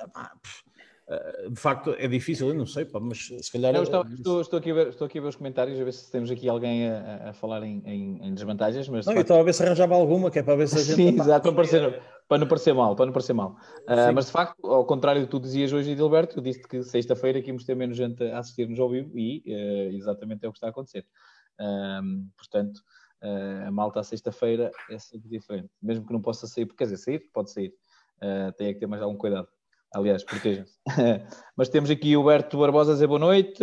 de 1.48 1.60
facto 1.60 1.94
é 1.98 2.06
difícil, 2.06 2.48
eu 2.48 2.54
não 2.54 2.66
sei, 2.66 2.84
pá, 2.84 3.00
mas 3.00 3.26
se 3.26 3.50
calhar. 3.50 3.74
Eu 3.74 3.82
estou, 3.82 4.04
estou, 4.06 4.40
estou, 4.40 4.58
aqui 4.58 4.72
ver, 4.72 4.88
estou, 4.88 5.06
aqui 5.06 5.18
a 5.18 5.22
ver, 5.22 5.28
os 5.28 5.36
comentários, 5.36 5.80
a 5.80 5.84
ver 5.84 5.92
se 5.92 6.10
temos 6.10 6.30
aqui 6.30 6.48
alguém 6.48 6.88
a, 6.88 7.30
a 7.30 7.32
falar 7.32 7.62
em, 7.64 7.82
em, 7.84 8.26
em, 8.26 8.34
desvantagens. 8.34 8.88
Mas, 8.88 9.06
não, 9.06 9.14
facto... 9.14 9.18
eu 9.18 9.22
estava 9.22 9.40
a 9.40 9.42
ver 9.42 9.52
se 9.52 9.62
arranjava 9.62 9.94
alguma, 9.94 10.30
que 10.30 10.38
é 10.38 10.42
para 10.42 10.56
ver 10.56 10.68
se 10.68 10.76
a 10.76 10.82
gente. 10.82 10.96
Sim, 10.96 11.20
exato, 11.20 11.42
para, 11.42 11.56
parecer, 11.56 12.00
para 12.30 12.38
não 12.38 12.46
parecer 12.46 12.72
mal, 12.72 12.94
para 12.94 13.06
não 13.06 13.12
parecer 13.12 13.32
mal. 13.32 13.56
Uh, 13.88 14.14
mas 14.14 14.26
de 14.26 14.30
facto, 14.30 14.64
ao 14.64 14.86
contrário 14.86 15.20
do 15.20 15.24
que 15.24 15.32
tu 15.32 15.40
dizias 15.40 15.72
hoje, 15.72 15.90
Edilberto, 15.90 16.38
eu 16.38 16.42
disse 16.42 16.62
que 16.62 16.80
sexta-feira 16.84 17.40
aqui 17.40 17.48
íamos 17.48 17.64
ter 17.64 17.74
menos 17.74 17.96
gente 17.96 18.22
a 18.22 18.38
assistir-nos 18.38 18.78
ao 18.78 18.88
vivo 18.88 19.18
e 19.18 19.42
uh, 19.48 19.96
exatamente 19.96 20.46
é 20.46 20.48
o 20.48 20.52
que 20.52 20.58
está 20.58 20.68
a 20.68 20.70
acontecer. 20.70 21.04
Uh, 21.60 22.24
portanto. 22.38 22.80
A 23.22 23.70
malta 23.70 24.00
à 24.00 24.02
sexta-feira 24.02 24.70
é 24.88 24.98
sempre 24.98 25.28
diferente. 25.28 25.68
Mesmo 25.82 26.06
que 26.06 26.12
não 26.14 26.22
possa 26.22 26.46
sair, 26.46 26.64
porque 26.64 26.78
quer 26.78 26.84
dizer, 26.84 26.96
sair, 26.96 27.18
pode 27.34 27.50
sair. 27.50 27.70
Tem 28.56 28.72
que 28.72 28.80
ter 28.80 28.86
mais 28.86 29.02
algum 29.02 29.14
cuidado. 29.14 29.46
Aliás, 29.94 30.24
protejam-se. 30.24 30.78
Mas 31.54 31.68
temos 31.68 31.90
aqui 31.90 32.16
o 32.16 32.24
Berto 32.24 32.56
Barbosa 32.56 32.92
a 32.92 32.94
dizer 32.94 33.06
boa 33.06 33.18
noite. 33.18 33.62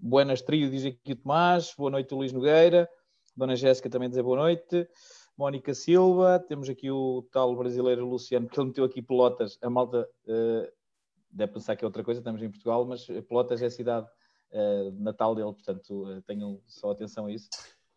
Buenas 0.00 0.40
Trio 0.40 0.70
diz 0.70 0.86
aqui 0.86 1.12
o 1.12 1.16
Tomás. 1.16 1.74
Boa 1.76 1.90
noite, 1.90 2.14
o 2.14 2.16
Luís 2.16 2.32
Nogueira. 2.32 2.88
Dona 3.36 3.54
Jéssica 3.54 3.90
também 3.90 4.08
dizer 4.08 4.22
boa 4.22 4.38
noite. 4.38 4.88
Mónica 5.40 5.72
Silva. 5.72 6.38
Temos 6.38 6.68
aqui 6.68 6.90
o 6.90 7.26
tal 7.32 7.56
brasileiro 7.56 8.04
Luciano, 8.04 8.46
que 8.46 8.60
ele 8.60 8.68
meteu 8.68 8.84
aqui 8.84 9.00
Pelotas. 9.00 9.58
A 9.62 9.70
malta 9.70 10.06
uh, 10.26 10.70
deve 11.30 11.54
pensar 11.54 11.76
que 11.76 11.82
é 11.82 11.86
outra 11.86 12.04
coisa, 12.04 12.20
estamos 12.20 12.42
em 12.42 12.50
Portugal, 12.50 12.84
mas 12.84 13.06
Pelotas 13.26 13.62
é 13.62 13.66
a 13.66 13.70
cidade 13.70 14.06
uh, 14.52 14.92
natal 15.02 15.34
dele, 15.34 15.50
portanto 15.54 16.22
tenham 16.26 16.60
só 16.66 16.90
atenção 16.90 17.24
a 17.24 17.32
isso. 17.32 17.48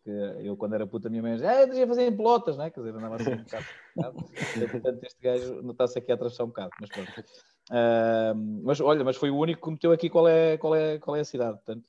que 0.02 0.08
eu, 0.42 0.56
quando 0.56 0.74
era 0.74 0.86
puta, 0.86 1.08
a 1.08 1.10
minha 1.10 1.22
mãe 1.22 1.34
dizia, 1.34 1.50
ah, 1.50 1.66
devia 1.66 1.86
fazer 1.86 2.06
em 2.06 2.16
pelotas, 2.16 2.56
né? 2.56 2.70
Quer 2.70 2.80
dizer, 2.80 2.96
andava 2.96 3.16
assim 3.16 3.34
um 3.34 3.44
bocado. 3.44 3.66
Portanto, 4.72 5.04
este 5.04 5.22
gajo 5.22 5.62
notasse 5.62 5.98
aqui 5.98 6.12
a 6.12 6.14
atravessar 6.14 6.44
um 6.44 6.48
bocado, 6.48 6.70
mas 6.80 6.88
pronto. 6.88 7.10
Uh, 7.70 8.62
mas 8.64 8.80
olha, 8.80 9.04
mas 9.04 9.16
foi 9.18 9.30
o 9.30 9.36
único 9.36 9.66
que 9.66 9.70
meteu 9.70 9.92
aqui 9.92 10.08
qual 10.08 10.26
é, 10.26 10.56
qual 10.56 10.74
é, 10.74 10.98
qual 10.98 11.14
é 11.14 11.20
a 11.20 11.24
cidade. 11.24 11.56
Portanto, 11.56 11.84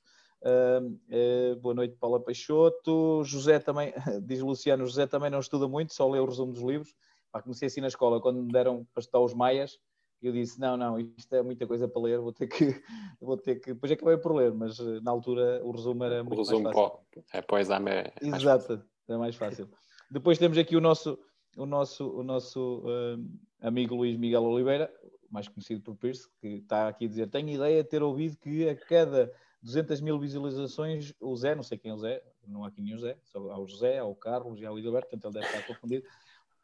uh, 0.45 0.85
uh, 0.85 1.55
boa 1.59 1.73
noite, 1.73 1.97
Paula 1.99 2.19
Peixoto. 2.19 3.23
José 3.23 3.59
também, 3.59 3.93
diz 4.23 4.41
Luciano, 4.41 4.85
José 4.85 5.07
também 5.07 5.29
não 5.29 5.39
estuda 5.39 5.67
muito, 5.67 5.93
só 5.93 6.09
lê 6.09 6.19
o 6.19 6.25
resumo 6.25 6.53
dos 6.53 6.61
livros. 6.61 6.93
Pá, 7.31 7.41
comecei 7.41 7.67
assim 7.67 7.81
na 7.81 7.87
escola, 7.87 8.21
quando 8.21 8.41
me 8.41 8.51
deram 8.51 8.85
para 8.93 9.01
estudar 9.01 9.19
os 9.19 9.33
maias, 9.33 9.77
eu 10.21 10.31
disse, 10.31 10.59
não, 10.59 10.77
não, 10.77 10.99
isto 10.99 11.33
é 11.35 11.43
muita 11.43 11.67
coisa 11.67 11.87
para 11.87 12.01
ler, 12.01 12.19
vou 12.19 12.31
ter 12.31 12.47
que, 12.47 12.81
vou 13.21 13.37
ter 13.37 13.55
que, 13.55 13.73
depois 13.73 13.91
acabei 13.91 14.17
por 14.17 14.33
ler, 14.33 14.53
mas 14.53 14.79
eh, 14.79 14.99
na 15.01 15.11
altura 15.11 15.61
o 15.63 15.71
resumo 15.71 16.03
era 16.03 16.23
muito 16.23 16.39
o 16.39 16.43
resumo 16.43 16.63
mais 16.63 16.75
fácil. 16.75 16.99
é 17.33 17.41
para 17.41 17.55
o 17.55 17.59
exame 17.59 17.91
é 17.91 18.13
Exato, 18.21 18.83
é 19.07 19.17
mais 19.17 19.35
fácil. 19.35 19.69
Depois 20.09 20.37
temos 20.37 20.57
aqui 20.57 20.75
o 20.75 20.81
nosso, 20.81 21.19
o 21.57 21.65
nosso, 21.65 22.09
o 22.09 22.23
nosso 22.23 22.79
uh, 22.85 23.23
amigo 23.61 23.95
Luís 23.95 24.17
Miguel 24.17 24.43
Oliveira, 24.43 24.91
mais 25.29 25.47
conhecido 25.47 25.81
por 25.81 25.95
Pierce, 25.95 26.27
que 26.39 26.47
está 26.47 26.87
aqui 26.87 27.05
a 27.05 27.07
dizer, 27.09 27.29
tenho 27.29 27.49
ideia 27.49 27.83
de 27.83 27.89
ter 27.89 28.01
ouvido 28.01 28.37
que 28.37 28.69
a 28.69 28.75
cada 28.75 29.31
200 29.65 29.99
mil 29.99 30.19
visualizações, 30.19 31.11
o 31.19 31.35
Zé, 31.35 31.55
não 31.55 31.63
sei 31.63 31.77
quem 31.79 31.89
é 31.89 31.93
o 31.93 31.97
Zé, 31.97 32.21
não 32.47 32.63
há 32.63 32.67
aqui 32.67 32.81
nenhum 32.83 32.99
Zé, 32.99 33.17
só 33.23 33.39
há 33.49 33.59
o 33.59 33.67
José, 33.67 33.97
há 33.97 34.05
o 34.05 34.15
Carlos 34.15 34.61
e 34.61 34.65
há 34.65 34.71
o 34.71 34.77
Edilberto, 34.77 35.09
portanto 35.09 35.33
ele 35.33 35.41
deve 35.41 35.57
estar 35.57 35.67
confundido, 35.67 36.05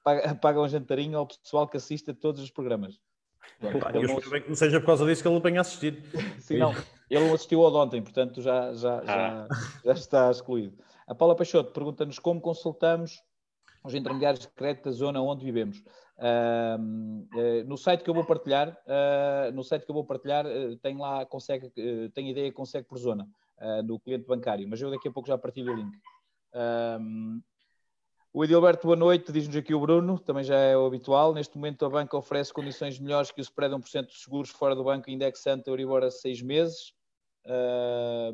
paga, 0.04 0.36
paga 0.38 0.62
um 0.62 0.68
jantarinho 0.68 1.18
ao 1.18 1.26
pessoal 1.26 1.68
que 1.68 1.78
assiste 1.78 2.12
a 2.12 2.14
todos 2.14 2.40
os 2.42 2.52
programas. 2.52 3.00
eu 3.60 3.72
espero 4.04 4.30
bem 4.30 4.42
que 4.44 4.50
não 4.50 4.56
seja 4.56 4.80
por 4.80 4.86
causa 4.86 5.04
disso 5.06 5.24
que 5.24 5.28
ele 5.28 5.40
venha 5.40 5.62
assistir. 5.62 6.04
Sim, 6.40 6.58
não. 6.58 6.76
Ele 7.10 7.28
não 7.28 7.34
assistiu 7.34 7.64
ao 7.64 7.72
de 7.72 7.78
ontem, 7.78 8.02
portanto 8.04 8.40
já, 8.40 8.72
já, 8.74 9.00
ah. 9.00 9.04
já, 9.04 9.48
já 9.86 9.94
está 9.94 10.32
excluído. 10.32 10.78
A 11.08 11.16
Paula 11.16 11.36
Peixoto 11.36 11.72
pergunta-nos 11.72 12.20
como 12.20 12.40
consultamos 12.40 13.20
os 13.84 13.96
intermediários 13.96 14.42
de 14.42 14.48
crédito 14.50 14.86
da 14.86 14.92
zona 14.92 15.20
onde 15.22 15.44
vivemos. 15.44 15.84
Uh, 16.22 17.26
uh, 17.36 17.64
no 17.68 17.76
site 17.76 18.04
que 18.04 18.10
eu 18.10 18.14
vou 18.14 18.24
partilhar, 18.24 18.70
uh, 18.70 19.52
no 19.54 19.64
site 19.64 19.86
que 19.86 19.90
eu 19.90 19.96
vou 19.96 20.06
partilhar, 20.06 20.46
uh, 20.46 20.78
tem 20.78 20.96
lá, 20.96 21.26
consegue, 21.26 21.66
uh, 21.66 22.10
tem 22.12 22.30
ideia 22.30 22.50
que 22.52 22.56
consegue 22.56 22.88
por 22.88 23.00
zona, 23.00 23.28
do 23.86 24.00
cliente 24.00 24.26
bancário, 24.26 24.68
mas 24.68 24.82
eu 24.82 24.90
daqui 24.90 25.08
a 25.08 25.12
pouco 25.12 25.28
já 25.28 25.38
partilho 25.38 25.72
o 25.72 25.76
link. 25.76 25.96
O 28.34 28.44
Edilberto, 28.44 28.88
boa 28.88 28.96
noite, 28.96 29.32
diz-nos 29.32 29.56
aqui 29.56 29.74
o 29.74 29.80
Bruno, 29.80 30.18
também 30.18 30.44
já 30.44 30.56
é 30.56 30.76
o 30.76 30.86
habitual. 30.86 31.34
Neste 31.34 31.58
momento 31.58 31.86
a 31.86 31.90
banca 31.90 32.18
oferece 32.18 32.54
condições 32.54 32.98
melhores 32.98 33.30
que 33.30 33.40
o 33.40 33.44
spread 33.44 33.76
1% 33.76 34.08
de 34.08 34.18
seguros 34.18 34.50
fora 34.50 34.74
do 34.74 34.84
banco 34.84 35.12
indexante 35.12 35.70
Euribor 35.70 36.02
a 36.02 36.10
seis 36.10 36.42
meses. 36.42 36.94
Uh, 37.46 38.34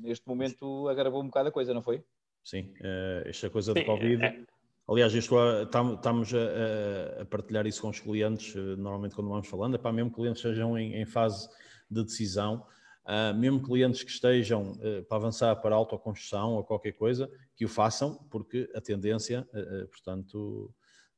neste 0.00 0.26
momento 0.28 0.88
agravou 0.88 1.20
um 1.20 1.26
bocado 1.26 1.48
a 1.48 1.52
coisa, 1.52 1.74
não 1.74 1.82
foi? 1.82 2.04
Sim, 2.44 2.72
uh, 2.80 3.28
esta 3.28 3.50
coisa 3.50 3.74
de 3.74 3.84
Covid. 3.84 4.24
É. 4.24 4.55
Aliás, 4.88 5.12
isto, 5.14 5.34
estamos 5.62 6.32
a, 6.32 7.22
a, 7.22 7.24
partilhar 7.24 7.66
isso 7.66 7.82
com 7.82 7.88
os 7.88 7.98
clientes, 7.98 8.54
eh, 8.54 8.76
normalmente 8.76 9.16
quando 9.16 9.28
vamos 9.28 9.48
falando, 9.48 9.74
é 9.74 9.78
para 9.78 9.92
mesmo 9.92 10.10
que 10.10 10.16
clientes 10.16 10.44
estejam 10.44 10.78
em, 10.78 10.94
em 10.94 11.04
fase 11.04 11.48
de 11.90 12.04
decisão, 12.04 12.64
Uh, 13.06 13.32
mesmo 13.38 13.62
clientes 13.62 14.02
que 14.02 14.10
estejam 14.10 14.72
uh, 14.72 15.04
para 15.04 15.16
avançar 15.16 15.54
para 15.62 15.72
a 15.72 15.78
autoconstrução 15.78 16.54
ou 16.54 16.64
qualquer 16.64 16.90
coisa, 16.90 17.30
que 17.54 17.64
o 17.64 17.68
façam, 17.68 18.16
porque 18.28 18.68
a 18.74 18.80
tendência, 18.80 19.48
uh, 19.54 19.86
portanto, 19.86 20.74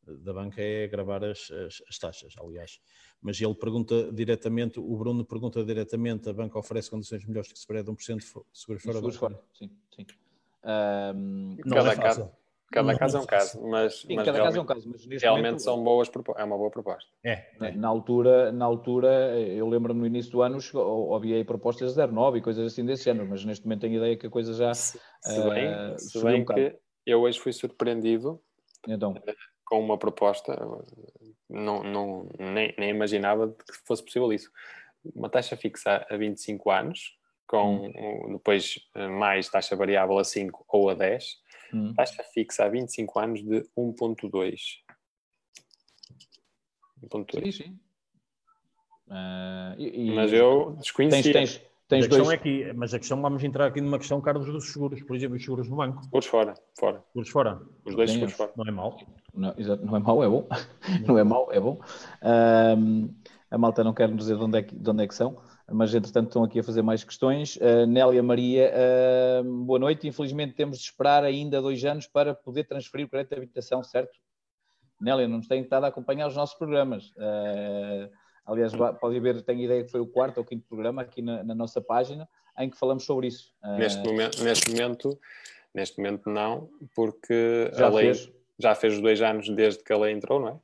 da 0.07 0.35
banca 0.35 0.61
é 0.61 0.85
agravar 0.85 1.25
as, 1.25 1.51
as, 1.51 1.83
as, 1.89 1.99
taxas, 1.99 2.35
aliás. 2.39 2.79
Mas 3.23 3.41
ele 3.41 3.55
pergunta 3.55 4.13
diretamente, 4.13 4.79
o 4.79 4.97
Bruno 4.99 5.25
pergunta 5.25 5.65
diretamente, 5.65 6.29
a 6.29 6.33
banca 6.35 6.59
oferece 6.59 6.91
condições 6.91 7.25
melhores 7.25 7.51
que 7.51 7.59
se 7.59 7.63
spread 7.63 7.87
de 7.87 7.91
1% 7.91 8.19
de 8.19 8.25
seguros 8.53 8.83
fora. 8.83 8.95
Seguros 8.97 9.17
fora, 9.17 9.41
sim, 9.55 9.71
sim. 9.95 10.07
Um, 10.63 11.57
não 11.65 11.79
é 11.87 11.97
fácil. 11.97 12.31
Cada 12.71 12.95
caso 12.99 13.17
é 13.17 13.21
um 13.21 13.27
caso, 13.27 13.67
mas, 13.67 14.01
Sim, 14.01 14.15
mas 14.15 14.27
cada 14.27 14.39
caso 14.39 14.59
é 14.59 14.61
um 14.61 14.67
caso, 14.67 14.89
mas 14.91 15.23
realmente 15.23 15.45
momento, 15.47 15.63
são 15.63 15.83
boas, 15.83 16.11
é 16.37 16.45
uma 16.45 16.59
boa 16.59 16.71
proposta. 16.71 17.11
É, 17.25 17.47
é. 17.63 17.73
Na, 17.73 17.89
altura, 17.89 18.53
na 18.53 18.67
altura, 18.67 19.09
eu 19.41 19.67
lembro 19.67 19.95
no 19.95 20.07
início 20.07 20.31
do 20.31 20.43
ano, 20.43 20.59
havia 21.15 21.43
propostas 21.47 21.95
de 21.95 22.07
09 22.07 22.39
e 22.39 22.43
coisas 22.43 22.71
assim 22.71 22.85
desse 22.85 23.05
género, 23.05 23.27
mas 23.27 23.43
neste 23.43 23.65
momento 23.65 23.81
tenho 23.81 23.95
a 23.95 23.97
ideia 23.97 24.17
que 24.19 24.27
a 24.27 24.31
coisa 24.31 24.53
já 24.53 24.75
se, 24.75 25.01
se 25.23 25.49
bem, 25.49 25.69
uh, 25.69 25.99
se 25.99 26.23
bem 26.23 26.43
um 26.43 26.45
que 26.45 26.79
eu 27.07 27.23
hoje 27.23 27.41
fui 27.41 27.55
surpreendido 27.55 28.39
então. 28.87 29.15
Eh, 29.27 29.35
com 29.65 29.81
uma 29.81 29.99
proposta, 29.99 30.57
não, 31.49 31.83
não, 31.83 32.29
nem, 32.39 32.75
nem 32.79 32.91
imaginava 32.91 33.49
que 33.49 33.77
fosse 33.87 34.03
possível 34.05 34.33
isso. 34.33 34.51
Uma 35.15 35.29
taxa 35.29 35.57
fixa 35.57 36.07
a 36.09 36.17
25 36.17 36.71
anos, 36.71 37.19
com 37.47 37.87
hum. 37.87 38.33
depois 38.33 38.79
eh, 38.95 39.09
mais 39.09 39.49
taxa 39.49 39.77
variável 39.77 40.19
a 40.19 40.25
5 40.25 40.65
ou 40.69 40.91
a 40.91 40.95
10, 40.95 41.25
Hum. 41.73 41.93
Taxa 41.95 42.23
fixa 42.23 42.65
há 42.65 42.69
25 42.69 43.19
anos 43.19 43.43
de 43.43 43.63
1.2. 43.77 44.57
1.2. 47.03 47.45
Sim, 47.45 47.53
sim. 47.53 47.79
Uh, 49.09 49.79
e, 49.79 50.15
mas 50.15 50.33
eu 50.33 50.77
desconhecia. 50.79 51.33
Tens, 51.33 51.57
tens, 51.57 51.69
tens 51.89 52.05
a 52.05 52.09
dois... 52.09 52.29
é 52.31 52.37
que, 52.37 52.73
mas 52.75 52.93
a 52.93 52.99
questão, 52.99 53.21
vamos 53.21 53.43
entrar 53.43 53.67
aqui 53.67 53.81
numa 53.81 53.99
questão, 53.99 54.21
Carlos, 54.21 54.47
dos 54.47 54.71
seguros, 54.71 55.03
por 55.03 55.17
exemplo, 55.17 55.37
os 55.37 55.43
seguros 55.43 55.69
no 55.69 55.77
banco. 55.77 56.03
Seguros 56.03 56.27
fora, 56.27 56.55
fora. 56.79 57.03
Seguros 57.09 57.31
fora. 57.31 57.63
Os 57.85 57.95
dois 57.95 58.11
seguros 58.11 58.35
fora. 58.35 58.53
Não 58.57 58.67
é 58.67 58.71
mau. 58.71 58.99
Não, 59.35 59.55
não 59.83 59.97
é 59.97 60.01
mau, 60.01 60.25
é 60.25 60.29
bom. 60.29 60.49
não 61.07 61.19
é 61.19 61.25
mau, 61.25 61.49
é 61.53 61.61
bom. 61.61 61.81
a 63.51 63.59
malta 63.59 63.83
não 63.83 63.95
quer 63.95 64.09
nos 64.09 64.19
dizer 64.19 64.37
de 64.37 64.45
onde 64.45 64.59
é 64.59 64.63
que, 64.63 64.77
de 64.77 64.91
onde 64.91 65.05
é 65.05 65.07
que 65.07 65.15
são 65.15 65.41
mas 65.71 65.95
entretanto 65.95 66.29
estão 66.29 66.45
aqui 66.45 66.61
a 66.61 66.63
fazer 66.63 66.83
mais 66.83 67.05
questões. 67.05 67.57
Uh, 67.57 67.87
Nélia 67.87 68.23
Maria, 68.23 68.73
uh, 68.73 69.65
boa 69.65 69.79
noite. 69.79 70.09
Infelizmente 70.09 70.55
temos 70.55 70.79
de 70.79 70.85
esperar 70.85 71.25
ainda 71.25 71.61
dois 71.61 71.85
anos 71.85 72.07
para 72.07 72.35
poder 72.35 72.65
transferir 72.65 73.07
o 73.07 73.09
crédito 73.09 73.31
de 73.31 73.37
habitação, 73.37 73.83
certo? 73.83 74.19
Nélia, 75.01 75.29
não 75.29 75.37
nos 75.39 75.47
tem 75.47 75.63
estado 75.63 75.85
a 75.85 75.89
acompanhar 75.89 76.27
os 76.27 76.35
nossos 76.35 76.57
programas. 76.57 77.11
Uh, 77.11 78.11
aliás, 78.47 78.73
pode 78.99 79.21
ver, 79.21 79.43
tenho 79.43 79.61
ideia 79.61 79.85
que 79.85 79.91
foi 79.91 80.01
o 80.01 80.07
quarto 80.07 80.39
ou 80.39 80.45
quinto 80.45 80.67
programa 80.67 81.03
aqui 81.03 81.21
na, 81.21 81.45
na 81.45 81.55
nossa 81.55 81.81
página 81.81 82.27
em 82.59 82.71
que 82.71 82.79
falamos 82.79 83.05
sobre 83.05 83.29
isso. 83.29 83.53
Neste, 83.77 84.03
momento, 84.03 84.43
neste, 84.43 84.71
momento, 84.71 85.21
neste 85.75 85.99
momento 85.99 86.31
não, 86.31 86.69
porque 86.95 87.71
já 87.75 87.87
a 87.87 87.91
lei 87.91 88.07
fez. 88.07 88.33
já 88.59 88.75
fez 88.75 88.95
os 88.95 89.01
dois 89.01 89.21
anos 89.21 89.49
desde 89.51 89.85
que 89.85 89.93
a 89.93 89.99
lei 89.99 90.13
entrou, 90.13 90.41
não 90.41 90.49
é? 90.49 90.59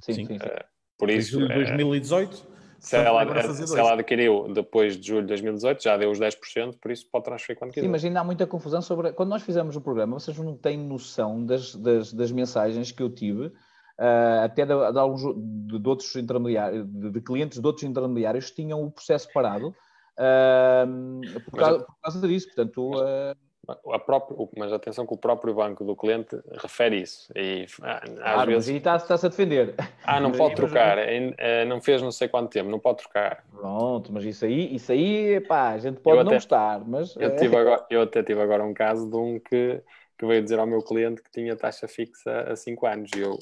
Sim, 0.00 0.12
sim. 0.12 0.26
sim, 0.26 0.38
sim. 0.38 0.48
por 0.96 1.10
isso. 1.10 1.38
2018? 1.46 2.55
Se 2.86 2.96
ela, 2.96 3.42
se 3.52 3.78
ela, 3.78 3.94
adquiriu 3.94 4.46
depois 4.52 4.96
de 4.96 5.08
julho 5.08 5.22
de 5.22 5.26
2018, 5.28 5.82
já 5.82 5.96
deu 5.96 6.08
os 6.08 6.20
10%, 6.20 6.78
por 6.80 6.92
isso 6.92 7.04
pode 7.10 7.24
transferir 7.24 7.58
quando 7.58 7.72
quiser. 7.72 7.84
Sim, 7.84 7.90
mas 7.90 8.04
ainda 8.04 8.20
há 8.20 8.24
muita 8.24 8.46
confusão 8.46 8.80
sobre. 8.80 9.12
Quando 9.12 9.30
nós 9.30 9.42
fizemos 9.42 9.74
o 9.74 9.80
programa, 9.80 10.20
vocês 10.20 10.38
não 10.38 10.56
têm 10.56 10.78
noção 10.78 11.44
das, 11.44 11.74
das, 11.74 12.12
das 12.12 12.30
mensagens 12.30 12.92
que 12.92 13.02
eu 13.02 13.10
tive, 13.10 13.46
uh, 13.46 14.44
até 14.44 14.64
de, 14.64 14.92
de, 14.92 14.98
alguns 15.00 15.20
de, 15.20 15.80
de 15.80 15.88
outros 15.88 16.14
intermediários, 16.14 16.86
de, 16.86 17.10
de, 17.10 17.20
clientes 17.20 17.60
de 17.60 17.66
outros 17.66 17.82
intermediários 17.82 18.50
que 18.50 18.62
tinham 18.62 18.80
o 18.80 18.88
processo 18.88 19.28
parado 19.32 19.74
uh, 20.16 21.40
por, 21.50 21.58
causa, 21.58 21.78
por, 21.80 21.96
causa, 22.00 22.28
disso. 22.28 22.46
Portanto, 22.46 22.90
uh, 23.00 23.36
a 23.68 24.48
mas 24.56 24.72
atenção 24.72 25.06
que 25.06 25.14
o 25.14 25.16
próprio 25.16 25.54
banco 25.54 25.84
do 25.84 25.96
cliente 25.96 26.38
refere 26.52 27.00
isso. 27.00 27.32
E, 27.34 27.66
ah, 27.82 28.00
às 28.22 28.40
ah, 28.40 28.44
vezes... 28.44 28.68
está-se 28.68 29.12
está 29.12 29.26
a 29.26 29.30
defender. 29.30 29.74
Ah, 30.04 30.20
não 30.20 30.30
pode 30.32 30.54
trocar. 30.54 30.98
Eh, 30.98 31.64
não 31.64 31.80
fez 31.80 32.00
não 32.00 32.12
sei 32.12 32.28
quanto 32.28 32.50
tempo, 32.50 32.70
não 32.70 32.78
pode 32.78 32.98
trocar. 32.98 33.44
Pronto, 33.50 34.12
mas 34.12 34.24
isso 34.24 34.44
aí, 34.44 34.74
isso 34.74 34.92
aí 34.92 35.40
pá, 35.40 35.70
a 35.70 35.78
gente 35.78 36.00
pode 36.00 36.18
eu 36.18 36.24
não 36.24 36.30
até, 36.30 36.36
gostar. 36.36 36.84
Mas... 36.86 37.16
Eu, 37.16 37.34
tive 37.34 37.56
agora, 37.56 37.86
eu 37.90 38.02
até 38.02 38.22
tive 38.22 38.40
agora 38.40 38.64
um 38.64 38.74
caso 38.74 39.10
de 39.10 39.16
um 39.16 39.40
que, 39.40 39.82
que 40.16 40.26
veio 40.26 40.42
dizer 40.42 40.58
ao 40.58 40.66
meu 40.66 40.82
cliente 40.82 41.22
que 41.22 41.30
tinha 41.30 41.56
taxa 41.56 41.88
fixa 41.88 42.52
há 42.52 42.54
5 42.54 42.86
anos. 42.86 43.10
E 43.16 43.20
eu, 43.20 43.36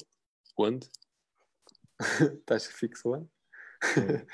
quando? 0.55 0.87
taxa 2.45 2.71
fixa 2.71 3.07
onde? 3.07 3.34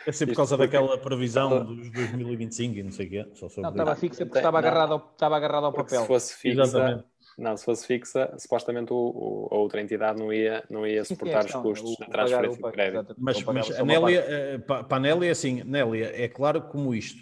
É 0.06 0.12
sempre 0.12 0.34
por 0.34 0.38
causa 0.38 0.58
daquela 0.58 0.98
previsão 0.98 1.66
dos 1.66 1.92
2025 1.92 2.78
e 2.78 2.84
não 2.84 2.92
sei 2.92 3.08
o 3.08 3.10
quê. 3.10 3.28
Só 3.34 3.48
não, 3.62 3.70
estava 3.70 3.96
fixa 3.96 4.26
porque 4.26 4.40
estava 4.40 4.60
agarrado, 4.60 4.94
ao, 4.94 5.12
estava 5.12 5.38
agarrado 5.38 5.66
ao 5.66 5.74
papel. 5.74 6.02
Se 6.02 6.08
fosse 6.08 6.36
fixa, 6.36 6.62
Exatamente. 6.62 7.06
não, 7.38 7.58
se 7.58 7.66
fosse 7.66 7.88
fixa, 7.88 8.34
supostamente 8.38 8.94
o, 8.94 8.96
o, 8.96 9.48
a 9.52 9.58
outra 9.58 9.82
entidade 9.82 10.20
não 10.20 10.32
ia, 10.32 10.64
não 10.70 10.86
ia 10.86 11.04
suportar 11.04 11.46
os 11.46 11.52
custos 11.54 11.98
da 11.98 12.06
transferência 12.08 12.62
de 12.62 12.72
crédito. 12.72 13.16
Mas, 13.18 13.44
mas 13.44 13.72
a 13.72 13.84
Nélia, 13.84 14.26
eh, 14.28 14.58
para 14.60 14.98
a 14.98 15.00
Nélia 15.00 15.28
é 15.28 15.32
assim, 15.32 15.64
Nélia, 15.64 16.12
é 16.14 16.28
claro 16.28 16.62
como 16.64 16.94
isto. 16.94 17.22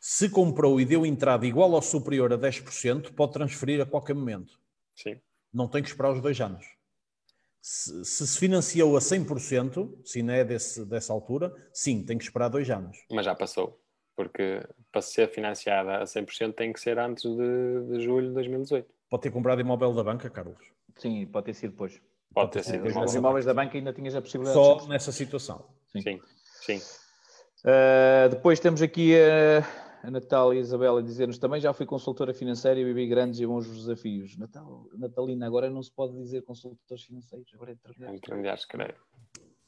Se 0.00 0.30
comprou 0.30 0.80
e 0.80 0.84
deu 0.84 1.04
entrada 1.04 1.44
igual 1.44 1.72
ou 1.72 1.82
superior 1.82 2.32
a 2.32 2.38
10%, 2.38 3.12
pode 3.14 3.32
transferir 3.32 3.80
a 3.80 3.86
qualquer 3.86 4.14
momento. 4.14 4.52
Sim. 4.94 5.16
Não 5.52 5.66
tem 5.66 5.82
que 5.82 5.88
esperar 5.88 6.12
os 6.12 6.20
dois 6.20 6.40
anos 6.40 6.77
se, 7.68 8.26
se 8.26 8.38
financiou 8.38 8.96
a 8.96 8.98
100%, 8.98 9.98
se 10.02 10.22
não 10.22 10.32
é 10.32 10.42
desse, 10.42 10.86
dessa 10.86 11.12
altura, 11.12 11.54
sim, 11.70 12.02
tem 12.02 12.16
que 12.16 12.24
esperar 12.24 12.48
dois 12.48 12.70
anos. 12.70 12.96
Mas 13.12 13.26
já 13.26 13.34
passou, 13.34 13.78
porque 14.16 14.66
para 14.90 15.02
ser 15.02 15.28
financiada 15.28 15.98
a 15.98 16.04
100% 16.04 16.54
tem 16.54 16.72
que 16.72 16.80
ser 16.80 16.98
antes 16.98 17.24
de, 17.24 17.86
de 17.92 18.00
julho 18.00 18.28
de 18.28 18.34
2018. 18.34 18.88
Pode 19.10 19.22
ter 19.22 19.30
comprado 19.30 19.60
imóvel 19.60 19.92
da 19.92 20.02
banca, 20.02 20.30
Carlos? 20.30 20.56
Sim, 20.96 21.26
pode 21.26 21.44
ter 21.44 21.54
sido 21.54 21.72
depois. 21.72 22.00
Pode, 22.32 22.52
ter 22.52 22.64
sido. 22.64 22.86
Os 22.86 23.14
imóveis 23.14 23.44
da 23.44 23.52
banca 23.52 23.76
ainda 23.76 23.92
tinhas 23.92 24.14
a 24.14 24.22
possibilidade. 24.22 24.58
Só 24.58 24.86
nessa 24.86 25.12
situação. 25.12 25.68
Sim, 25.92 26.00
sim. 26.00 26.20
sim. 26.62 26.80
Uh, 27.64 28.30
depois 28.30 28.58
temos 28.60 28.80
aqui 28.80 29.14
a, 29.14 29.62
a 30.08 30.10
Natália 30.10 30.58
Isabela 30.58 31.02
dizer-nos 31.02 31.38
também 31.38 31.60
já 31.60 31.74
fui 31.74 31.84
consultora 31.84 32.32
financeira 32.32 32.80
e 32.80 32.84
vivi 32.84 33.06
grandes 33.06 33.40
e 33.40 33.46
bons 33.46 33.68
desafios. 33.68 34.38
Natal, 34.38 34.86
Natalina, 34.94 35.46
agora 35.46 35.68
não 35.68 35.82
se 35.82 35.92
pode 35.92 36.14
dizer 36.14 36.42
consultores 36.44 37.04
financeiros, 37.04 37.52
agora 37.54 37.72
é 37.72 38.14
intermediários. 38.14 38.64
creio. 38.64 38.94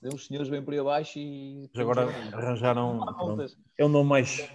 Uns 0.02 0.26
senhores 0.26 0.48
bem 0.48 0.62
por 0.62 0.72
aí 0.72 0.80
abaixo 0.80 1.18
e. 1.18 1.68
Mas 1.74 1.82
agora 1.82 2.08
arranjaram. 2.32 3.00
É 3.76 3.84
o 3.84 3.88
nome 3.88 4.08
mais. 4.08 4.50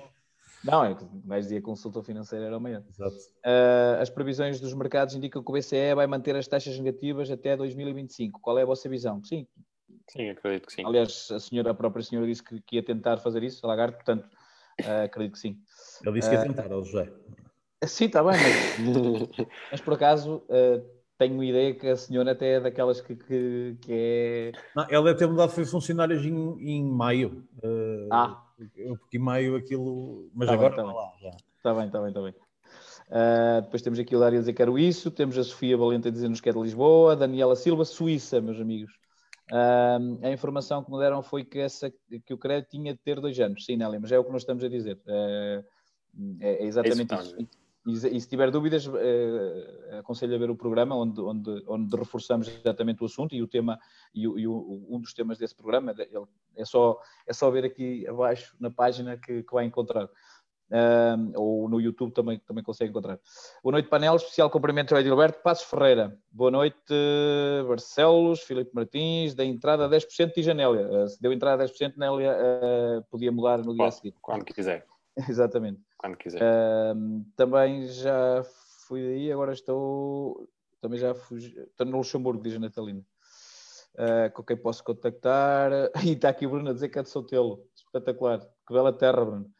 Não, 0.64 0.84
é 0.84 0.96
que 0.96 1.06
mais 1.24 1.46
dizia 1.46 1.62
consultor 1.62 2.04
financeiro 2.04 2.46
era 2.46 2.58
o 2.58 2.60
maior. 2.60 2.84
Exato. 2.90 3.16
Uh, 3.46 4.02
as 4.02 4.10
previsões 4.10 4.60
dos 4.60 4.74
mercados 4.74 5.14
indicam 5.14 5.44
que 5.44 5.52
o 5.52 5.54
BCE 5.54 5.94
vai 5.94 6.08
manter 6.08 6.36
as 6.36 6.48
taxas 6.48 6.80
negativas 6.80 7.30
até 7.30 7.56
2025. 7.56 8.40
Qual 8.42 8.58
é 8.58 8.64
a 8.64 8.66
vossa 8.66 8.90
visão? 8.90 9.24
Sim. 9.24 9.46
Sim, 10.10 10.32
acredito 10.32 10.66
que 10.66 10.74
sim. 10.74 10.84
Aliás, 10.84 11.30
a 11.30 11.40
senhora, 11.40 11.70
a 11.70 11.76
própria 11.76 12.04
senhora 12.04 12.26
disse 12.26 12.42
que, 12.42 12.60
que 12.62 12.78
ia 12.78 12.84
tentar 12.84 13.18
fazer 13.18 13.44
isso, 13.44 13.64
a 13.64 13.70
Lagarde, 13.70 13.98
portanto, 13.98 14.28
Uh, 14.82 15.06
acredito 15.06 15.34
que 15.34 15.40
sim. 15.40 15.58
Ele 16.04 16.14
disse 16.14 16.30
que 16.30 16.36
ia 16.36 16.44
tentar, 16.44 16.72
uh, 16.72 16.84
José. 16.84 17.12
Sim, 17.86 18.06
está 18.06 18.24
bem, 18.24 18.34
mas, 18.34 19.48
mas 19.72 19.82
por 19.82 19.94
acaso 19.94 20.38
uh, 20.50 20.96
tenho 21.18 21.44
ideia 21.44 21.74
que 21.74 21.88
a 21.88 21.96
senhora 21.96 22.32
até 22.32 22.54
é 22.54 22.60
daquelas 22.60 23.02
que, 23.02 23.16
que, 23.16 23.78
que 23.82 23.92
é. 23.92 24.52
Não, 24.76 24.86
ela 24.90 25.06
deve 25.06 25.20
ter 25.20 25.28
mudado, 25.28 25.52
foi 25.52 25.66
funcionários 25.66 26.26
em, 26.26 26.58
em 26.60 26.84
maio. 26.84 27.48
Uh, 27.64 28.10
ah. 28.12 28.42
Porque 29.00 29.18
em 29.18 29.20
maio 29.20 29.56
aquilo. 29.56 30.30
Mas 30.34 30.48
tá 30.48 30.54
agora 30.54 30.70
está 30.70 30.84
lá 30.84 31.12
já. 31.22 31.32
Está 31.58 31.74
bem, 31.74 31.88
está 31.88 32.00
bem, 32.00 32.10
está 32.10 32.22
bem. 32.22 32.34
Uh, 33.08 33.62
depois 33.62 33.82
temos 33.82 34.00
aqui 34.00 34.16
o 34.16 34.20
Dário 34.20 34.38
a 34.38 34.42
dizer 34.42 34.54
que 34.54 34.58
quero 34.58 34.78
isso. 34.80 35.12
Temos 35.12 35.38
a 35.38 35.44
Sofia 35.44 35.78
Valente 35.78 36.08
a 36.08 36.12
dizer-nos 36.12 36.42
que 36.42 36.50
é 36.50 36.54
de 36.54 36.60
Lisboa. 36.60 37.16
Daniela 37.16 37.56
Silva, 37.56 37.86
Suíça, 37.86 38.42
meus 38.42 38.60
amigos. 38.60 38.94
Uh, 39.52 40.26
a 40.26 40.32
informação 40.32 40.84
que 40.84 40.92
me 40.92 40.98
deram 40.98 41.22
foi 41.22 41.44
que, 41.44 41.60
essa, 41.60 41.92
que 41.92 42.34
o 42.34 42.38
crédito 42.38 42.72
tinha 42.72 42.94
de 42.94 43.00
ter 43.00 43.20
dois 43.20 43.40
anos. 43.40 43.64
Sim, 43.66 43.78
Nélia, 43.78 44.00
mas 44.00 44.12
é 44.12 44.18
o 44.18 44.24
que 44.24 44.32
nós 44.32 44.42
estamos 44.42 44.64
a 44.64 44.70
dizer. 44.70 45.00
Uh, 45.06 45.64
é, 46.40 46.64
é, 46.64 46.66
exatamente 46.66 47.14
é 47.14 47.18
isso. 47.18 47.36
isso. 47.88 48.08
E, 48.08 48.18
e, 48.18 48.22
se 48.22 48.28
tiver 48.28 48.50
dúvidas, 48.50 48.88
uh, 48.88 50.00
aconselho 50.00 50.34
a 50.34 50.40
ver 50.40 50.50
o 50.50 50.56
programa 50.56 50.96
onde, 50.96 51.22
onde, 51.22 51.64
onde 51.68 51.96
reforçamos 51.96 52.48
exatamente 52.48 53.04
o 53.04 53.06
assunto 53.06 53.36
e 53.36 53.44
o 53.44 53.48
tema, 53.48 53.80
e, 54.14 54.28
o, 54.28 54.40
e 54.40 54.48
o, 54.48 54.88
um 54.90 55.00
dos 55.00 55.14
temas 55.14 55.38
desse 55.38 55.56
programa. 55.56 55.94
É 56.56 56.66
só, 56.66 57.00
é 57.28 57.34
só 57.34 57.52
ver 57.52 57.64
aqui 57.64 58.08
abaixo 58.08 58.56
na 58.60 58.72
página 58.72 59.18
que, 59.18 59.44
que 59.44 59.54
vai 59.54 59.66
encontrar 59.66 60.10
ou 61.36 61.70
no 61.70 61.80
YouTube 61.80 62.12
também, 62.12 62.40
também 62.40 62.64
consegue 62.64 62.90
encontrar. 62.90 63.20
Boa 63.64 63.74
noite, 63.74 63.88
painel. 63.88 64.16
Especial 64.16 64.50
cumprimento 64.50 64.94
ao 64.94 65.00
Edilberto 65.00 65.42
Passos 65.42 65.66
Ferreira. 65.70 66.18
Boa 66.32 66.52
noite, 66.52 66.94
Barcelos, 67.68 68.42
Filipe 68.42 68.72
Martins. 68.74 69.34
Da 69.34 69.46
entrada 69.46 69.88
10% 69.88 70.34
de 70.34 70.42
Janélia. 70.42 70.88
Uh, 70.88 71.08
se 71.08 71.22
deu 71.22 71.32
entrada 71.32 71.64
10%, 71.64 71.94
Nélia 71.98 72.36
uh, 72.36 73.04
podia 73.10 73.32
mudar 73.32 73.60
no 73.60 73.76
dia 73.76 73.92
seguinte. 73.92 74.18
Quando 74.22 74.46
quiser. 74.46 74.86
Exatamente. 75.30 75.80
Quando 76.06 76.18
quiser. 76.18 76.40
Uh, 76.40 77.26
também 77.36 77.88
já 77.88 78.44
fui 78.88 79.02
aí, 79.02 79.32
agora 79.32 79.54
estou. 79.54 80.48
Também 80.80 81.00
já 81.00 81.16
fugi. 81.16 81.58
Estou 81.60 81.88
no 81.88 81.98
Luxemburgo, 81.98 82.44
diz 82.44 82.56
a 82.56 82.60
Natalina. 82.60 83.02
Uh, 83.96 84.32
com 84.34 84.44
quem 84.44 84.56
posso 84.56 84.84
contactar. 84.84 85.72
E 86.06 86.12
está 86.12 86.30
aqui 86.30 86.46
o 86.46 86.50
Bruno 86.52 86.70
a 86.70 86.74
dizer 86.74 86.90
que 86.90 87.00
é 87.00 87.02
de 87.02 87.10
Sotelo. 87.10 87.66
Espetacular. 87.76 88.40
Que 88.40 88.74
bela 88.74 88.94
terra, 88.94 89.26
Bruno. 89.26 89.52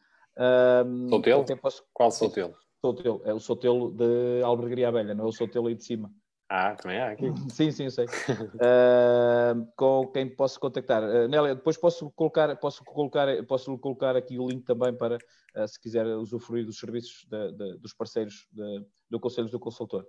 Um, 0.86 1.08
Sotelo? 1.08 1.44
Posso... 1.60 1.82
Qual 1.92 2.10
Sotelo? 2.12 2.54
Sotelo, 2.80 3.22
é 3.24 3.34
o 3.34 3.40
Sotelo 3.40 3.90
de 3.90 4.42
Albergaria 4.44 4.88
Abelha, 4.88 5.14
não 5.14 5.24
é 5.24 5.28
o 5.28 5.32
Sotelo 5.32 5.66
aí 5.66 5.74
de 5.74 5.82
cima. 5.82 6.12
Ah, 6.48 6.76
também 6.76 7.00
há 7.00 7.10
aqui. 7.10 7.24
Sim, 7.52 7.72
sim, 7.72 7.90
sei. 7.90 8.06
uh, 8.56 9.66
com 9.76 10.06
quem 10.12 10.28
posso 10.28 10.60
contactar. 10.60 11.02
Uh, 11.02 11.26
Nélia, 11.28 11.56
depois 11.56 11.76
posso 11.76 12.08
colocar, 12.10 12.54
posso 12.56 12.84
colocar, 12.84 13.26
posso 13.46 13.76
colocar 13.78 14.16
aqui 14.16 14.38
o 14.38 14.48
link 14.48 14.64
também 14.64 14.96
para, 14.96 15.16
uh, 15.16 15.66
se 15.66 15.80
quiser 15.80 16.06
usufruir 16.06 16.64
dos 16.64 16.78
serviços 16.78 17.26
de, 17.28 17.52
de, 17.52 17.78
dos 17.78 17.92
parceiros 17.92 18.46
de, 18.52 18.86
do 19.10 19.18
Conselho 19.18 19.48
do 19.48 19.58
Consultor. 19.58 20.06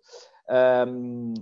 Um, 0.88 1.34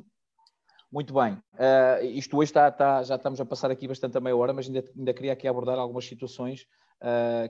muito 0.90 1.14
bem. 1.14 1.34
Uh, 1.56 2.06
isto 2.06 2.38
hoje 2.38 2.52
está, 2.52 2.70
está, 2.70 3.04
já 3.04 3.16
estamos 3.16 3.42
a 3.42 3.46
passar 3.46 3.70
aqui 3.70 3.90
bastante 3.90 4.18
a 4.18 4.22
meia 4.22 4.38
hora, 4.38 4.54
mas 4.54 4.68
ainda, 4.68 4.84
ainda 4.98 5.14
queria 5.14 5.34
aqui 5.34 5.46
abordar 5.46 5.78
algumas 5.78 6.06
situações 6.06 6.66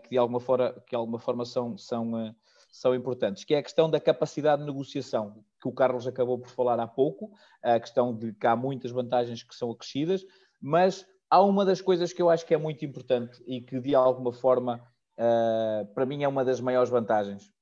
que 0.04 0.10
de 0.10 0.18
alguma 0.18 0.40
forma, 0.40 0.74
que 0.74 0.90
de 0.90 0.96
alguma 0.96 1.20
forma 1.20 1.46
são, 1.46 1.78
são, 1.78 2.36
são 2.80 2.94
importantes, 2.94 3.44
que 3.44 3.54
é 3.54 3.60
a 3.60 3.64
questão 3.64 3.90
da 3.90 4.00
capacidade 4.00 4.62
de 4.62 4.68
negociação, 4.68 5.44
que 5.62 5.68
o 5.68 5.72
Carlos 5.72 6.06
acabou 6.06 6.38
por 6.38 6.50
falar 6.50 6.80
há 6.80 6.88
pouco, 6.88 7.32
a 7.64 7.80
questão 7.80 8.16
de 8.16 8.34
que 8.34 8.46
há 8.46 8.56
muitas 8.56 8.92
vantagens 8.92 9.44
que 9.44 9.56
são 9.56 9.72
acrescidas, 9.72 10.26
mas 10.62 11.06
há 11.30 11.42
uma 11.42 11.64
das 11.64 11.82
coisas 11.82 12.12
que 12.12 12.22
eu 12.22 12.30
acho 12.30 12.46
que 12.46 12.54
é 12.54 12.58
muito 12.58 12.84
importante 12.86 13.42
e 13.48 13.62
que 13.62 13.80
de 13.80 13.96
alguma 13.96 14.34
forma, 14.34 14.82
uh, 15.18 15.86
para 15.94 16.06
mim, 16.06 16.24
é 16.24 16.28
uma 16.28 16.44
das 16.44 16.60
maiores 16.60 16.90
vantagens 16.90 17.54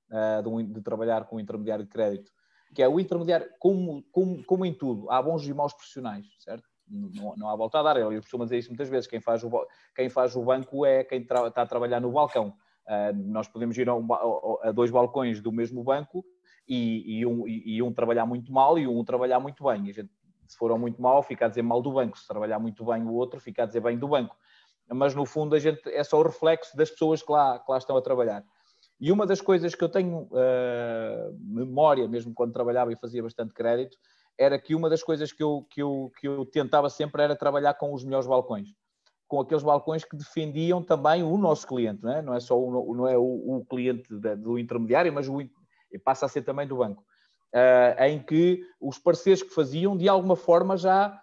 de, 0.43 0.63
de 0.63 0.81
trabalhar 0.81 1.25
com 1.25 1.37
o 1.37 1.39
intermediário 1.39 1.85
de 1.85 1.89
crédito, 1.89 2.31
que 2.75 2.83
é 2.83 2.87
o 2.87 2.99
intermediário, 2.99 3.49
como, 3.59 4.03
como, 4.11 4.43
como 4.45 4.65
em 4.65 4.73
tudo, 4.73 5.09
há 5.09 5.21
bons 5.21 5.47
e 5.47 5.53
maus 5.53 5.73
profissionais, 5.73 6.25
certo? 6.39 6.67
não, 6.89 7.35
não 7.35 7.49
há 7.49 7.55
volta 7.55 7.79
a 7.79 7.83
dar. 7.83 7.97
Eu 7.97 8.21
costumo 8.21 8.43
dizer 8.43 8.59
isso 8.59 8.69
muitas 8.69 8.89
vezes: 8.89 9.07
quem 9.07 9.19
faz 9.19 9.43
o, 9.43 9.49
quem 9.95 10.09
faz 10.09 10.35
o 10.35 10.43
banco 10.43 10.85
é 10.85 11.03
quem 11.03 11.21
está 11.21 11.47
a 11.47 11.65
trabalhar 11.65 11.99
no 11.99 12.11
balcão. 12.11 12.55
Uh, 12.87 13.15
nós 13.31 13.47
podemos 13.47 13.77
ir 13.77 13.87
a, 13.87 13.95
um, 13.95 14.07
a, 14.61 14.71
dois 14.71 14.91
balcões 14.91 15.41
do 15.41 15.51
mesmo 15.51 15.83
banco 15.83 16.25
e, 16.67 17.19
e, 17.19 17.25
um, 17.25 17.47
e, 17.47 17.81
um, 17.81 17.93
trabalhar 17.93 18.25
muito 18.25 18.51
mal 18.51 18.77
e 18.77 18.87
um 18.87 19.03
trabalhar 19.03 19.39
muito 19.39 19.63
bem. 19.63 19.91
Gente, 19.91 20.09
se 20.47 20.57
for 20.57 20.77
muito 20.77 21.01
mal, 21.01 21.23
fica 21.23 21.45
a 21.45 21.49
dizer 21.49 21.61
mal 21.61 21.81
do 21.81 21.91
banco. 21.91 22.17
Se 22.17 22.27
trabalhar 22.27 22.59
muito 22.59 22.83
bem 22.85 23.03
o 23.03 23.13
outro, 23.13 23.39
fica 23.39 23.63
a 23.63 23.65
dizer 23.65 23.81
bem 23.81 23.97
do 23.97 24.07
banco. 24.07 24.35
Mas 24.89 25.15
no 25.15 25.25
fundo, 25.25 25.55
a 25.55 25.59
gente 25.59 25.81
é 25.89 26.03
só 26.03 26.19
o 26.19 26.23
reflexo 26.23 26.75
das 26.75 26.89
pessoas 26.89 27.23
que 27.23 27.31
lá, 27.31 27.59
que 27.59 27.71
lá 27.71 27.77
estão 27.77 27.95
a 27.95 28.01
trabalhar. 28.01 28.43
E 28.99 29.11
uma 29.11 29.25
das 29.25 29.41
coisas 29.41 29.73
que 29.75 29.83
eu 29.83 29.89
tenho 29.89 30.29
uh, 30.31 31.37
memória, 31.39 32.07
mesmo 32.07 32.33
quando 32.33 32.53
trabalhava 32.53 32.91
e 32.91 32.95
fazia 32.95 33.23
bastante 33.23 33.53
crédito, 33.53 33.97
era 34.37 34.57
que 34.59 34.75
uma 34.75 34.89
das 34.89 35.03
coisas 35.03 35.31
que 35.31 35.43
eu, 35.43 35.65
que 35.69 35.81
eu, 35.81 36.11
que 36.19 36.27
eu 36.27 36.45
tentava 36.45 36.89
sempre 36.89 37.23
era 37.23 37.35
trabalhar 37.35 37.73
com 37.75 37.93
os 37.93 38.03
melhores 38.03 38.27
balcões. 38.27 38.69
Com 39.33 39.39
aqueles 39.39 39.63
balcões 39.63 40.05
que 40.05 40.15
defendiam 40.15 40.83
também 40.83 41.23
o 41.23 41.35
nosso 41.39 41.65
cliente, 41.65 42.03
não 42.03 42.11
é, 42.11 42.21
não 42.21 42.35
é 42.35 42.39
só 42.39 42.55
o, 42.55 42.93
não 42.93 43.07
é 43.07 43.17
o, 43.17 43.23
o 43.23 43.65
cliente 43.65 44.07
do 44.37 44.59
intermediário, 44.59 45.11
mas 45.11 45.27
o, 45.27 45.39
passa 46.03 46.27
a 46.27 46.29
ser 46.29 46.43
também 46.43 46.67
do 46.67 46.77
banco. 46.77 47.03
Uh, 47.51 48.03
em 48.03 48.21
que 48.21 48.61
os 48.79 48.99
parceiros 48.99 49.41
que 49.41 49.49
faziam, 49.49 49.97
de 49.97 50.07
alguma 50.07 50.35
forma, 50.35 50.77
já 50.77 51.19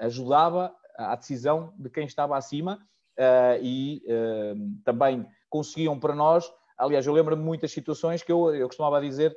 ajudava 0.00 0.74
a 0.98 1.14
decisão 1.14 1.72
de 1.78 1.88
quem 1.90 2.06
estava 2.06 2.36
acima 2.36 2.80
uh, 3.16 3.62
e 3.62 4.02
uh, 4.08 4.82
também 4.84 5.24
conseguiam 5.48 5.96
para 5.96 6.12
nós. 6.12 6.52
Aliás, 6.76 7.06
eu 7.06 7.12
lembro-me 7.12 7.40
de 7.40 7.46
muitas 7.46 7.70
situações 7.70 8.20
que 8.20 8.32
eu, 8.32 8.52
eu 8.52 8.66
costumava 8.66 9.00
dizer: 9.00 9.32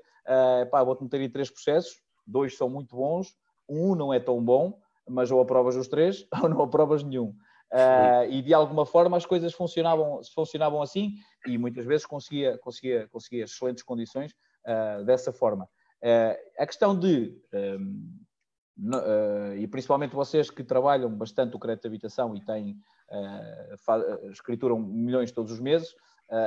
pá, 0.71 0.83
vou-te 0.83 1.03
meter 1.03 1.21
aí 1.21 1.29
três 1.29 1.51
processos, 1.51 2.01
dois 2.25 2.57
são 2.57 2.67
muito 2.67 2.95
bons, 2.95 3.35
um 3.69 3.93
não 3.93 4.11
é 4.11 4.19
tão 4.19 4.43
bom, 4.43 4.79
mas 5.07 5.29
ou 5.29 5.39
aprovas 5.39 5.75
os 5.75 5.87
três 5.87 6.25
ou 6.41 6.49
não 6.49 6.63
aprovas 6.63 7.03
nenhum. 7.03 7.35
Uh, 7.71 8.31
e 8.31 8.41
de 8.41 8.53
alguma 8.53 8.85
forma 8.85 9.17
as 9.17 9.25
coisas 9.25 9.53
funcionavam, 9.53 10.21
funcionavam 10.33 10.81
assim 10.81 11.15
e 11.45 11.57
muitas 11.57 11.85
vezes 11.85 12.05
conseguia, 12.05 12.57
conseguia, 12.59 13.09
conseguia 13.09 13.43
excelentes 13.43 13.83
condições 13.83 14.33
uh, 14.65 15.03
dessa 15.03 15.33
forma. 15.33 15.65
Uh, 16.01 16.37
a 16.57 16.65
questão 16.65 16.97
de, 16.97 17.37
um, 17.53 18.15
e 19.57 19.67
principalmente 19.67 20.15
vocês 20.15 20.49
que 20.49 20.63
trabalham 20.63 21.09
bastante 21.09 21.55
o 21.55 21.59
crédito 21.59 21.81
de 21.81 21.87
habitação 21.87 22.35
e 22.35 22.45
têm, 22.45 22.77
escrituram 24.31 24.79
milhões 24.79 25.31
todos 25.31 25.51
os 25.51 25.59
meses, 25.59 25.95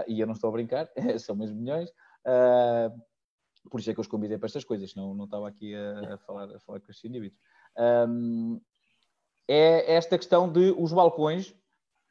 e 0.06 0.20
eu 0.20 0.26
não 0.26 0.34
estou 0.34 0.48
a 0.48 0.52
brincar, 0.52 0.88
são 1.18 1.34
mesmo 1.34 1.56
milhões, 1.56 1.92
por 3.68 3.80
isso 3.80 3.90
é 3.90 3.94
que 3.94 3.98
eu 3.98 4.02
os 4.02 4.08
convidei 4.08 4.38
para 4.38 4.46
estas 4.46 4.62
coisas, 4.62 4.94
não, 4.94 5.12
não 5.12 5.24
estava 5.24 5.48
aqui 5.48 5.74
a, 5.74 6.14
a 6.14 6.18
falar, 6.18 6.44
a 6.54 6.60
falar 6.60 6.78
com 6.78 6.90
estes 6.90 7.04
indivíduos. 7.04 7.40
Um, 7.76 8.60
é 9.50 9.94
esta 9.96 10.16
questão 10.16 10.48
de 10.48 10.72
os 10.78 10.92
balcões. 10.92 11.50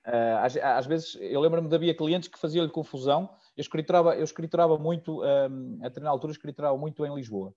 Uh, 0.06 0.38
às, 0.42 0.58
às, 0.58 0.86
vezes, 0.86 1.18
eu 1.22 1.40
lembro-me 1.40 1.70
de 1.70 1.76
havia 1.76 1.96
clientes 1.96 2.28
que 2.28 2.38
faziam-lhe 2.38 2.70
confusão. 2.70 3.30
Eu 3.56 3.62
escriturava, 3.62 4.16
eu 4.16 4.24
escriturava 4.24 4.78
muito, 4.78 5.24
um, 5.24 5.80
a 5.82 6.00
na 6.02 6.10
altura, 6.10 6.34
escriturava 6.34 6.78
muito 6.78 7.06
em 7.06 7.16
Lisboa. 7.16 7.54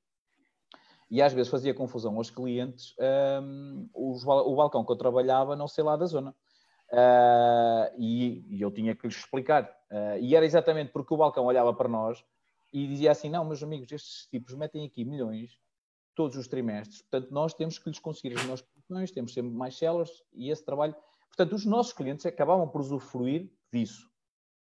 E 1.10 1.20
às 1.20 1.32
vezes 1.32 1.50
fazia 1.50 1.74
confusão 1.74 2.16
aos 2.16 2.30
clientes 2.30 2.94
um, 3.42 3.88
os, 3.92 4.24
o 4.24 4.54
balcão 4.54 4.84
que 4.84 4.92
eu 4.92 4.96
trabalhava, 4.96 5.56
não 5.56 5.66
sei 5.66 5.82
lá 5.82 5.96
da 5.96 6.06
zona. 6.06 6.30
Uh, 6.90 7.92
e, 7.98 8.46
e, 8.50 8.62
eu 8.62 8.70
tinha 8.70 8.94
que 8.94 9.06
lhes 9.06 9.16
explicar. 9.16 9.64
Uh, 9.90 10.18
e 10.20 10.36
era 10.36 10.46
exatamente 10.46 10.92
porque 10.92 11.12
o 11.12 11.16
balcão 11.16 11.44
olhava 11.44 11.74
para 11.74 11.88
nós 11.88 12.24
e 12.72 12.86
dizia 12.86 13.10
assim: 13.10 13.28
não, 13.28 13.44
meus 13.44 13.62
amigos, 13.62 13.90
estes 13.90 14.26
tipos 14.26 14.54
metem 14.54 14.86
aqui 14.86 15.04
milhões 15.04 15.58
todos 16.14 16.36
os 16.36 16.46
trimestres, 16.46 17.02
portanto, 17.02 17.32
nós 17.32 17.54
temos 17.54 17.78
que 17.78 17.88
lhes 17.88 17.98
conseguir 17.98 18.36
as 18.36 18.44
condições, 18.92 19.10
temos 19.10 19.32
sempre 19.32 19.52
mais 19.52 19.76
sellers 19.76 20.22
e 20.32 20.50
esse 20.50 20.64
trabalho. 20.64 20.94
Portanto, 21.28 21.54
os 21.54 21.64
nossos 21.64 21.92
clientes 21.92 22.26
acabavam 22.26 22.68
por 22.68 22.80
usufruir 22.80 23.50
disso. 23.72 24.10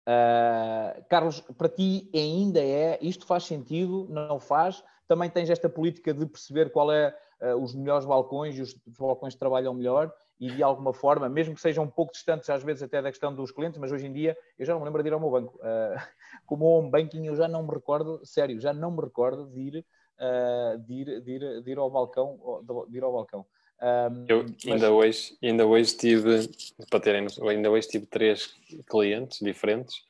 Uh, 0.07 1.03
Carlos, 1.09 1.41
para 1.57 1.67
ti 1.67 2.09
ainda 2.13 2.59
é, 2.63 2.99
isto 3.01 3.25
faz 3.25 3.43
sentido, 3.43 4.07
não 4.09 4.39
faz? 4.39 4.83
Também 5.07 5.29
tens 5.29 5.49
esta 5.49 5.67
política 5.67 6.13
de 6.13 6.25
perceber 6.25 6.71
qual 6.71 6.91
é 6.91 7.15
uh, 7.41 7.55
os 7.61 7.73
melhores 7.75 8.05
balcões 8.05 8.57
e 8.57 8.61
os 8.61 8.73
balcões 8.97 9.35
trabalham 9.35 9.73
melhor 9.73 10.13
e 10.39 10.49
de 10.51 10.61
alguma 10.61 10.93
forma, 10.93 11.27
mesmo 11.29 11.55
que 11.55 11.61
sejam 11.61 11.85
um 11.85 11.89
pouco 11.89 12.13
distantes 12.13 12.49
às 12.49 12.61
vezes 12.61 12.83
até 12.83 13.01
da 13.01 13.09
questão 13.09 13.33
dos 13.33 13.51
clientes, 13.51 13.79
mas 13.79 13.91
hoje 13.91 14.05
em 14.05 14.13
dia 14.13 14.37
eu 14.59 14.65
já 14.65 14.73
não 14.73 14.79
me 14.79 14.85
lembro 14.85 15.01
de 15.01 15.09
ir 15.09 15.13
ao 15.13 15.19
meu 15.19 15.31
banco. 15.31 15.57
Uh, 15.57 15.95
como 16.45 16.65
home 16.65 16.91
banking 16.91 17.25
eu 17.25 17.35
já 17.35 17.47
não 17.47 17.63
me 17.63 17.73
recordo, 17.73 18.23
sério, 18.23 18.59
já 18.59 18.73
não 18.73 18.91
me 18.91 19.01
recordo 19.01 19.47
de 19.47 19.59
ir, 19.59 19.85
uh, 20.19 20.77
de 20.79 20.93
ir, 20.93 21.21
de 21.21 21.31
ir, 21.31 21.61
de 21.63 21.71
ir 21.71 21.77
ao 21.77 21.89
balcão, 21.89 22.63
de 22.87 22.97
ir 22.97 23.03
ao 23.03 23.11
balcão. 23.11 23.45
Um, 23.81 24.25
eu 24.27 24.45
ainda, 24.65 24.89
mas... 24.89 24.97
hoje, 24.97 25.37
ainda 25.43 25.65
hoje 25.67 25.97
tive, 25.97 26.49
para 26.89 26.99
terem, 26.99 27.27
ainda 27.49 27.69
hoje 27.69 27.87
tive 27.87 28.05
três 28.05 28.53
clientes 28.87 29.39
diferentes 29.39 30.03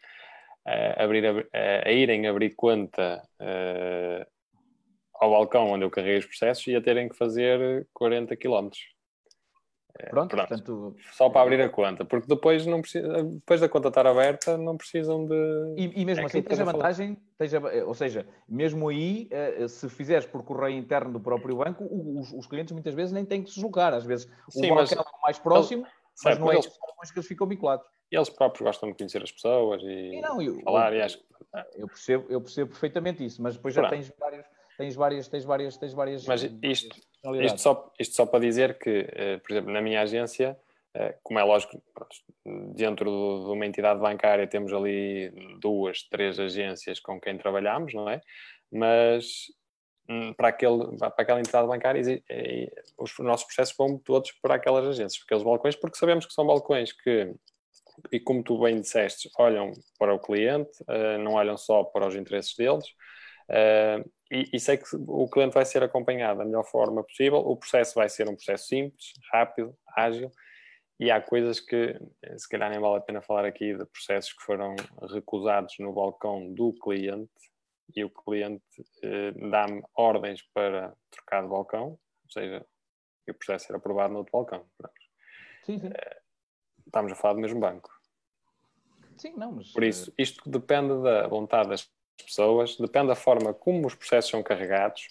a, 0.66 1.04
abrir, 1.04 1.26
a, 1.26 1.88
a 1.88 1.92
irem 1.92 2.28
abrir 2.28 2.56
conta 2.56 3.22
uh, 3.40 4.26
ao 5.16 5.32
balcão 5.32 5.72
onde 5.72 5.86
eu 5.86 5.92
carreguei 5.92 6.20
os 6.20 6.26
processos 6.26 6.66
e 6.68 6.76
a 6.76 6.82
terem 6.82 7.10
que 7.10 7.18
fazer 7.18 7.88
40 7.94 8.36
quilómetros. 8.36 8.95
Pronto, 10.10 10.36
Pronto, 10.36 10.48
portanto... 10.48 10.96
Só 11.14 11.30
para 11.30 11.42
abrir 11.42 11.62
a 11.62 11.70
conta, 11.70 12.04
porque 12.04 12.28
depois, 12.28 12.66
não 12.66 12.82
precisa, 12.82 13.24
depois 13.24 13.62
da 13.62 13.70
conta 13.70 13.88
estar 13.88 14.06
aberta 14.06 14.58
não 14.58 14.76
precisam 14.76 15.26
de... 15.26 15.74
E, 15.78 16.02
e 16.02 16.06
mesmo 16.06 16.24
é 16.24 16.26
assim 16.26 16.42
tens 16.42 16.60
a 16.60 16.66
vantagem, 16.66 17.18
tens 17.38 17.54
a, 17.54 17.60
ou 17.86 17.94
seja, 17.94 18.28
mesmo 18.48 18.90
aí, 18.90 19.30
eh, 19.32 19.68
se 19.70 19.88
fizeres 19.90 20.26
por 20.26 20.44
correio 20.44 20.78
interno 20.78 21.14
do 21.14 21.20
próprio 21.20 21.56
banco, 21.56 21.88
os, 21.90 22.34
os 22.34 22.46
clientes 22.46 22.74
muitas 22.74 22.94
vezes 22.94 23.14
nem 23.14 23.24
têm 23.24 23.42
que 23.42 23.50
se 23.50 23.56
deslocar, 23.56 23.94
às 23.94 24.04
vezes 24.04 24.30
Sim, 24.50 24.70
o 24.72 24.76
balcão 24.76 25.02
é 25.02 25.22
mais 25.24 25.40
próximo, 25.40 25.86
mas 26.24 26.38
não 26.40 26.52
é 26.52 26.56
eles, 26.56 26.68
que 27.12 27.18
eles 27.18 27.28
ficam 27.28 27.48
vinculados. 27.48 27.88
E 28.12 28.18
eles 28.18 28.30
próprios 28.30 28.66
gostam 28.66 28.90
de 28.90 28.98
conhecer 28.98 29.24
as 29.24 29.32
pessoas 29.32 29.82
e, 29.82 30.16
e 30.16 30.22
não, 30.22 30.42
eu, 30.42 30.60
falar, 30.62 30.92
eu, 30.92 31.00
e 31.00 31.02
acho 31.04 31.24
eu 31.76 31.88
percebo, 31.88 32.26
eu 32.30 32.42
percebo 32.42 32.70
perfeitamente 32.72 33.26
isso, 33.26 33.42
mas 33.42 33.56
depois 33.56 33.74
já 33.74 33.88
tens 33.90 34.12
vários 34.20 34.46
tens 34.78 34.96
várias, 34.96 35.28
tens 35.28 35.46
várias, 35.46 35.78
tens 35.78 35.94
várias. 35.94 36.26
Mas 36.26 36.44
isto, 36.62 36.96
isto, 37.42 37.60
só, 37.60 37.94
isto 38.00 38.16
só 38.16 38.26
para 38.26 38.40
dizer 38.40 38.78
que, 38.78 39.08
eh, 39.12 39.38
por 39.38 39.52
exemplo, 39.52 39.72
na 39.72 39.82
minha 39.82 40.02
agência, 40.02 40.58
eh, 40.94 41.16
como 41.24 41.40
é 41.40 41.44
lógico, 41.44 41.82
dentro 42.76 43.06
de 43.46 43.52
uma 43.52 43.66
entidade 43.66 44.00
bancária 44.00 44.48
temos 44.48 44.72
ali 44.74 45.30
duas, 45.60 46.04
três 46.04 46.40
agências 46.40 47.00
com 47.00 47.20
quem 47.20 47.38
trabalhamos, 47.38 47.94
não 47.94 48.10
é? 48.10 48.22
Mas 48.72 49.46
hum, 50.10 50.34
para, 50.34 50.50
aquele, 50.50 50.98
para 50.98 51.14
aquela 51.18 51.40
entidade 51.40 51.68
bancária, 51.68 52.02
os 52.98 53.12
nossos 53.20 53.46
processos 53.46 53.76
vão 53.78 53.98
todos 53.98 54.32
para 54.42 54.56
aquelas 54.56 54.86
agências, 54.86 55.18
para 55.18 55.26
aqueles 55.26 55.44
balcões, 55.44 55.76
porque 55.76 55.98
sabemos 55.98 56.26
que 56.26 56.34
são 56.34 56.46
balcões 56.46 56.92
que, 56.92 57.34
e 58.12 58.20
como 58.20 58.44
tu 58.44 58.60
bem 58.60 58.80
disseste, 58.80 59.30
olham 59.38 59.72
para 59.98 60.14
o 60.14 60.20
cliente, 60.20 60.72
eh, 60.88 61.18
não 61.18 61.34
olham 61.34 61.58
só 61.58 61.84
para 61.84 62.08
os 62.08 62.16
interesses 62.16 62.56
deles, 62.56 62.86
e, 64.32 64.50
e, 64.54 64.60
sei 64.60 64.78
que 64.78 64.86
o 64.96 65.30
cliente 65.30 65.54
vai 65.54 65.66
ser 65.66 65.84
acompanhado 65.84 66.40
da 66.40 66.46
melhor 66.46 66.64
forma 66.64 67.04
possível, 67.04 67.40
o 67.40 67.56
processo 67.56 67.96
vai 67.96 68.10
ser 68.10 68.28
um 68.28 68.36
processo 68.36 68.68
simples, 68.68 69.14
rápido, 69.32 69.78
ágil, 69.96 70.32
e 71.00 71.12
há 71.12 71.22
coisas 71.22 71.60
que, 71.60 72.00
se 72.38 72.48
calhar 72.48 72.70
nem 72.70 72.80
vale 72.80 72.98
a 72.98 73.02
pena 73.02 73.22
falar 73.22 73.46
aqui 73.46 73.76
de 73.76 73.86
processos 73.86 74.34
que 74.34 74.44
foram 74.44 74.76
recusados 75.12 75.76
no 75.80 75.94
balcão 75.94 76.54
do 76.54 76.74
cliente, 76.74 77.30
e 77.94 78.04
o 78.04 78.10
cliente 78.10 78.64
eh, 79.04 79.32
dá-me 79.50 79.84
ordens 79.94 80.42
para 80.54 80.96
trocar 81.12 81.44
de 81.44 81.50
balcão, 81.50 81.90
ou 81.90 82.30
seja, 82.30 82.66
o 83.30 83.34
processo 83.34 83.68
era 83.70 83.78
aprovado 83.78 84.14
no 84.14 84.20
outro 84.20 84.32
balcão. 84.32 84.66
Sim, 85.66 85.80
sim. 85.80 85.88
Eh, 85.94 86.22
estamos 86.86 87.12
a 87.12 87.16
falar 87.16 87.36
do 87.36 87.42
mesmo 87.42 87.60
banco. 87.60 87.90
Sim, 89.18 89.34
não, 89.38 89.52
mas... 89.52 89.72
Por 89.72 89.84
isso, 89.84 90.10
eh, 90.12 90.24
isto 90.24 90.50
depende 90.50 91.02
da 91.04 91.28
vontade 91.28 91.70
das 91.70 91.92
pessoas, 92.24 92.78
depende 92.78 93.08
da 93.08 93.16
forma 93.16 93.54
como 93.54 93.88
os 93.88 93.96
processos 93.96 94.32
são 94.32 94.42
carregados. 94.42 95.08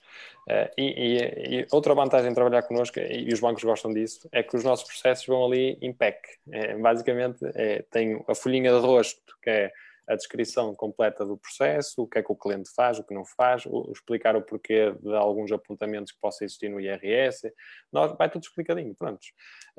Uh, 0.48 0.68
e, 0.76 0.84
e, 0.84 1.60
e, 1.60 1.66
outra 1.72 1.94
vantagem 1.94 2.28
de 2.28 2.34
trabalhar 2.34 2.62
connosco, 2.62 2.98
e 2.98 3.32
os 3.32 3.40
bancos 3.40 3.64
gostam 3.64 3.92
disso, 3.92 4.28
é 4.30 4.42
que 4.42 4.56
os 4.56 4.64
nossos 4.64 4.86
processos 4.86 5.26
vão 5.26 5.44
ali 5.44 5.78
em 5.80 5.92
PEC. 5.92 6.18
É, 6.52 6.76
basicamente, 6.76 7.38
é, 7.54 7.82
tem 7.90 8.22
a 8.28 8.34
folhinha 8.34 8.70
de 8.70 8.86
rosto, 8.86 9.36
que 9.42 9.50
é 9.50 9.72
a 10.06 10.14
descrição 10.14 10.74
completa 10.74 11.24
do 11.24 11.36
processo, 11.36 12.02
o 12.02 12.06
que 12.06 12.18
é 12.18 12.22
que 12.22 12.30
o 12.30 12.36
cliente 12.36 12.70
faz, 12.74 12.98
o 12.98 13.04
que 13.04 13.14
não 13.14 13.24
faz, 13.24 13.64
o, 13.66 13.90
explicar 13.90 14.36
o 14.36 14.42
porquê 14.42 14.92
de 15.00 15.14
alguns 15.14 15.50
apontamentos 15.50 16.12
que 16.12 16.20
possam 16.20 16.44
existir 16.44 16.68
no 16.68 16.80
IRS. 16.80 17.50
Nós, 17.90 18.14
vai 18.16 18.30
tudo 18.30 18.42
explicadinho, 18.42 18.94
pronto. 18.94 19.24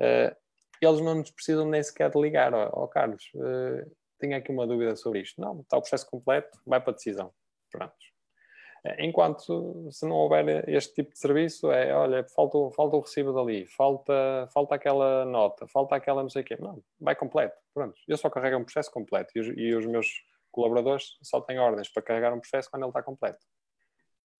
Uh, 0.00 0.34
eles 0.80 1.00
não 1.00 1.14
nos 1.14 1.30
precisam 1.30 1.68
nem 1.68 1.82
sequer 1.82 2.10
de 2.10 2.20
ligar, 2.20 2.52
ó, 2.52 2.70
ó 2.72 2.86
Carlos. 2.86 3.30
Uh, 3.34 3.90
tenho 4.18 4.36
aqui 4.36 4.50
uma 4.50 4.66
dúvida 4.66 4.96
sobre 4.96 5.20
isto. 5.20 5.40
Não, 5.40 5.60
está 5.60 5.76
o 5.76 5.80
processo 5.80 6.08
completo, 6.10 6.58
vai 6.66 6.80
para 6.80 6.92
a 6.92 6.94
decisão. 6.94 7.32
Pronto. 7.70 7.94
Eh, 8.84 9.04
enquanto 9.04 9.88
se 9.90 10.06
não 10.06 10.16
houver 10.16 10.68
este 10.68 10.94
tipo 10.94 11.12
de 11.12 11.18
serviço, 11.18 11.70
é 11.72 11.94
olha, 11.94 12.24
falta, 12.24 12.58
falta 12.74 12.96
o 12.96 13.00
recibo 13.00 13.32
dali, 13.32 13.66
falta, 13.66 14.48
falta 14.52 14.74
aquela 14.74 15.24
nota, 15.24 15.66
falta 15.66 15.96
aquela 15.96 16.22
não 16.22 16.30
sei 16.30 16.42
o 16.42 16.44
quê. 16.44 16.56
Não, 16.60 16.82
vai 17.00 17.16
completo. 17.16 17.56
Pronto. 17.74 17.98
Eu 18.06 18.16
só 18.16 18.30
carrego 18.30 18.58
um 18.58 18.64
processo 18.64 18.90
completo 18.90 19.32
e 19.36 19.40
os, 19.40 19.46
e 19.56 19.74
os 19.74 19.86
meus 19.86 20.08
colaboradores 20.50 21.18
só 21.22 21.40
têm 21.40 21.58
ordens 21.58 21.88
para 21.88 22.02
carregar 22.02 22.32
um 22.32 22.40
processo 22.40 22.70
quando 22.70 22.82
ele 22.82 22.90
está 22.90 23.02
completo. 23.02 23.44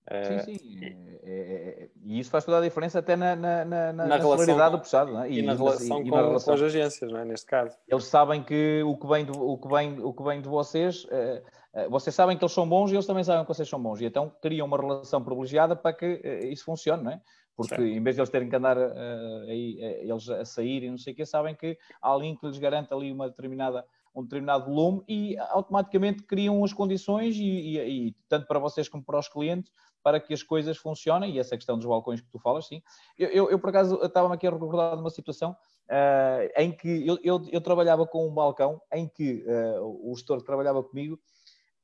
Sim, 0.09 0.39
sim. 0.39 0.59
E, 0.63 0.85
é, 0.85 1.29
é, 1.29 1.83
é, 1.83 1.89
e 2.05 2.19
isso 2.19 2.29
faz 2.29 2.45
toda 2.45 2.59
a 2.59 2.61
diferença 2.61 2.99
até 2.99 3.17
na, 3.17 3.35
na, 3.35 3.65
na, 3.65 3.93
na, 3.93 4.05
na 4.05 4.17
relação, 4.17 4.71
do 4.71 4.79
puxado. 4.79 5.11
Não 5.11 5.23
é? 5.23 5.29
e, 5.29 5.39
e, 5.39 5.41
na 5.41 5.53
relação, 5.53 6.01
e, 6.01 6.09
com, 6.09 6.15
relação 6.15 6.55
com 6.55 6.59
as 6.59 6.61
agências, 6.61 7.11
não 7.11 7.19
é? 7.19 7.25
neste 7.25 7.45
caso. 7.45 7.77
Eles 7.87 8.05
sabem 8.05 8.41
que 8.41 8.81
o 8.83 8.95
que 8.95 9.05
vem 9.05 9.25
de, 9.25 9.31
o 9.37 9.57
que 9.57 9.67
vem, 9.67 9.99
o 9.99 10.13
que 10.13 10.23
vem 10.23 10.41
de 10.41 10.47
vocês, 10.47 11.03
uh, 11.05 11.85
uh, 11.85 11.89
vocês 11.89 12.15
sabem 12.15 12.37
que 12.37 12.43
eles 12.43 12.53
são 12.53 12.67
bons 12.67 12.91
e 12.91 12.95
eles 12.95 13.05
também 13.05 13.23
sabem 13.25 13.43
que 13.43 13.53
vocês 13.53 13.67
são 13.67 13.81
bons. 13.81 13.99
E 13.99 14.05
então 14.05 14.31
criam 14.41 14.65
uma 14.65 14.77
relação 14.77 15.21
privilegiada 15.21 15.75
para 15.75 15.91
que 15.91 16.05
uh, 16.05 16.47
isso 16.47 16.63
funcione, 16.63 17.03
não 17.03 17.11
é? 17.11 17.21
Porque 17.53 17.75
certo. 17.75 17.83
em 17.83 18.01
vez 18.01 18.15
de 18.15 18.21
eles 18.21 18.29
terem 18.29 18.47
que 18.47 18.55
andar 18.55 18.77
aí, 18.77 19.79
eles 20.01 20.29
a 20.29 20.45
sair 20.45 20.83
e 20.83 20.91
não 20.91 20.97
sei 20.99 21.13
o 21.13 21.15
quê, 21.15 21.25
sabem 21.25 21.55
que 21.55 21.75
há 21.99 22.07
alguém 22.07 22.37
que 22.37 22.45
lhes 22.45 22.59
garante 22.59 22.93
ali 22.93 23.11
uma 23.11 23.27
determinada 23.27 23.83
um 24.15 24.23
determinado 24.23 24.65
volume 24.65 25.03
e 25.07 25.37
automaticamente 25.37 26.23
criam 26.23 26.63
as 26.63 26.73
condições 26.73 27.35
e, 27.35 27.43
e, 27.43 28.07
e, 28.07 28.15
tanto 28.27 28.47
para 28.47 28.57
vocês 28.57 28.89
como 28.89 29.03
para 29.03 29.19
os 29.19 29.27
clientes 29.27 29.71
para 30.07 30.21
que 30.21 30.33
as 30.33 30.41
coisas 30.41 30.77
funcionem, 30.77 31.35
e 31.35 31.39
essa 31.39 31.57
questão 31.57 31.75
dos 31.75 31.85
balcões 31.85 32.21
que 32.21 32.29
tu 32.29 32.39
falas, 32.39 32.65
sim. 32.65 32.81
Eu, 33.19 33.27
eu, 33.27 33.51
eu 33.51 33.59
por 33.59 33.71
acaso, 33.71 33.99
estava-me 34.01 34.33
aqui 34.35 34.47
a 34.47 34.51
recordar 34.51 34.95
de 34.95 35.01
uma 35.01 35.09
situação 35.09 35.51
uh, 35.51 36.49
em 36.61 36.71
que 36.71 37.05
eu, 37.05 37.19
eu, 37.21 37.41
eu, 37.51 37.59
trabalhava 37.59 38.07
com 38.07 38.25
um 38.25 38.33
balcão 38.33 38.81
em 38.93 39.05
que 39.05 39.43
uh, 39.45 40.09
o 40.09 40.15
gestor 40.15 40.37
que 40.37 40.45
trabalhava 40.45 40.81
comigo 40.81 41.19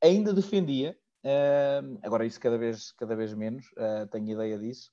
ainda 0.01 0.33
defendia, 0.33 0.97
uh, 1.25 1.99
agora 2.01 2.25
isso 2.25 2.39
cada 2.39 2.57
vez, 2.57 2.93
cada 2.93 3.13
vez 3.13 3.33
menos, 3.33 3.65
tenho 4.09 4.29
ideia 4.29 4.57
disso, 4.57 4.89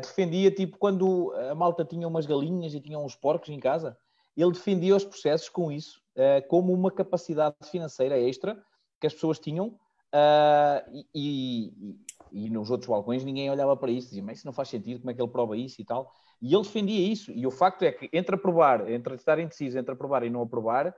defendia, 0.00 0.52
tipo, 0.52 0.78
quando 0.78 1.32
a 1.50 1.56
malta 1.56 1.84
tinha 1.84 2.06
umas 2.06 2.26
galinhas 2.26 2.74
e 2.74 2.80
tinha 2.80 2.96
uns 2.96 3.16
porcos 3.16 3.48
em 3.48 3.58
casa, 3.58 3.98
ele 4.36 4.52
defendia 4.52 4.94
os 4.94 5.04
processos 5.04 5.48
com 5.48 5.72
isso, 5.72 6.00
como 6.46 6.72
uma 6.72 6.92
capacidade 6.92 7.56
financeira 7.64 8.16
extra 8.20 8.56
que 9.00 9.06
as 9.08 9.14
pessoas 9.14 9.40
tinham 9.40 9.76
Uh, 10.12 11.06
e, 11.14 11.72
e 12.32 12.50
nos 12.50 12.70
outros 12.70 12.88
balcões 12.88 13.24
ninguém 13.24 13.50
olhava 13.50 13.76
para 13.76 13.90
isso, 13.90 14.08
dizia, 14.08 14.22
mas 14.22 14.38
isso 14.38 14.46
não 14.46 14.52
faz 14.52 14.68
sentido, 14.68 15.00
como 15.00 15.10
é 15.10 15.14
que 15.14 15.22
ele 15.22 15.30
prova 15.30 15.56
isso 15.56 15.80
e 15.80 15.84
tal. 15.84 16.10
E 16.40 16.54
ele 16.54 16.62
defendia 16.62 17.12
isso. 17.12 17.30
E 17.30 17.46
o 17.46 17.50
facto 17.50 17.82
é 17.82 17.92
que 17.92 18.08
entre 18.12 18.34
aprovar, 18.34 18.90
entre 18.90 19.14
estar 19.14 19.38
indeciso 19.38 19.78
entre 19.78 19.92
aprovar 19.92 20.24
e 20.24 20.30
não 20.30 20.42
aprovar, 20.42 20.94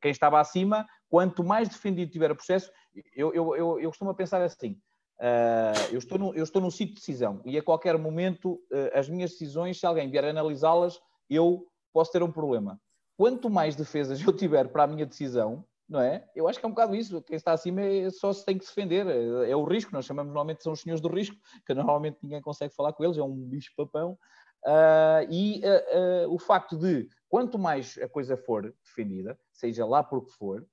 quem 0.00 0.10
estava 0.10 0.40
acima, 0.40 0.86
quanto 1.08 1.44
mais 1.44 1.68
defendido 1.68 2.10
tiver 2.10 2.30
o 2.30 2.36
processo, 2.36 2.70
eu, 3.14 3.32
eu, 3.34 3.56
eu, 3.56 3.80
eu 3.80 3.88
costumo 3.90 4.14
pensar 4.14 4.42
assim. 4.42 4.78
Uh, 5.18 5.92
eu, 5.92 5.98
estou 5.98 6.18
no, 6.18 6.34
eu 6.34 6.44
estou 6.44 6.60
num 6.60 6.70
sítio 6.70 6.94
de 6.94 7.00
decisão 7.00 7.40
e 7.42 7.56
a 7.56 7.62
qualquer 7.62 7.96
momento 7.96 8.60
uh, 8.70 8.90
as 8.92 9.08
minhas 9.08 9.30
decisões, 9.30 9.80
se 9.80 9.86
alguém 9.86 10.10
vier 10.10 10.24
analisá-las, 10.24 11.00
eu 11.30 11.66
posso 11.90 12.12
ter 12.12 12.22
um 12.22 12.30
problema. 12.30 12.78
Quanto 13.16 13.48
mais 13.48 13.74
defesas 13.74 14.20
eu 14.26 14.32
tiver 14.32 14.68
para 14.68 14.82
a 14.82 14.86
minha 14.86 15.06
decisão, 15.06 15.64
não 15.88 16.00
é? 16.00 16.28
Eu 16.34 16.48
acho 16.48 16.58
que 16.58 16.64
é 16.64 16.68
um 16.68 16.72
bocado 16.72 16.94
isso. 16.94 17.22
Quem 17.22 17.36
está 17.36 17.52
acima 17.52 17.80
é, 17.80 18.10
só 18.10 18.32
se 18.32 18.44
tem 18.44 18.58
que 18.58 18.64
defender. 18.64 19.06
É, 19.06 19.50
é 19.50 19.56
o 19.56 19.64
risco. 19.64 19.92
Nós 19.92 20.04
chamamos 20.04 20.32
normalmente 20.32 20.62
são 20.62 20.72
os 20.72 20.80
senhores 20.80 21.00
do 21.00 21.08
risco, 21.08 21.36
que 21.64 21.74
normalmente 21.74 22.18
ninguém 22.22 22.40
consegue 22.40 22.74
falar 22.74 22.92
com 22.92 23.04
eles. 23.04 23.16
É 23.16 23.22
um 23.22 23.34
bicho-papão. 23.34 24.18
Uh, 24.64 25.22
e 25.30 25.62
uh, 25.64 26.26
uh, 26.26 26.34
o 26.34 26.38
facto 26.38 26.76
de 26.76 27.08
quanto 27.28 27.56
mais 27.56 27.96
a 27.98 28.08
coisa 28.08 28.36
for 28.36 28.74
defendida, 28.82 29.38
seja 29.52 29.86
lá 29.86 30.02
por 30.02 30.24
que 30.24 30.32
for, 30.32 30.66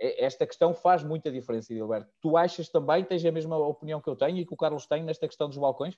esta 0.00 0.44
questão 0.44 0.74
faz 0.74 1.04
muita 1.04 1.30
diferença, 1.30 1.72
Gilberto. 1.72 2.10
Tu 2.20 2.36
achas 2.36 2.68
também, 2.68 3.04
tens 3.04 3.24
a 3.24 3.30
mesma 3.30 3.56
opinião 3.56 4.00
que 4.00 4.08
eu 4.08 4.16
tenho 4.16 4.38
e 4.38 4.46
que 4.46 4.52
o 4.52 4.56
Carlos 4.56 4.86
tem 4.86 5.04
nesta 5.04 5.28
questão 5.28 5.48
dos 5.48 5.58
balcões? 5.58 5.96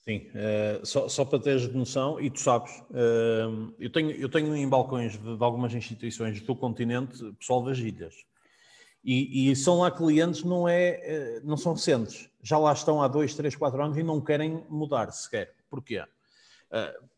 Sim, 0.00 0.28
uh, 0.30 0.84
só, 0.84 1.08
só, 1.08 1.24
para 1.26 1.38
teres 1.38 1.68
noção, 1.74 2.18
e 2.18 2.30
tu 2.30 2.40
sabes, 2.40 2.72
uh, 2.90 3.74
eu, 3.78 3.90
tenho, 3.92 4.10
eu 4.12 4.30
tenho 4.30 4.56
em 4.56 4.66
balcões 4.66 5.12
de, 5.12 5.36
de, 5.36 5.44
algumas 5.44 5.74
instituições 5.74 6.40
do 6.40 6.56
continente 6.56 7.22
pessoal 7.34 7.62
das 7.62 7.78
ilhas. 7.78 8.14
E, 9.04 9.50
e 9.50 9.56
são 9.56 9.80
lá 9.80 9.90
clientes, 9.90 10.42
não, 10.42 10.66
é, 10.66 11.40
uh, 11.42 11.46
não 11.46 11.56
são 11.56 11.74
recentes, 11.74 12.30
já 12.42 12.56
lá 12.56 12.72
estão 12.72 13.02
há 13.02 13.08
dois, 13.08 13.34
três, 13.34 13.54
quatro 13.54 13.82
anos 13.82 13.98
e 13.98 14.02
não 14.02 14.22
querem 14.22 14.64
mudar 14.70 15.10
sequer. 15.12 15.54
Porquê? 15.68 16.02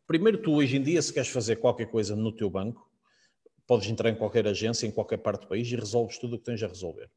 primeiro, 0.07 0.39
tu 0.39 0.53
hoje 0.55 0.77
em 0.77 0.83
dia, 0.83 1.01
se 1.03 1.13
queres 1.13 1.29
fazer 1.29 1.57
qualquer 1.57 1.87
coisa 1.87 2.17
no 2.17 2.33
teu 2.33 2.49
banco, 2.49 2.91
podes 3.67 3.89
entrar 3.89 4.09
em 4.09 4.15
qualquer 4.15 4.47
agência, 4.47 4.87
em 4.87 4.91
qualquer 4.91 5.19
parte 5.19 5.43
do 5.43 5.49
país 5.49 5.71
e 5.71 5.77
resolves 5.77 6.19
tudo 6.19 6.37
o 6.37 6.39
que 6.39 6.45
tens 6.45 6.63
a 6.63 6.67
resolver. 6.67 7.11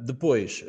depois, 0.00 0.64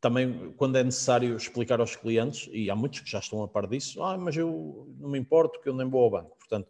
também, 0.00 0.52
quando 0.56 0.76
é 0.76 0.84
necessário 0.84 1.36
explicar 1.36 1.80
aos 1.80 1.94
clientes, 1.94 2.48
e 2.52 2.70
há 2.70 2.76
muitos 2.76 3.00
que 3.00 3.10
já 3.10 3.18
estão 3.18 3.42
a 3.42 3.48
par 3.48 3.66
disso, 3.66 4.02
ah, 4.02 4.16
mas 4.16 4.36
eu 4.36 4.88
não 4.98 5.10
me 5.10 5.18
importo 5.18 5.60
que 5.60 5.68
eu 5.68 5.74
nem 5.74 5.88
vou 5.88 6.04
ao 6.04 6.10
banco. 6.10 6.36
Portanto, 6.38 6.68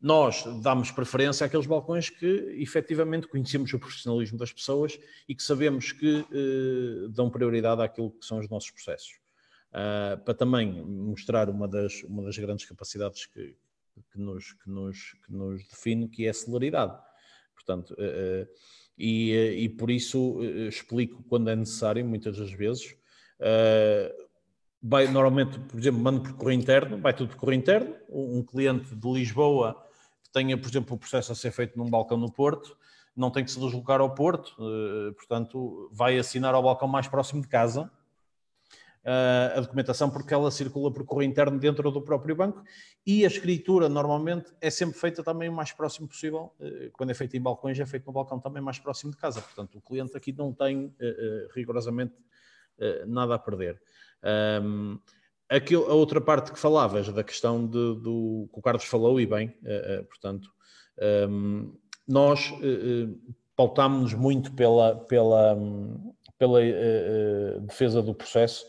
nós 0.00 0.44
damos 0.62 0.90
preferência 0.90 1.46
àqueles 1.46 1.66
balcões 1.66 2.08
que 2.08 2.26
efetivamente 2.58 3.28
conhecemos 3.28 3.72
o 3.72 3.78
profissionalismo 3.78 4.38
das 4.38 4.52
pessoas 4.52 4.98
e 5.28 5.34
que 5.34 5.42
sabemos 5.42 5.92
que 5.92 6.26
eh, 6.32 7.08
dão 7.10 7.28
prioridade 7.28 7.82
àquilo 7.82 8.10
que 8.10 8.24
são 8.24 8.38
os 8.38 8.48
nossos 8.48 8.70
processos. 8.70 9.20
Uh, 9.70 10.18
para 10.24 10.34
também 10.34 10.82
mostrar 10.82 11.48
uma 11.48 11.68
das, 11.68 12.02
uma 12.02 12.24
das 12.24 12.36
grandes 12.36 12.66
capacidades 12.66 13.26
que, 13.26 13.56
que, 14.10 14.18
nos, 14.18 14.52
que, 14.54 14.68
nos, 14.68 15.12
que 15.24 15.32
nos 15.32 15.68
define, 15.68 16.08
que 16.08 16.26
é 16.26 16.30
a 16.30 16.34
celeridade. 16.34 16.98
Portanto, 17.54 17.92
uh, 17.92 18.48
e, 19.00 19.64
e 19.64 19.68
por 19.70 19.90
isso 19.90 20.40
explico 20.68 21.22
quando 21.28 21.48
é 21.48 21.56
necessário, 21.56 22.04
muitas 22.04 22.36
das 22.36 22.52
vezes. 22.52 22.94
vai, 24.82 25.08
normalmente, 25.08 25.58
por 25.58 25.78
exemplo, 25.78 26.00
mando 26.00 26.20
por 26.22 26.34
correio 26.34 26.60
interno, 26.60 26.98
vai 26.98 27.14
tudo 27.14 27.30
por 27.30 27.36
correio 27.36 27.60
interno. 27.60 27.94
Um 28.10 28.42
cliente 28.42 28.94
de 28.94 29.12
Lisboa 29.12 29.74
que 30.22 30.30
tenha, 30.30 30.56
por 30.58 30.68
exemplo, 30.68 30.94
o 30.94 30.98
processo 30.98 31.32
a 31.32 31.34
ser 31.34 31.50
feito 31.50 31.78
num 31.78 31.88
balcão 31.88 32.18
no 32.18 32.30
Porto, 32.30 32.76
não 33.16 33.30
tem 33.30 33.44
que 33.44 33.50
se 33.50 33.58
deslocar 33.58 34.00
ao 34.00 34.14
Porto, 34.14 34.54
portanto, 35.16 35.90
vai 35.92 36.18
assinar 36.18 36.54
ao 36.54 36.62
balcão 36.62 36.86
mais 36.86 37.08
próximo 37.08 37.42
de 37.42 37.48
casa 37.48 37.90
uh, 39.04 39.58
a 39.58 39.60
documentação 39.60 40.10
porque 40.10 40.32
ela 40.32 40.50
circula 40.50 40.92
por 40.92 41.04
correio 41.04 41.30
interno 41.30 41.58
dentro 41.58 41.90
do 41.90 42.02
próprio 42.02 42.34
banco 42.34 42.62
e 43.06 43.24
a 43.24 43.28
escritura 43.28 43.88
normalmente 43.88 44.52
é 44.60 44.70
sempre 44.70 44.98
feita 44.98 45.22
também 45.22 45.48
o 45.48 45.52
mais 45.52 45.72
próximo 45.72 46.08
possível. 46.08 46.52
Uh, 46.60 46.90
quando 46.92 47.10
é 47.10 47.14
feita 47.14 47.36
em 47.36 47.40
balcões, 47.40 47.78
é 47.78 47.86
feito 47.86 48.06
no 48.06 48.12
balcão 48.12 48.38
também 48.38 48.62
mais 48.62 48.78
próximo 48.78 49.10
de 49.10 49.16
casa. 49.16 49.40
Portanto, 49.40 49.78
o 49.78 49.80
cliente 49.80 50.16
aqui 50.16 50.32
não 50.32 50.52
tem 50.52 50.86
uh, 50.86 51.48
rigorosamente 51.54 52.14
nada 53.06 53.34
a 53.34 53.38
perder. 53.38 53.78
Um, 54.64 54.98
a 55.50 55.92
outra 55.92 56.18
parte 56.18 56.50
que 56.50 56.58
falavas, 56.58 57.12
da 57.12 57.22
questão 57.22 57.66
de, 57.66 58.00
do 58.00 58.48
que 58.50 58.58
o 58.58 58.62
Carlos 58.62 58.86
falou, 58.86 59.20
e 59.20 59.26
bem, 59.26 59.54
portanto, 60.08 60.50
um, 61.28 61.76
nós 62.08 62.50
pautámos-nos 63.54 64.14
muito 64.14 64.50
pela, 64.52 64.96
pela, 64.96 65.54
pela 66.40 66.60
defesa 67.60 68.02
do 68.02 68.12
processo 68.12 68.66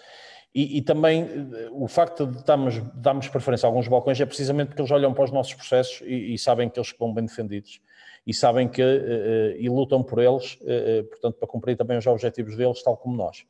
e, 0.54 0.80
e, 0.80 0.82
também 0.82 1.24
eh, 1.24 1.70
o 1.72 1.88
facto 1.88 2.28
de 2.28 2.44
darmos, 2.44 2.78
darmos 2.94 3.30
preferência 3.30 3.66
a 3.66 3.70
alguns 3.70 3.88
balcões 3.88 4.20
é 4.20 4.26
precisamente 4.26 4.68
porque 4.68 4.82
eles 4.82 4.92
olham 4.92 5.14
para 5.14 5.24
os 5.24 5.32
nossos 5.32 5.54
processos 5.54 6.02
e, 6.02 6.34
e 6.34 6.38
sabem 6.38 6.70
que 6.70 6.78
eles 6.78 6.90
estão 6.90 7.14
bem 7.14 7.26
defendidos 7.26 7.82
e 8.28 8.34
sabem 8.34 8.68
que 8.68 8.82
uh, 8.82 9.58
e 9.58 9.70
lutam 9.70 10.04
por 10.04 10.22
eles, 10.22 10.56
uh, 10.62 11.04
portanto, 11.06 11.36
para 11.36 11.48
cumprir 11.48 11.78
também 11.78 11.98
os 11.98 12.06
objetivos 12.06 12.58
deles, 12.58 12.84
tal 12.84 12.98
como 12.98 13.16
nós. 13.16 13.46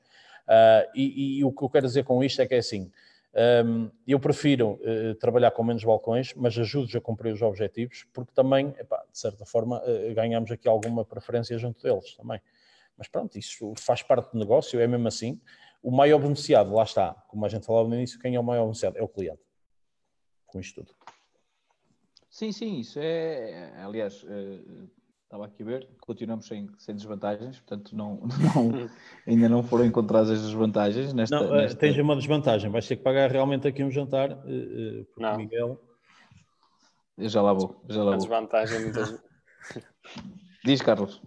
Uh, 0.48 0.88
e, 0.94 1.40
e, 1.40 1.44
o 1.44 1.52
que 1.52 1.64
eu 1.64 1.70
quero 1.70 1.88
dizer 1.88 2.04
com 2.04 2.24
isto 2.24 2.40
é 2.40 2.46
que 2.46 2.54
é 2.54 2.60
assim: 2.60 2.92
um, 3.66 3.90
eu 4.08 4.20
prefiro 4.20 4.80
trabalhar 5.20 5.52
com 5.52 5.64
menos 5.64 5.84
balcões, 5.84 6.34
mas 6.36 6.58
ajudo-os 6.58 6.96
a 6.96 7.02
cumprir 7.02 7.34
os 7.34 7.42
objetivos, 7.42 8.06
porque 8.14 8.32
também, 8.34 8.74
epá, 8.80 9.04
de 9.12 9.18
certa 9.18 9.44
forma, 9.44 9.82
ganhamos 10.14 10.52
aqui 10.52 10.68
alguma 10.68 11.04
preferência 11.04 11.58
junto 11.58 11.82
deles 11.82 12.16
também. 12.16 12.40
Mas 13.02 13.08
pronto, 13.08 13.36
isso 13.36 13.74
faz 13.80 14.04
parte 14.04 14.32
do 14.32 14.38
negócio, 14.38 14.80
é 14.80 14.86
mesmo 14.86 15.08
assim 15.08 15.42
o 15.82 15.90
maior 15.90 16.20
beneficiado, 16.20 16.72
lá 16.72 16.84
está, 16.84 17.16
como 17.28 17.44
a 17.44 17.50
gente 17.50 17.66
falava 17.66 17.90
no 17.90 17.96
início, 17.96 18.20
quem 18.20 18.36
é 18.36 18.40
o 18.40 18.44
maior 18.44 18.66
beneficiado? 18.66 18.96
É 18.96 19.02
o 19.02 19.08
cliente. 19.08 19.42
Com 20.46 20.60
isto 20.60 20.84
tudo. 20.84 20.96
Sim, 22.30 22.52
sim, 22.52 22.80
isso 22.80 23.00
é. 23.02 23.74
Aliás, 23.82 24.22
uh, 24.22 24.88
estava 25.24 25.48
aqui 25.48 25.64
a 25.64 25.66
ver, 25.66 25.90
continuamos 26.00 26.46
sem, 26.46 26.70
sem 26.78 26.94
desvantagens, 26.94 27.60
portanto, 27.60 27.96
não, 27.96 28.22
não, 28.54 28.90
ainda 29.26 29.50
não 29.50 29.64
foram 29.64 29.84
encontradas 29.84 30.30
as 30.30 30.42
desvantagens. 30.44 31.12
Nesta, 31.12 31.42
não, 31.42 31.56
nesta... 31.56 31.80
tens 31.80 31.98
uma 31.98 32.16
desvantagem, 32.16 32.70
vais 32.70 32.88
ter 32.88 32.98
que 32.98 33.04
pagar 33.04 33.32
realmente 33.32 33.68
aqui 33.68 33.84
um 33.84 33.90
jantar, 33.90 34.32
uh, 34.32 34.36
uh, 34.36 35.06
porque 35.06 35.24
não. 35.24 35.38
Miguel. 35.38 35.82
Eu 37.18 37.30
já 37.30 37.42
lá 37.42 37.54
vou, 37.54 37.84
já 37.90 38.04
lá 38.04 38.14
a 38.14 38.18
desvantagem 38.18 38.82
muitas... 38.82 39.20
Diz, 40.64 40.80
Carlos. 40.82 41.20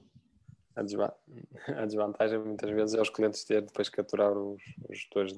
A, 0.76 0.82
desva 0.82 1.14
a 1.68 1.86
desvantagem 1.86 2.38
muitas 2.38 2.70
vezes 2.70 2.94
é 2.94 3.00
os 3.00 3.10
clientes 3.10 3.44
ter 3.44 3.62
depois 3.62 3.88
que 3.88 4.00
aturar 4.00 4.32
os, 4.32 4.62
os 4.88 4.98
gestores 4.98 5.34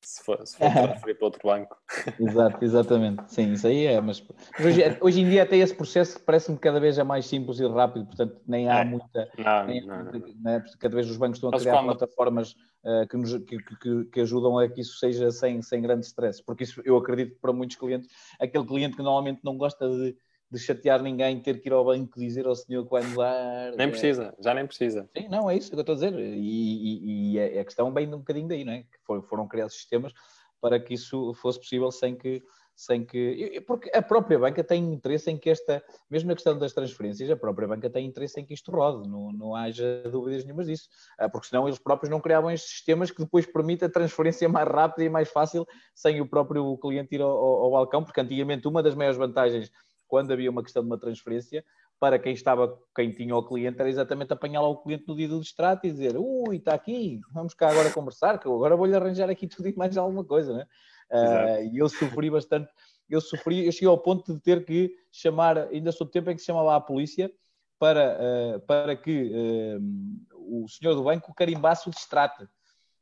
se 0.00 0.22
for, 0.22 0.46
se 0.46 0.56
for 0.56 0.72
transferir 0.72 1.16
para 1.18 1.26
outro 1.26 1.40
banco. 1.44 1.76
Exato, 2.18 2.64
exatamente. 2.64 3.22
Sim, 3.32 3.52
isso 3.52 3.66
aí 3.66 3.86
é. 3.86 4.00
Mas, 4.00 4.24
hoje, 4.58 4.82
hoje, 5.00 5.20
em 5.20 5.28
dia 5.28 5.42
até 5.42 5.56
esse 5.56 5.74
processo 5.74 6.20
parece-me 6.20 6.56
cada 6.56 6.80
vez 6.80 6.98
é 6.98 7.04
mais 7.04 7.26
simples 7.26 7.58
e 7.60 7.66
rápido, 7.66 8.06
portanto 8.06 8.40
nem 8.46 8.68
há 8.68 8.80
é. 8.80 8.84
muita. 8.84 9.30
Não, 9.36 9.66
nem, 9.66 9.86
não, 9.86 10.04
não. 10.04 10.12
Né, 10.40 10.64
cada 10.78 10.94
vez 10.94 11.10
os 11.10 11.16
bancos 11.16 11.38
estão 11.38 11.50
a 11.50 11.58
criar 11.58 11.74
quando... 11.74 11.86
plataformas 11.86 12.52
uh, 12.84 13.06
que, 13.08 13.16
nos, 13.16 13.36
que, 13.38 13.58
que, 13.58 14.04
que, 14.04 14.20
ajudam 14.20 14.58
a 14.58 14.68
que 14.68 14.80
isso 14.80 14.98
seja 14.98 15.30
sem, 15.30 15.60
sem 15.62 15.82
grande 15.82 16.06
stress, 16.06 16.42
porque 16.42 16.64
isso 16.64 16.80
eu 16.84 16.96
acredito 16.96 17.34
que 17.34 17.40
para 17.40 17.52
muitos 17.52 17.76
clientes, 17.76 18.08
aquele 18.40 18.64
cliente 18.64 18.96
que 18.96 19.02
normalmente 19.02 19.40
não 19.44 19.56
gosta 19.56 19.88
de 19.88 20.16
de 20.50 20.58
chatear 20.58 21.02
ninguém, 21.02 21.40
ter 21.40 21.60
que 21.60 21.68
ir 21.68 21.72
ao 21.72 21.84
banco 21.84 22.18
dizer 22.18 22.46
ao 22.46 22.54
senhor 22.54 22.84
que 22.84 22.90
vai 22.90 23.02
mudar. 23.02 23.72
Nem 23.76 23.86
é... 23.86 23.90
precisa, 23.90 24.34
já 24.40 24.54
nem 24.54 24.66
precisa. 24.66 25.08
Sim, 25.16 25.28
não, 25.28 25.50
é 25.50 25.56
isso 25.56 25.70
que 25.70 25.76
eu 25.76 25.80
estou 25.80 25.92
a 25.92 25.96
dizer. 25.96 26.18
E, 26.18 26.36
e, 26.38 27.32
e 27.32 27.38
é, 27.38 27.60
a 27.60 27.64
questão 27.64 27.92
bem 27.92 28.06
um 28.06 28.18
bocadinho 28.18 28.48
daí, 28.48 28.64
não 28.64 28.72
é? 28.72 28.82
Que 28.82 29.22
foram, 29.22 29.46
criados 29.46 29.74
sistemas 29.74 30.12
para 30.60 30.80
que 30.80 30.94
isso 30.94 31.34
fosse 31.34 31.58
possível 31.58 31.90
sem 31.90 32.16
que. 32.16 32.42
Sem 32.80 33.04
que, 33.04 33.60
porque 33.66 33.90
a 33.92 34.00
própria 34.00 34.38
banca 34.38 34.62
tem 34.62 34.92
interesse 34.92 35.28
em 35.28 35.36
que 35.36 35.50
esta, 35.50 35.82
mesmo 36.08 36.28
na 36.28 36.36
questão 36.36 36.56
das 36.56 36.72
transferências, 36.72 37.28
a 37.28 37.36
própria 37.36 37.66
banca 37.66 37.90
tem 37.90 38.06
interesse 38.06 38.40
em 38.40 38.46
que 38.46 38.54
isto 38.54 38.70
rode, 38.70 39.08
não, 39.08 39.32
não 39.32 39.52
haja 39.52 40.04
dúvidas 40.08 40.44
nenhumas 40.44 40.68
disso, 40.68 40.88
ah, 41.18 41.28
porque 41.28 41.48
senão 41.48 41.66
eles 41.66 41.80
próprios 41.80 42.08
não 42.08 42.20
criavam 42.20 42.52
estes 42.52 42.70
sistemas 42.70 43.10
que 43.10 43.20
depois 43.20 43.44
permitem 43.46 43.88
a 43.88 43.90
transferência 43.90 44.46
mais 44.48 44.68
rápida 44.68 45.02
e 45.02 45.08
mais 45.08 45.28
fácil 45.28 45.66
sem 45.92 46.20
o 46.20 46.28
próprio 46.28 46.78
cliente 46.78 47.16
ir 47.16 47.20
ao, 47.20 47.28
ao, 47.28 47.64
ao 47.64 47.70
balcão, 47.72 48.04
porque 48.04 48.20
antigamente 48.20 48.68
uma 48.68 48.80
das 48.80 48.94
maiores 48.94 49.18
vantagens 49.18 49.72
quando 50.08 50.32
havia 50.32 50.50
uma 50.50 50.62
questão 50.62 50.82
de 50.82 50.88
uma 50.88 50.98
transferência, 50.98 51.64
para 52.00 52.18
quem 52.18 52.32
estava, 52.32 52.78
quem 52.94 53.12
tinha 53.12 53.36
o 53.36 53.42
cliente, 53.42 53.80
era 53.80 53.90
exatamente 53.90 54.32
apanhar 54.32 54.60
lá 54.60 54.68
o 54.68 54.78
cliente 54.78 55.04
no 55.06 55.16
dia 55.16 55.28
do 55.28 55.40
distrato 55.40 55.86
e 55.86 55.92
dizer, 55.92 56.16
ui, 56.16 56.56
está 56.56 56.74
aqui, 56.74 57.20
vamos 57.32 57.54
cá 57.54 57.70
agora 57.70 57.90
conversar, 57.90 58.38
que 58.38 58.46
eu 58.46 58.54
agora 58.54 58.76
vou-lhe 58.76 58.94
arranjar 58.94 59.28
aqui 59.28 59.46
tudo 59.46 59.68
e 59.68 59.76
mais 59.76 59.96
alguma 59.96 60.24
coisa, 60.24 60.52
né? 60.52 60.66
Uh, 61.10 61.74
e 61.74 61.78
eu 61.78 61.88
sofri 61.88 62.30
bastante, 62.30 62.70
eu 63.08 63.20
sofri, 63.20 63.66
eu 63.66 63.72
cheguei 63.72 63.88
ao 63.88 63.98
ponto 63.98 64.32
de 64.32 64.40
ter 64.40 64.64
que 64.64 64.94
chamar, 65.10 65.58
ainda 65.58 65.90
sou 65.90 66.06
do 66.06 66.10
tempo 66.10 66.30
em 66.30 66.34
que 66.34 66.40
se 66.40 66.46
chamava 66.46 66.76
a 66.76 66.80
polícia, 66.80 67.30
para, 67.78 68.18
uh, 68.18 68.60
para 68.60 68.96
que 68.96 69.32
uh, 69.32 70.64
o 70.64 70.68
senhor 70.68 70.94
do 70.94 71.04
banco 71.04 71.34
carimbasse 71.34 71.88
o 71.88 71.92
distrato. 71.92 72.48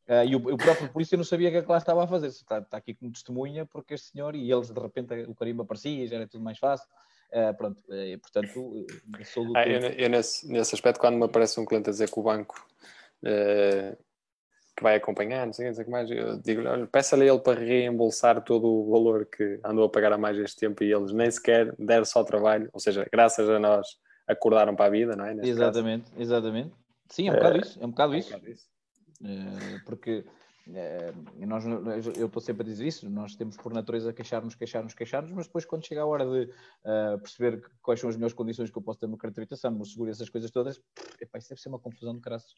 Uh, 0.08 0.24
e 0.24 0.36
o, 0.36 0.38
o, 0.38 0.56
próprio 0.56 0.88
polícia 0.88 1.16
não 1.16 1.24
sabia 1.24 1.48
o 1.48 1.50
que 1.50 1.58
é 1.58 1.62
que 1.62 1.70
lá 1.70 1.78
estava 1.78 2.04
a 2.04 2.06
fazer. 2.06 2.28
Está, 2.28 2.58
está, 2.58 2.76
aqui 2.76 2.94
como 2.94 3.10
testemunha, 3.10 3.66
porque 3.66 3.94
este 3.94 4.12
senhor, 4.12 4.36
e 4.36 4.50
eles 4.50 4.70
de 4.70 4.80
repente 4.80 5.12
o 5.26 5.34
carimbo 5.34 5.62
aparecia, 5.62 6.06
já 6.06 6.16
era 6.16 6.28
tudo 6.28 6.44
mais 6.44 6.58
fácil. 6.58 6.86
Uh, 7.32 7.52
pronto, 7.56 7.80
uh, 7.80 8.18
portanto, 8.20 8.86
sou 9.24 9.46
do. 9.46 9.56
Ah, 9.56 9.66
eu, 9.66 9.80
eu 9.80 10.08
nesse, 10.08 10.50
nesse, 10.50 10.74
aspecto, 10.76 11.00
quando 11.00 11.16
me 11.16 11.24
aparece 11.24 11.58
um 11.58 11.64
cliente 11.64 11.90
a 11.90 11.92
dizer 11.92 12.08
que 12.08 12.20
o 12.20 12.22
banco 12.22 12.54
que 14.76 14.82
vai 14.82 14.94
acompanhar, 14.94 15.46
não 15.46 15.52
sei, 15.52 15.66
não 15.66 15.74
sei 15.74 15.82
o 15.82 15.84
que 15.86 15.90
mais, 15.90 16.10
eu 16.10 16.38
digo 16.38 16.62
peça-lhe 16.92 17.26
ele 17.26 17.40
para 17.40 17.58
reembolsar 17.58 18.44
todo 18.44 18.68
o 18.68 18.90
valor 18.90 19.24
que 19.26 19.58
andou 19.64 19.84
a 19.84 19.88
pagar 19.88 20.12
há 20.12 20.18
mais 20.18 20.38
este 20.38 20.56
tempo 20.58 20.84
e 20.84 20.92
eles 20.92 21.12
nem 21.12 21.30
sequer 21.30 21.74
deram 21.78 22.04
só 22.04 22.22
trabalho, 22.22 22.68
ou 22.72 22.78
seja, 22.78 23.06
graças 23.10 23.48
a 23.48 23.58
nós 23.58 23.98
acordaram 24.28 24.76
para 24.76 24.84
a 24.84 24.90
vida, 24.90 25.16
não 25.16 25.24
é? 25.24 25.34
Neste 25.34 25.50
exatamente, 25.50 26.10
caso. 26.10 26.22
exatamente. 26.22 26.74
Sim, 27.08 27.28
é 27.28 27.32
um 27.32 27.34
bocado 27.36 27.58
isso, 27.58 27.80
é 27.80 27.86
um 27.86 27.90
bocado 27.90 28.14
isso. 28.14 28.32
É 28.32 28.36
um 28.36 28.38
bocado 28.38 28.52
isso. 28.52 28.75
Eh, 29.24 29.80
porque 29.84 30.24
eh, 30.74 31.12
nós, 31.46 31.64
eu 32.16 32.26
estou 32.26 32.42
sempre 32.42 32.62
a 32.62 32.66
dizer 32.66 32.86
isso, 32.86 33.08
nós 33.08 33.36
temos 33.36 33.56
por 33.56 33.72
natureza 33.72 34.12
queixar-nos, 34.12 34.56
queixar-nos, 34.56 34.94
queixar-nos, 34.94 35.30
mas 35.30 35.46
depois 35.46 35.64
quando 35.64 35.86
chega 35.86 36.02
a 36.02 36.06
hora 36.06 36.24
de 36.24 36.50
uh, 36.50 37.18
perceber 37.20 37.62
quais 37.80 38.00
são 38.00 38.10
as 38.10 38.16
melhores 38.16 38.34
condições 38.34 38.68
que 38.68 38.76
eu 38.76 38.82
posso 38.82 38.98
ter 38.98 39.06
no 39.06 39.16
cartão 39.16 39.34
de 39.34 39.40
habitação, 39.42 39.70
no 39.70 39.84
seguro, 39.84 40.10
essas 40.10 40.28
coisas 40.28 40.50
todas, 40.50 40.80
epá, 41.20 41.38
isso 41.38 41.50
deve 41.50 41.60
ser 41.60 41.68
uma 41.68 41.78
confusão 41.78 42.14
de 42.14 42.20
graças. 42.20 42.50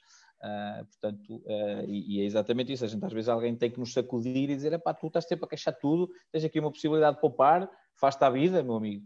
Uh, 0.42 0.86
portanto, 0.86 1.36
uh, 1.36 1.84
e, 1.86 2.16
e, 2.16 2.20
é 2.22 2.24
exatamente 2.24 2.72
isso, 2.72 2.84
a 2.84 2.88
gente 2.88 3.04
às 3.04 3.12
vezes 3.12 3.28
alguém 3.28 3.54
tem 3.54 3.70
que 3.70 3.78
nos 3.78 3.92
sacudir 3.92 4.48
e 4.48 4.56
dizer, 4.56 4.72
epá, 4.72 4.94
tu 4.94 5.08
estás 5.08 5.26
sempre 5.26 5.44
a 5.44 5.48
queixar 5.48 5.74
tudo, 5.74 6.10
tens 6.32 6.44
aqui 6.44 6.58
uma 6.58 6.72
possibilidade 6.72 7.16
de 7.16 7.20
poupar, 7.20 7.70
faz-te 7.94 8.24
a 8.24 8.30
vida, 8.30 8.62
meu 8.62 8.76
amigo. 8.76 9.04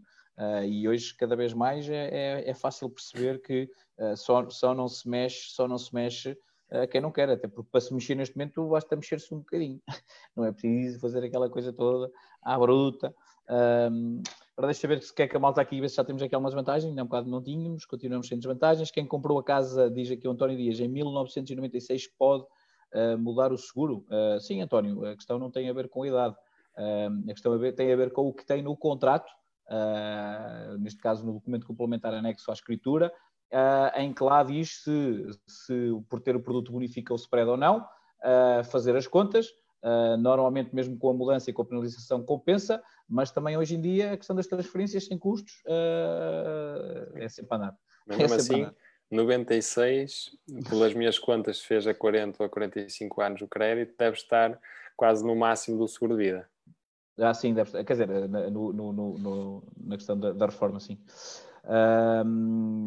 e 0.65 0.87
hoje, 0.87 1.13
cada 1.17 1.35
vez 1.35 1.53
mais, 1.53 1.89
é, 1.89 2.39
é, 2.39 2.49
é 2.49 2.53
fácil 2.53 2.89
perceber 2.89 3.41
que 3.41 3.69
só, 4.15 4.49
só 4.49 4.73
não 4.73 4.87
se 4.87 5.07
mexe, 5.09 5.49
só 5.49 5.67
não 5.67 5.77
se 5.77 5.93
mexe 5.93 6.37
a 6.81 6.87
quem 6.87 6.99
não 6.99 7.11
quer, 7.11 7.29
até 7.29 7.47
porque 7.47 7.69
para 7.71 7.81
se 7.81 7.93
mexer 7.93 8.15
neste 8.15 8.35
momento 8.35 8.67
basta 8.67 8.95
mexer-se 8.95 9.33
um 9.33 9.39
bocadinho, 9.39 9.79
não 10.35 10.43
é 10.43 10.51
preciso 10.51 10.99
fazer 10.99 11.23
aquela 11.23 11.49
coisa 11.49 11.71
toda 11.71 12.11
à 12.41 12.57
bruta. 12.57 13.13
Um, 13.49 14.21
para 14.55 14.67
deixa 14.67 14.87
ver 14.87 15.01
se 15.01 15.13
quer 15.13 15.27
que 15.27 15.35
a 15.35 15.39
malta 15.39 15.61
aqui, 15.61 15.87
se 15.89 15.95
já 15.95 16.03
temos 16.03 16.21
aqui 16.21 16.33
algumas 16.33 16.53
vantagens, 16.53 16.89
ainda 16.89 17.03
um 17.03 17.07
bocado 17.07 17.29
não 17.29 17.41
tínhamos, 17.41 17.85
continuamos 17.85 18.27
sem 18.27 18.37
desvantagens. 18.37 18.91
Quem 18.91 19.05
comprou 19.05 19.39
a 19.39 19.43
casa, 19.43 19.89
diz 19.89 20.11
aqui 20.11 20.27
o 20.27 20.31
António 20.31 20.55
Dias, 20.55 20.79
em 20.79 20.87
1996 20.87 22.07
pode 22.17 22.43
uh, 22.43 23.17
mudar 23.17 23.51
o 23.51 23.57
seguro? 23.57 24.05
Uh, 24.09 24.39
sim, 24.39 24.61
António, 24.61 25.05
a 25.05 25.15
questão 25.15 25.39
não 25.39 25.49
tem 25.49 25.69
a 25.69 25.73
ver 25.73 25.89
com 25.89 26.03
a 26.03 26.07
idade, 26.07 26.35
uh, 26.77 27.29
a 27.29 27.33
questão 27.33 27.59
tem 27.73 27.91
a 27.91 27.95
ver 27.95 28.11
com 28.11 28.27
o 28.27 28.33
que 28.33 28.45
tem 28.45 28.61
no 28.61 28.75
contrato, 28.77 29.31
neste 30.79 31.01
caso 31.01 31.25
no 31.25 31.33
documento 31.33 31.65
complementar 31.65 32.13
anexo 32.13 32.51
à 32.51 32.53
escritura, 32.53 33.11
uh, 33.53 33.99
em 33.99 34.11
que 34.11 34.23
lá 34.23 34.43
diz 34.43 34.83
se, 34.83 35.27
se 35.47 35.91
por 36.09 36.19
ter 36.19 36.35
o 36.35 36.41
produto 36.41 36.71
bonifica 36.71 37.13
o 37.13 37.15
spread 37.15 37.49
ou 37.49 37.57
não. 37.57 37.87
uh, 38.23 38.63
fazer 38.65 38.95
as 38.95 39.07
contas. 39.07 39.47
Uh, 39.83 40.15
normalmente, 40.17 40.73
mesmo 40.73 40.97
com 40.97 41.09
a 41.09 41.13
mudança 41.13 41.49
e 41.49 41.53
com 41.53 41.61
a 41.61 41.65
penalização, 41.65 42.23
compensa, 42.23 42.81
mas 43.07 43.31
também 43.31 43.57
hoje 43.57 43.75
em 43.75 43.81
dia 43.81 44.13
a 44.13 44.17
questão 44.17 44.33
das 44.33 44.47
transferências 44.47 45.05
sem 45.05 45.17
custos 45.17 45.61
é 47.15 47.27
sempre 47.27 47.53
a 47.53 47.55
andar. 47.57 47.77
Mesmo 48.07 48.33
é 48.33 48.37
assim, 48.37 48.71
96, 49.11 50.31
pelas 50.69 50.93
minhas 50.93 51.19
contas, 51.19 51.59
fez 51.59 51.85
a 51.85 51.93
40 51.93 52.41
ou 52.41 52.49
45 52.49 53.21
anos 53.21 53.41
o 53.41 53.47
crédito, 53.47 53.93
deve 53.97 54.15
estar 54.15 54.57
quase 54.95 55.25
no 55.25 55.35
máximo 55.35 55.77
do 55.77 55.87
seguro 55.87 56.15
de 56.15 56.23
vida. 56.23 56.49
Ah, 57.19 57.33
sim, 57.33 57.53
deve 57.53 57.69
estar. 57.69 57.83
Quer 57.83 57.93
dizer, 57.93 58.07
no, 58.29 58.71
no, 58.73 58.93
no, 58.93 59.63
na 59.85 59.97
questão 59.97 60.17
da, 60.17 60.31
da 60.31 60.45
reforma, 60.45 60.79
sim. 60.79 60.97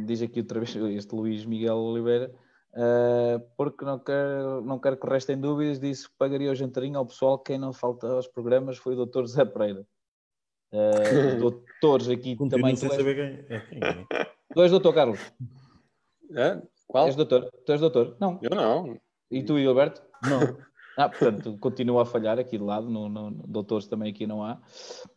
Diz 0.05 0.23
aqui 0.23 0.41
outra 0.41 0.61
vez 0.61 0.75
este 0.97 1.15
Luís 1.15 1.45
Miguel 1.45 1.77
Oliveira. 1.77 2.33
Uh, 2.77 3.41
porque 3.57 3.87
não 3.87 3.99
quero, 3.99 4.61
não 4.61 4.79
quero 4.79 4.99
que 4.99 5.09
restem 5.09 5.41
dúvidas, 5.41 5.81
disse 5.81 6.07
que 6.07 6.15
pagaria 6.19 6.51
o 6.51 6.55
jantarinho 6.55 6.99
ao 6.99 7.07
pessoal. 7.07 7.39
Quem 7.39 7.59
não 7.59 7.73
falta 7.73 8.07
aos 8.07 8.27
programas 8.27 8.77
foi 8.77 8.95
o 8.95 9.07
Dr. 9.07 9.25
Zé 9.25 9.47
Pereira. 9.47 9.87
Uh, 10.73 11.41
doutores 11.41 12.09
aqui 12.09 12.37
Continuo 12.37 12.63
também. 12.63 12.77
sem 12.77 12.91
saber 12.91 13.15
quem 13.15 13.57
é. 13.57 13.61
Quem 13.61 13.79
é. 13.79 14.27
Tu 14.53 14.63
és 14.63 14.71
doutor, 14.71 14.95
Carlos? 14.95 15.21
É? 16.35 16.61
Qual? 16.87 17.07
És 17.07 17.17
doutor? 17.17 17.51
Tu 17.65 17.73
és 17.73 17.81
doutor? 17.81 18.17
Não. 18.21 18.39
Eu 18.43 18.51
não. 18.55 18.99
E 19.31 19.43
tu, 19.43 19.59
Gilberto? 19.59 20.03
Não. 20.23 20.41
Ah, 20.99 21.11
portanto, 21.11 21.59
continua 21.61 22.05
a 22.05 22.07
falhar 22.07 22.39
aqui 22.39 22.57
de 22.57 22.65
lado, 22.65 22.89
no, 22.89 23.07
no, 23.07 23.31
doutores 23.47 23.87
também 23.87 24.11
aqui 24.11 24.27
não 24.27 24.43
há. 24.43 24.55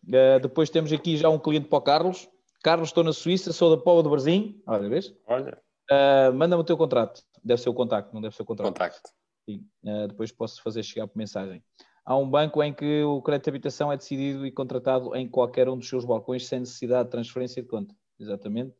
Uh, 0.04 0.38
depois 0.42 0.70
temos 0.70 0.92
aqui 0.92 1.16
já 1.16 1.30
um 1.30 1.40
cliente 1.40 1.70
para 1.70 1.80
o 1.80 1.82
Carlos. 1.82 2.28
Carlos, 2.62 2.90
estou 2.90 3.04
na 3.04 3.14
Suíça, 3.14 3.54
sou 3.54 3.76
da 3.76 3.82
Pova 3.82 4.04
do 4.04 4.10
Brasil. 4.10 4.62
Olha, 4.68 4.90
vês? 4.90 5.16
Olha. 5.26 5.62
Uh, 5.90 6.34
Manda-me 6.34 6.62
o 6.62 6.66
teu 6.66 6.78
contrato. 6.78 7.24
Deve 7.44 7.62
ser 7.62 7.70
o 7.70 7.74
contacto, 7.74 8.14
não 8.14 8.22
deve 8.22 8.36
ser 8.36 8.42
o 8.42 8.46
contrato. 8.46 8.68
Contacto. 8.68 9.10
Sim. 9.50 9.66
Uh, 9.84 10.08
depois 10.08 10.32
posso 10.32 10.62
fazer 10.62 10.84
chegar 10.84 11.08
por 11.08 11.18
mensagem. 11.18 11.64
Há 12.06 12.18
um 12.18 12.30
banco 12.30 12.62
em 12.62 12.74
que 12.74 13.04
o 13.04 13.22
crédito 13.22 13.46
de 13.46 13.50
habitação 13.52 13.92
é 13.92 13.98
decidido 13.98 14.46
e 14.46 14.52
contratado 14.52 15.16
em 15.16 15.28
qualquer 15.28 15.70
um 15.70 15.78
dos 15.78 15.88
seus 15.88 16.04
balcões 16.04 16.48
sem 16.48 16.60
necessidade 16.60 17.06
de 17.06 17.12
transferência 17.12 17.62
de 17.62 17.68
conta. 17.68 17.96
Exatamente. 18.20 18.76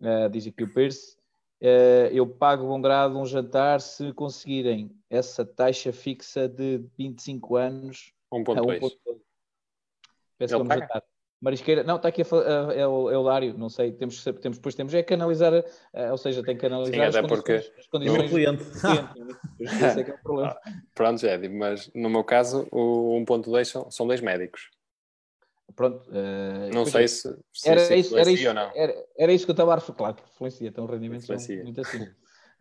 Uh, 0.00 0.30
diz 0.30 0.46
aqui 0.46 0.64
o 0.64 0.72
Pierce. 0.72 1.16
Uh, 1.60 2.08
eu 2.12 2.26
pago 2.26 2.66
bom 2.66 2.80
grado 2.80 3.18
um 3.18 3.26
jantar 3.26 3.80
se 3.80 4.12
conseguirem 4.14 4.90
essa 5.10 5.44
taxa 5.44 5.92
fixa 5.92 6.48
de 6.48 6.78
25 6.96 7.56
anos. 7.56 8.14
1.2. 8.32 8.98
Peço 10.38 10.54
que 10.54 10.58
vamos 10.58 10.74
jantar. 10.74 11.04
Marisqueira, 11.42 11.82
não, 11.82 11.96
está 11.96 12.08
aqui 12.08 12.22
a, 12.22 12.72
é, 12.72 12.86
o, 12.86 13.10
é 13.10 13.18
o 13.18 13.24
Dário, 13.24 13.58
não 13.58 13.68
sei, 13.68 13.90
temos, 13.90 14.22
temos, 14.22 14.58
depois 14.58 14.76
temos 14.76 14.94
é 14.94 15.02
que 15.02 15.12
analisar, 15.12 15.52
uh, 15.52 15.64
ou 16.12 16.16
seja, 16.16 16.40
tem 16.40 16.56
que 16.56 16.64
analisar 16.64 16.92
Sim, 16.92 17.00
as, 17.00 17.16
condições, 17.16 17.28
porque 17.28 17.80
as 17.80 17.86
condições 17.88 18.22
do 18.22 18.28
cliente. 18.28 18.62
Esse 19.58 20.00
é 20.00 20.04
que 20.04 20.12
é 20.12 20.14
o 20.14 20.22
problema. 20.22 20.56
Pronto, 20.94 21.26
Edi, 21.26 21.48
mas 21.48 21.90
no 21.96 22.08
meu 22.08 22.22
caso 22.22 22.68
o 22.70 23.20
1.2 23.26 23.64
são, 23.64 23.90
são 23.90 24.06
dois 24.06 24.20
médicos. 24.20 24.70
Pronto. 25.74 26.08
Uh, 26.10 26.72
não 26.72 26.86
sei 26.86 27.08
se, 27.08 27.36
se, 27.52 27.68
era, 27.68 27.80
se 27.80 27.96
isso, 27.96 28.16
era, 28.16 28.30
isso, 28.30 28.46
ou 28.46 28.54
não. 28.54 28.70
Era, 28.72 28.94
era 29.18 29.32
isso 29.32 29.44
que 29.44 29.50
eu 29.50 29.54
estava 29.54 29.72
a 29.72 29.74
referir, 29.74 29.96
claro 29.96 30.14
que 30.14 30.22
influencia, 30.22 30.70
tem 30.70 30.84
um 30.84 30.86
rendimento 30.86 31.26
muito 31.64 31.80
assim. 31.80 32.08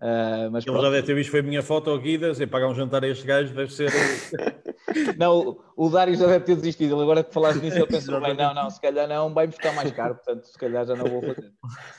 Uh, 0.02 0.49
mas 0.52 0.66
Ele 0.66 0.82
já 0.82 0.89
deve 0.89 1.04
ter 1.06 1.14
visto, 1.14 1.30
foi 1.30 1.41
a 1.41 1.43
minha 1.43 1.62
foto 1.62 1.93
aqui, 1.93 2.18
deve 2.18 2.34
ser 2.34 2.47
pagar 2.47 2.68
um 2.68 2.74
jantar 2.74 3.04
a 3.04 3.08
este 3.08 3.26
gajo, 3.26 3.54
deve 3.54 3.72
ser... 3.72 3.91
não, 5.16 5.60
o, 5.78 5.89
Dário 5.89 6.16
já 6.16 6.26
deve 6.26 6.43
ter 6.43 6.56
desistido, 6.56 6.95
ele 6.95 7.04
agora 7.04 7.24
que 7.24 7.32
falaste 7.32 7.62
nisso, 7.62 7.78
ele 7.78 7.86
pensou, 7.86 8.20
bem, 8.20 8.34
não, 8.34 8.52
não, 8.52 8.68
se 8.68 8.82
calhar 8.82 9.08
não, 9.08 9.32
vai-me 9.32 9.54
ficar 9.54 9.74
mais 9.74 9.91
caro, 9.91 10.16
portanto, 10.16 10.45
se 10.45 10.58
calhar 10.58 10.88
já 10.88 10.95
não 10.95 11.06
vou 11.06 11.22
fazer. 11.22 11.52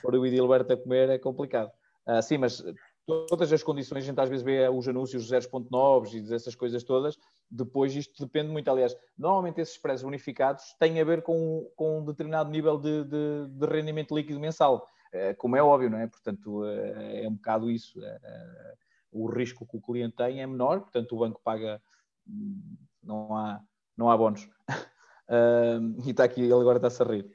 Por 0.02 0.16
o 0.16 0.26
Edilberto 0.26 0.72
a 0.72 0.76
comer 0.76 1.10
é 1.10 1.18
complicado. 1.18 1.70
Uh, 2.04 2.20
sim, 2.20 2.38
mas 2.38 2.60
todas 3.06 3.52
as 3.52 3.62
condições, 3.62 4.02
a 4.02 4.06
gente 4.06 4.20
às 4.20 4.28
vezes 4.28 4.44
vê 4.44 4.68
os 4.68 4.88
anúncios 4.88 5.30
0.9 5.30 6.12
e 6.12 6.34
essas 6.34 6.56
coisas 6.56 6.82
todas, 6.82 7.16
depois 7.48 7.94
isto 7.94 8.20
depende 8.20 8.50
muito, 8.50 8.68
aliás, 8.68 8.96
normalmente 9.16 9.60
esses 9.60 9.78
preços 9.78 10.02
bonificados 10.02 10.74
têm 10.80 11.00
a 11.00 11.04
ver 11.04 11.22
com, 11.22 11.70
com 11.76 12.00
um 12.00 12.04
determinado 12.04 12.50
nível 12.50 12.78
de, 12.78 13.04
de, 13.04 13.46
de 13.48 13.66
rendimento 13.66 14.12
líquido 14.12 14.40
mensal. 14.40 14.88
Eh, 15.12 15.34
como 15.34 15.56
é 15.56 15.62
óbvio, 15.62 15.90
não 15.90 15.98
é? 15.98 16.06
Portanto, 16.06 16.64
eh, 16.66 17.24
é 17.24 17.28
um 17.28 17.34
bocado 17.34 17.70
isso. 17.70 18.02
Eh, 18.02 18.74
o 19.12 19.26
risco 19.28 19.66
que 19.66 19.76
o 19.76 19.80
cliente 19.80 20.16
tem 20.16 20.40
é 20.40 20.46
menor, 20.46 20.80
portanto, 20.80 21.14
o 21.14 21.18
banco 21.18 21.40
paga, 21.44 21.82
hum, 22.26 22.76
não 23.02 23.36
há, 23.36 23.60
não 23.96 24.10
há 24.10 24.16
bónus. 24.16 24.48
e 26.06 26.10
está 26.10 26.24
aqui, 26.24 26.40
ele 26.40 26.52
agora 26.54 26.78
está-se 26.78 27.02
a 27.02 27.06
rir. 27.06 27.30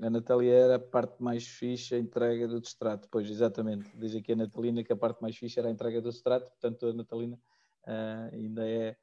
a 0.00 0.10
Natália 0.10 0.54
era 0.54 0.76
a 0.76 0.80
parte 0.80 1.22
mais 1.22 1.46
fixe, 1.46 1.94
a 1.94 1.98
entrega 1.98 2.48
do 2.48 2.60
distrato. 2.60 3.08
Pois, 3.10 3.28
exatamente. 3.28 3.90
Diz 3.98 4.14
aqui 4.16 4.32
a 4.32 4.36
Natalina 4.36 4.82
que 4.82 4.92
a 4.92 4.96
parte 4.96 5.20
mais 5.20 5.36
fixe 5.36 5.58
era 5.58 5.68
a 5.68 5.72
entrega 5.72 6.00
do 6.00 6.10
distrato, 6.10 6.50
portanto, 6.50 6.86
a 6.86 6.94
Natalina 6.94 7.38
ainda 8.32 8.66
é 8.66 8.96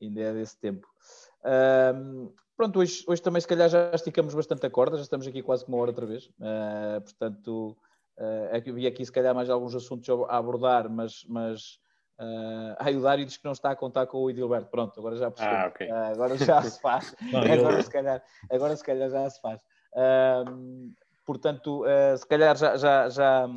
ainda 0.00 0.20
é 0.20 0.32
desse 0.34 0.58
tempo. 0.58 0.86
Pronto, 2.62 2.78
hoje, 2.78 3.02
hoje 3.08 3.20
também 3.20 3.40
se 3.40 3.48
calhar 3.48 3.68
já 3.68 3.90
esticamos 3.92 4.32
bastante 4.32 4.64
a 4.64 4.70
corda, 4.70 4.96
já 4.96 5.02
estamos 5.02 5.26
aqui 5.26 5.42
quase 5.42 5.64
uma 5.66 5.78
hora 5.78 5.90
outra 5.90 6.06
vez. 6.06 6.26
Uh, 6.26 7.00
portanto, 7.02 7.76
uh, 8.16 8.56
havia 8.56 8.88
aqui 8.88 9.04
se 9.04 9.10
calhar 9.10 9.34
mais 9.34 9.50
alguns 9.50 9.74
assuntos 9.74 10.08
a 10.08 10.36
abordar, 10.36 10.88
mas, 10.88 11.24
mas 11.28 11.80
uh, 12.20 12.76
ah, 12.78 12.88
o 12.96 13.00
Dário 13.00 13.26
diz 13.26 13.36
que 13.36 13.44
não 13.44 13.50
está 13.50 13.72
a 13.72 13.74
contar 13.74 14.06
com 14.06 14.18
o 14.18 14.30
Edilberto. 14.30 14.70
Pronto, 14.70 14.96
agora 14.96 15.16
já 15.16 15.28
percebi. 15.28 15.56
Ah, 15.56 15.66
okay. 15.66 15.90
uh, 15.90 16.12
agora 16.12 16.38
já 16.38 16.62
se 16.62 16.80
faz. 16.80 17.16
Agora, 17.34 17.82
se 17.82 17.90
calhar, 17.90 18.22
agora 18.48 18.76
se 18.76 18.84
calhar 18.84 19.10
já 19.10 19.28
se 19.28 19.40
faz. 19.40 19.60
Uh, 19.94 20.94
portanto, 21.26 21.82
se 22.16 22.26
calhar 22.28 22.56
já, 22.56 22.76
já, 22.76 23.08
já, 23.08 23.48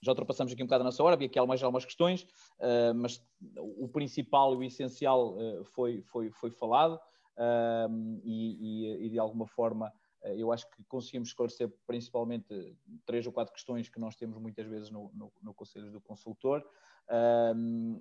já 0.00 0.12
ultrapassamos 0.12 0.50
aqui 0.50 0.62
um 0.62 0.66
bocado 0.66 0.80
a 0.80 0.86
nossa 0.86 1.02
hora, 1.02 1.14
havia 1.14 1.26
aqui 1.26 1.38
mais 1.42 1.62
algumas 1.62 1.84
questões, 1.84 2.22
uh, 2.58 2.94
mas 2.94 3.22
o 3.58 3.86
principal 3.86 4.54
e 4.54 4.56
o 4.56 4.62
essencial 4.62 5.36
uh, 5.36 5.64
foi, 5.66 6.00
foi, 6.10 6.30
foi 6.30 6.50
falado 6.50 6.98
uh, 7.36 8.20
e, 8.22 9.06
e, 9.06 9.10
de 9.10 9.18
alguma 9.18 9.46
forma 9.46 9.92
eu 10.36 10.50
acho 10.50 10.66
que 10.70 10.82
conseguimos 10.84 11.28
esclarecer 11.28 11.70
principalmente 11.86 12.74
três 13.04 13.26
ou 13.26 13.32
quatro 13.32 13.52
questões 13.52 13.90
que 13.90 14.00
nós 14.00 14.16
temos 14.16 14.38
muitas 14.38 14.66
vezes 14.66 14.90
no, 14.90 15.12
no, 15.12 15.30
no 15.42 15.52
Conselho 15.52 15.92
do 15.92 16.00
Consultor. 16.00 16.64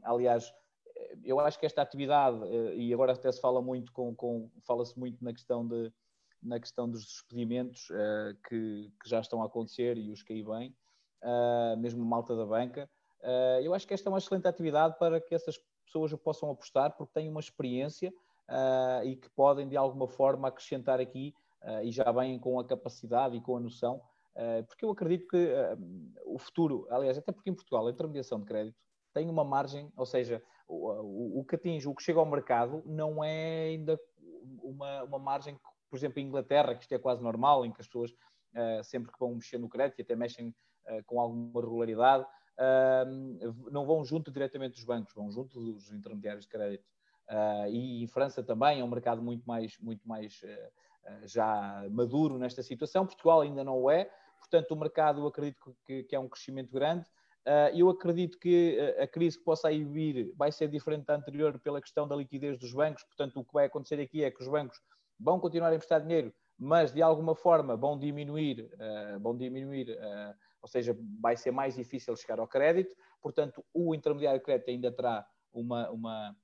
aliás, 0.03 0.49
eu 1.21 1.38
acho 1.41 1.59
que 1.59 1.65
esta 1.65 1.81
atividade, 1.81 2.38
e 2.77 2.93
agora 2.93 3.11
até 3.11 3.29
se 3.29 3.41
fala 3.41 3.61
muito 3.61 3.91
com, 3.91 4.15
com 4.15 4.49
fala-se 4.61 4.97
muito 4.97 5.21
na 5.21 5.34
questão 5.34 5.67
de 5.67 5.91
na 6.41 6.61
questão 6.61 6.89
dos 6.89 7.03
despedimentos 7.03 7.89
que, 8.47 8.89
que 9.01 9.09
já 9.09 9.19
estão 9.19 9.43
a 9.43 9.47
acontecer 9.47 9.97
e 9.97 10.09
os 10.09 10.23
que 10.23 10.31
aí 10.31 10.43
vêm, 10.43 10.73
uh, 11.23 11.77
mesmo 11.77 12.03
malta 12.05 12.36
da 12.36 12.45
banca. 12.45 12.89
Uh, 13.21 13.61
eu 13.63 13.73
acho 13.73 13.88
que 13.88 13.93
esta 13.93 14.09
é 14.09 14.11
uma 14.11 14.17
excelente 14.17 14.47
atividade 14.47 14.97
para 14.99 15.19
que 15.19 15.34
essas 15.34 15.57
pessoas 15.86 16.13
possam 16.15 16.49
apostar, 16.49 16.95
porque 16.95 17.13
têm 17.13 17.29
uma 17.29 17.39
experiência 17.39 18.13
uh, 18.49 19.05
e 19.05 19.15
que 19.15 19.29
podem, 19.29 19.67
de 19.67 19.77
alguma 19.77 20.07
forma, 20.07 20.47
acrescentar 20.47 20.99
aqui 20.99 21.33
e 21.81 21.91
já 21.91 22.11
vêm 22.11 22.37
com 22.37 22.59
a 22.59 22.65
capacidade 22.65 23.37
e 23.37 23.41
com 23.41 23.55
a 23.55 23.59
noção, 23.61 24.01
porque 24.67 24.83
eu 24.83 24.91
acredito 24.91 25.25
que 25.29 25.49
o 26.25 26.37
futuro, 26.37 26.85
aliás, 26.89 27.17
até 27.17 27.31
porque 27.31 27.49
em 27.49 27.53
Portugal 27.53 27.87
a 27.87 27.89
intermediação 27.89 28.37
de 28.37 28.45
crédito 28.45 28.75
tem 29.13 29.29
uma 29.29 29.45
margem, 29.45 29.89
ou 29.95 30.05
seja, 30.05 30.43
o, 30.67 30.75
o, 30.75 31.39
o 31.39 31.45
que 31.45 31.55
atinge, 31.55 31.87
o 31.87 31.95
que 31.95 32.03
chega 32.03 32.19
ao 32.19 32.25
mercado, 32.25 32.83
não 32.85 33.23
é 33.23 33.69
ainda 33.69 33.97
uma, 34.61 35.03
uma 35.03 35.19
margem, 35.19 35.57
por 35.89 35.95
exemplo, 35.95 36.19
em 36.19 36.25
Inglaterra, 36.27 36.75
que 36.75 36.81
isto 36.81 36.93
é 36.93 36.99
quase 36.99 37.23
normal, 37.23 37.65
em 37.65 37.71
que 37.71 37.79
as 37.79 37.87
pessoas 37.87 38.11
uh, 38.11 38.83
sempre 38.83 39.09
que 39.09 39.17
vão 39.17 39.33
mexer 39.33 39.57
no 39.57 39.69
crédito 39.69 39.99
e 39.99 40.01
até 40.01 40.17
mexem 40.17 40.53
com 41.05 41.17
alguma 41.17 41.61
regularidade, 41.61 42.25
não 43.71 43.85
vão 43.85 44.03
junto 44.03 44.29
diretamente 44.29 44.75
dos 44.75 44.83
bancos, 44.83 45.13
vão 45.13 45.31
junto 45.31 45.59
dos 45.59 45.91
intermediários 45.93 46.43
de 46.43 46.49
crédito. 46.49 46.83
Uh, 47.30 47.67
e 47.69 48.03
em 48.03 48.07
França 48.07 48.43
também 48.43 48.80
é 48.80 48.84
um 48.84 48.89
mercado 48.89 49.21
muito 49.21 49.43
mais, 49.45 49.78
muito 49.80 50.07
mais 50.07 50.41
uh, 50.43 51.28
já 51.28 51.86
maduro 51.91 52.38
nesta 52.38 52.61
situação. 52.61 53.05
Portugal 53.05 53.41
ainda 53.41 53.63
não 53.63 53.82
o 53.82 53.89
é, 53.89 54.09
portanto, 54.39 54.71
o 54.71 54.76
mercado 54.76 55.26
acredito 55.26 55.76
que, 55.86 56.03
que 56.03 56.15
é 56.15 56.19
um 56.19 56.30
crescimento 56.30 56.71
grande. 56.71 57.05
Eu 57.74 57.89
acredito 57.89 58.39
que 58.39 58.80
a 58.97 59.05
crise 59.05 59.38
que 59.38 59.43
possa 59.43 59.67
aí 59.67 59.84
vir 59.84 60.34
vai 60.38 60.49
ser 60.49 60.69
diferente 60.69 61.07
da 61.07 61.15
anterior 61.15 61.59
pela 61.59 61.82
questão 61.82 62.07
da 62.07 62.15
liquidez 62.15 62.57
dos 62.57 62.74
bancos. 62.74 63.03
Portanto, 63.03 63.38
o 63.38 63.43
que 63.43 63.51
vai 63.51 63.65
acontecer 63.65 63.99
aqui 63.99 64.24
é 64.24 64.32
que 64.32 64.41
os 64.41 64.47
bancos 64.47 64.80
vão 65.19 65.41
continuar 65.41 65.67
a 65.67 65.76
emprestar 65.76 65.99
dinheiro, 65.99 66.34
mas 66.57 66.93
de 66.93 67.01
alguma 67.01 67.36
forma 67.36 67.76
vão 67.76 67.99
diminuir, 67.99 68.69
vão 69.19 69.36
diminuir 69.36 69.93
ou 70.63 70.69
seja, 70.69 70.97
vai 71.19 71.36
ser 71.36 71.51
mais 71.51 71.76
difícil 71.76 72.15
chegar 72.15 72.39
ao 72.39 72.47
crédito, 72.47 72.95
portanto, 73.21 73.63
o 73.74 73.93
intermediário 73.93 74.39
de 74.39 74.45
crédito 74.45 74.69
ainda 74.69 74.89
terá 74.89 75.28
uma, 75.51 75.89
uma, 75.91 76.36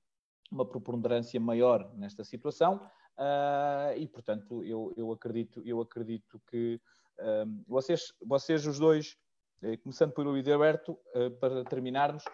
uma 0.50 0.64
preponderância 0.64 1.38
maior 1.40 1.90
nesta 1.96 2.24
situação 2.24 2.76
uh, 3.16 3.96
e, 3.96 4.06
portanto, 4.06 4.64
eu, 4.64 4.92
eu, 4.96 5.12
acredito, 5.12 5.62
eu 5.64 5.80
acredito 5.80 6.40
que 6.50 6.80
um, 7.18 7.22
ah, 7.22 7.44
vocês, 7.68 8.12
vocês, 8.24 8.66
os 8.66 8.78
dois, 8.78 9.18
eh, 9.62 9.76
começando 9.76 10.12
pelo 10.12 10.30
Alberto, 10.30 10.98
uh, 11.14 11.30
para 11.38 11.62
terminarmos, 11.64 12.24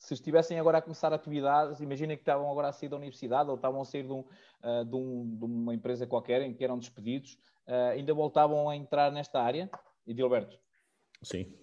se 0.00 0.14
estivessem 0.14 0.58
agora 0.58 0.78
a 0.78 0.82
começar 0.82 1.12
atividades, 1.12 1.80
imaginem 1.80 2.16
que 2.16 2.22
estavam 2.22 2.50
agora 2.50 2.68
a 2.68 2.72
sair 2.72 2.88
da 2.88 2.96
universidade 2.96 3.50
ou 3.50 3.56
estavam 3.56 3.82
a 3.82 3.84
sair 3.84 4.02
de, 4.02 4.12
um, 4.12 4.20
uh, 4.64 4.84
de, 4.84 4.96
um, 4.96 5.36
de 5.36 5.44
uma 5.44 5.74
empresa 5.74 6.06
qualquer 6.06 6.40
em 6.42 6.54
que 6.54 6.64
eram 6.64 6.78
despedidos, 6.78 7.34
uh, 7.68 7.92
ainda 7.92 8.12
voltavam 8.14 8.68
a 8.68 8.74
entrar 8.74 9.12
nesta 9.12 9.40
área? 9.40 9.70
E 10.06 10.14
Gilberto? 10.14 10.58
Sim. 11.22 11.54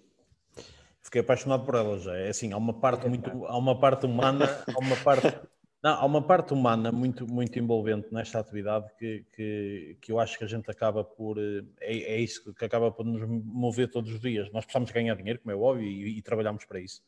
Fiquei 1.07 1.21
apaixonado 1.21 1.65
por 1.65 1.75
ela 1.75 1.97
já. 1.97 2.15
É 2.15 2.29
assim, 2.29 2.51
há 2.51 2.57
uma 2.57 2.73
parte 2.73 3.07
muito, 3.07 3.29
há 3.45 3.57
uma 3.57 3.79
parte 3.79 4.05
humana, 4.05 4.45
há 4.67 4.79
uma 4.79 4.95
parte, 4.97 5.39
não, 5.81 5.91
há 5.91 6.05
uma 6.05 6.21
parte 6.21 6.53
humana 6.53 6.91
muito, 6.91 7.25
muito 7.25 7.57
envolvente 7.57 8.09
nesta 8.11 8.39
atividade 8.39 8.87
que, 8.99 9.25
que, 9.33 9.97
que 10.01 10.11
eu 10.11 10.19
acho 10.19 10.37
que 10.37 10.43
a 10.43 10.47
gente 10.47 10.69
acaba 10.69 11.03
por, 11.03 11.37
é, 11.39 11.63
é 11.79 12.19
isso 12.19 12.53
que 12.53 12.65
acaba 12.65 12.91
por 12.91 13.05
nos 13.05 13.25
mover 13.27 13.89
todos 13.89 14.11
os 14.11 14.19
dias. 14.19 14.51
Nós 14.51 14.65
precisamos 14.65 14.91
ganhar 14.91 15.15
dinheiro, 15.15 15.39
como 15.39 15.51
é 15.51 15.55
óbvio, 15.55 15.87
e, 15.87 16.17
e 16.17 16.21
trabalhamos 16.21 16.65
para 16.65 16.79
isso. 16.79 17.01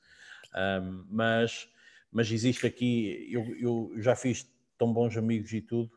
Um, 0.56 1.06
mas, 1.10 1.70
mas 2.10 2.32
existe 2.32 2.66
aqui, 2.66 3.28
eu, 3.30 3.56
eu 3.58 4.02
já 4.02 4.16
fiz 4.16 4.50
tão 4.78 4.94
bons 4.94 5.18
amigos 5.18 5.52
e 5.52 5.62
tudo, 5.62 5.92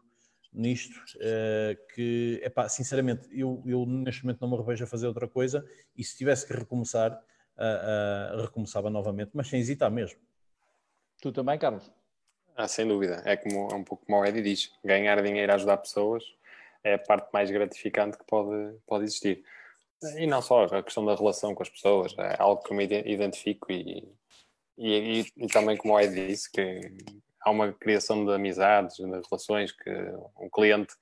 nisto, 0.53 0.99
uh, 1.17 1.95
que, 1.95 2.41
epá, 2.43 2.69
sinceramente, 2.69 3.29
eu, 3.31 3.63
eu 3.65 3.87
neste 3.87 4.25
momento 4.25 4.41
não 4.41 4.51
me 4.51 4.57
revejo 4.57 4.85
a 4.85 4.87
fazer 4.89 5.07
outra 5.07 5.29
coisa 5.29 5.65
e 5.97 6.03
se 6.03 6.19
tivesse 6.19 6.47
que 6.47 6.53
recomeçar, 6.53 7.19
uh, 7.57 8.39
uh, 8.39 8.43
recomeçava 8.43 8.91
novamente, 8.91 9.31
mas 9.35 9.49
sem 9.49 9.61
hesitar 9.61 9.91
mesmo. 9.91 10.19
Tu 11.21 11.33
também, 11.33 11.59
Carlos? 11.59 11.91
Ah, 12.57 12.69
sem 12.69 12.87
dúvida. 12.87 13.23
É, 13.25 13.37
como, 13.37 13.69
é 13.71 13.75
um 13.75 13.85
pouco 13.85 14.05
como 14.05 14.21
o 14.21 14.25
Eddie 14.25 14.43
diz, 14.43 14.73
ganhar 14.85 15.23
dinheiro 15.23 15.53
a 15.53 15.55
ajudar 15.55 15.77
pessoas 15.79 16.25
é 16.85 16.95
a 16.95 16.99
parte 16.99 17.29
mais 17.33 17.51
gratificante 17.51 18.19
que 18.19 18.25
pode, 18.25 18.77
pode 18.87 19.05
existir. 19.05 19.45
E 20.17 20.27
não 20.27 20.43
só 20.43 20.65
a 20.65 20.83
questão 20.83 21.05
da 21.05 21.15
relação 21.15 21.55
com 21.55 21.63
as 21.63 21.69
pessoas, 21.69 22.15
é 22.19 22.37
algo 22.39 22.63
que 22.63 22.73
eu 22.73 22.77
me 22.77 22.85
identifico 22.85 23.71
e, 23.71 24.05
e, 24.77 25.21
e, 25.21 25.33
e 25.37 25.47
também 25.47 25.77
como 25.77 25.95
o 25.95 26.01
Eddie 26.01 26.27
disse, 26.27 26.51
que 26.51 26.81
há 27.41 27.51
uma 27.51 27.73
criação 27.73 28.25
de 28.25 28.33
amizades, 28.33 28.97
de 28.97 29.05
relações 29.05 29.71
que 29.71 29.91
um 30.39 30.51
cliente, 30.51 30.93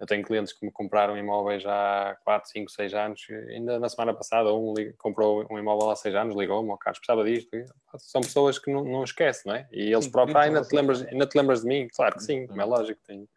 eu 0.00 0.06
tenho 0.06 0.24
clientes 0.24 0.52
que 0.52 0.64
me 0.64 0.70
compraram 0.70 1.16
imóveis 1.16 1.64
há 1.66 2.16
4, 2.24 2.50
5, 2.50 2.70
6 2.70 2.94
anos, 2.94 3.26
ainda 3.48 3.78
na 3.78 3.88
semana 3.88 4.14
passada 4.14 4.52
um 4.54 4.72
comprou 4.96 5.44
um 5.50 5.58
imóvel 5.58 5.90
há 5.90 5.96
6 5.96 6.14
anos, 6.14 6.36
ligou-me, 6.36 6.70
o 6.70 6.76
Carlos 6.76 7.00
precisava 7.00 7.24
disto, 7.24 7.50
são 7.98 8.20
pessoas 8.20 8.58
que 8.58 8.72
não, 8.72 8.84
não 8.84 9.02
esquece, 9.02 9.46
não 9.46 9.54
é? 9.54 9.66
E 9.72 9.92
eles 9.92 10.06
próprios, 10.06 10.36
ah, 10.36 10.42
ainda 10.42 10.62
te, 10.62 10.74
lembras, 10.74 11.02
ainda 11.06 11.26
te 11.26 11.36
lembras 11.36 11.62
de 11.62 11.66
mim? 11.66 11.88
Claro 11.94 12.14
que 12.14 12.22
sim, 12.22 12.46
como 12.46 12.60
é 12.60 12.64
lógico, 12.64 13.00
tenho, 13.06 13.28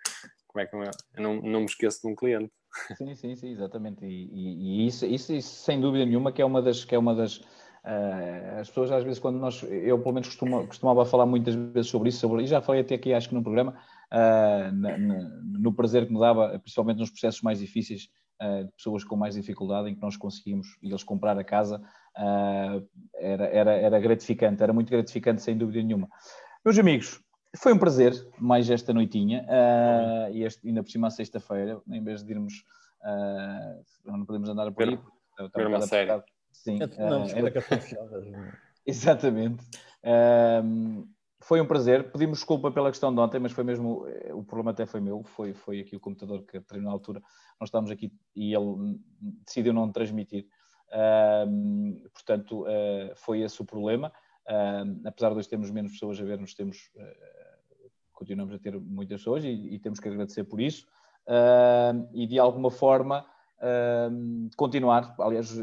como 0.47 0.61
é 0.61 0.67
que 0.67 0.75
eu, 0.75 0.83
não, 1.17 1.41
não 1.41 1.59
me 1.61 1.65
esqueço 1.65 2.01
de 2.01 2.07
um 2.07 2.15
cliente. 2.15 2.51
Sim, 2.95 3.15
sim, 3.15 3.35
sim, 3.35 3.51
exatamente, 3.51 4.05
e, 4.05 4.29
e, 4.31 4.83
e 4.83 4.87
isso, 4.87 5.05
isso, 5.05 5.33
isso, 5.33 5.55
sem 5.63 5.81
dúvida 5.81 6.05
nenhuma 6.05 6.31
que 6.31 6.41
é 6.41 6.45
uma 6.45 6.61
das, 6.61 6.85
que 6.85 6.93
é 6.93 6.99
uma 6.99 7.15
das 7.15 7.41
Uh, 7.83 8.59
as 8.59 8.67
pessoas 8.67 8.91
às 8.91 9.03
vezes 9.03 9.17
quando 9.17 9.39
nós, 9.39 9.63
eu 9.63 9.97
pelo 9.97 10.13
menos 10.13 10.27
costumo, 10.27 10.67
costumava 10.67 11.03
falar 11.03 11.25
muitas 11.25 11.55
vezes 11.55 11.89
sobre 11.89 12.09
isso, 12.09 12.19
sobre, 12.19 12.43
e 12.43 12.47
já 12.47 12.61
falei 12.61 12.81
até 12.81 12.93
aqui 12.93 13.11
acho 13.11 13.27
que 13.27 13.33
no 13.33 13.41
programa, 13.41 13.75
uh, 14.11 14.71
na, 14.73 14.97
na, 14.97 15.29
no 15.43 15.73
prazer 15.73 16.05
que 16.05 16.13
me 16.13 16.19
dava, 16.19 16.59
principalmente 16.59 16.97
nos 16.97 17.09
processos 17.09 17.41
mais 17.41 17.59
difíceis, 17.59 18.09
uh, 18.41 18.65
de 18.65 18.71
pessoas 18.71 19.03
com 19.03 19.15
mais 19.15 19.35
dificuldade, 19.35 19.89
em 19.89 19.95
que 19.95 20.01
nós 20.01 20.17
conseguimos 20.17 20.77
e 20.81 20.89
eles 20.89 21.03
comprar 21.03 21.37
a 21.37 21.43
casa, 21.43 21.81
era, 23.15 23.45
era, 23.45 23.71
era 23.71 23.99
gratificante, 23.99 24.61
era 24.61 24.73
muito 24.73 24.89
gratificante 24.89 25.41
sem 25.41 25.57
dúvida 25.57 25.81
nenhuma. 25.81 26.09
Meus 26.63 26.77
amigos, 26.77 27.21
foi 27.55 27.73
um 27.73 27.77
prazer 27.77 28.13
mais 28.37 28.69
esta 28.69 28.93
noitinha, 28.93 29.45
e, 30.33 30.43
este, 30.43 30.67
ainda 30.67 30.83
por 30.83 30.91
cima 30.91 31.07
à 31.07 31.09
sexta-feira, 31.09 31.81
em 31.89 32.03
vez 32.03 32.21
de 32.21 32.33
irmos, 32.33 32.65
não 34.05 34.25
podemos 34.25 34.49
andar 34.49 34.69
por 34.73 34.83
aí, 34.83 34.99
ver 35.55 35.67
uma 35.67 35.81
série. 35.81 36.21
Sim, 36.51 36.79
não, 36.97 37.23
uh, 37.23 37.29
era... 37.29 37.51
Exatamente. 38.85 39.63
Um, 40.63 41.07
foi 41.41 41.59
um 41.59 41.65
prazer. 41.65 42.11
Pedimos 42.11 42.39
desculpa 42.39 42.71
pela 42.71 42.89
questão 42.89 43.13
de 43.13 43.19
ontem, 43.19 43.39
mas 43.39 43.51
foi 43.51 43.63
mesmo. 43.63 44.07
Eh, 44.07 44.33
o 44.33 44.43
problema 44.43 44.71
até 44.71 44.85
foi 44.85 45.01
meu. 45.01 45.23
Foi, 45.23 45.53
foi 45.53 45.79
aqui 45.81 45.95
o 45.95 45.99
computador 45.99 46.43
que 46.43 46.59
treinou 46.61 46.89
na 46.89 46.93
altura. 46.93 47.21
Nós 47.59 47.67
estávamos 47.67 47.91
aqui 47.91 48.13
e 48.35 48.53
ele 48.53 48.99
decidiu 49.45 49.73
não 49.73 49.91
transmitir. 49.91 50.47
Um, 51.47 52.03
portanto, 52.13 52.63
uh, 52.63 53.15
foi 53.15 53.41
esse 53.41 53.61
o 53.61 53.65
problema. 53.65 54.11
Um, 54.47 55.01
apesar 55.07 55.29
de 55.29 55.37
hoje 55.37 55.49
termos 55.49 55.71
menos 55.71 55.93
pessoas 55.93 56.19
a 56.19 56.23
ver-nos, 56.23 56.53
temos, 56.53 56.91
uh, 56.95 57.89
continuamos 58.11 58.53
a 58.53 58.59
ter 58.59 58.79
muitas 58.79 59.21
pessoas 59.21 59.43
e, 59.43 59.49
e, 59.49 59.79
temos 59.79 59.99
que 59.99 60.07
agradecer 60.07 60.43
por 60.43 60.59
isso. 60.59 60.85
Uh, 61.27 62.07
e 62.13 62.27
de 62.27 62.39
alguma 62.39 62.69
forma 62.69 63.25
continuar. 64.57 65.15
Aliás, 65.19 65.55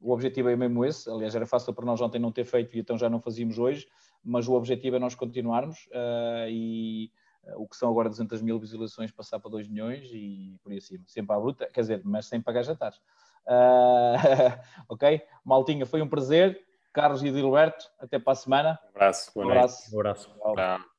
o 0.00 0.12
objetivo 0.12 0.48
é 0.48 0.56
mesmo 0.56 0.84
esse. 0.84 1.08
Aliás, 1.08 1.36
era 1.36 1.46
fácil 1.46 1.72
para 1.72 1.86
nós 1.86 2.00
ontem 2.00 2.18
não 2.18 2.32
ter 2.32 2.44
feito 2.44 2.76
e 2.76 2.80
então 2.80 2.98
já 2.98 3.08
não 3.08 3.20
fazíamos 3.20 3.58
hoje, 3.60 3.86
mas 4.24 4.48
o 4.48 4.54
objetivo 4.54 4.96
é 4.96 4.98
nós 4.98 5.14
continuarmos 5.14 5.86
uh, 5.88 6.48
e 6.48 7.10
uh, 7.44 7.62
o 7.62 7.68
que 7.68 7.76
são 7.76 7.90
agora 7.90 8.08
200 8.08 8.40
mil 8.42 8.58
visualizações 8.58 9.10
passar 9.10 9.40
para 9.40 9.50
2 9.50 9.68
milhões 9.68 10.10
e 10.12 10.58
por 10.62 10.72
aí 10.72 10.78
acima. 10.78 11.04
Sempre 11.06 11.34
à 11.34 11.40
bruta, 11.40 11.68
quer 11.72 11.80
dizer, 11.80 12.00
mas 12.04 12.26
sem 12.26 12.40
pagar 12.40 12.62
jantares. 12.62 12.98
Uh, 13.46 14.58
ok? 14.88 15.22
Maltinha, 15.44 15.86
foi 15.86 16.02
um 16.02 16.08
prazer. 16.08 16.60
Carlos 16.92 17.22
e 17.22 17.28
Edilberto, 17.28 17.86
até 17.98 18.18
para 18.18 18.34
a 18.34 18.36
semana. 18.36 18.78
Um 18.84 18.90
abraço. 18.90 19.32
Um 19.34 19.98
abraço. 20.00 20.30
Um 20.44 20.50
abraço. 20.50 20.91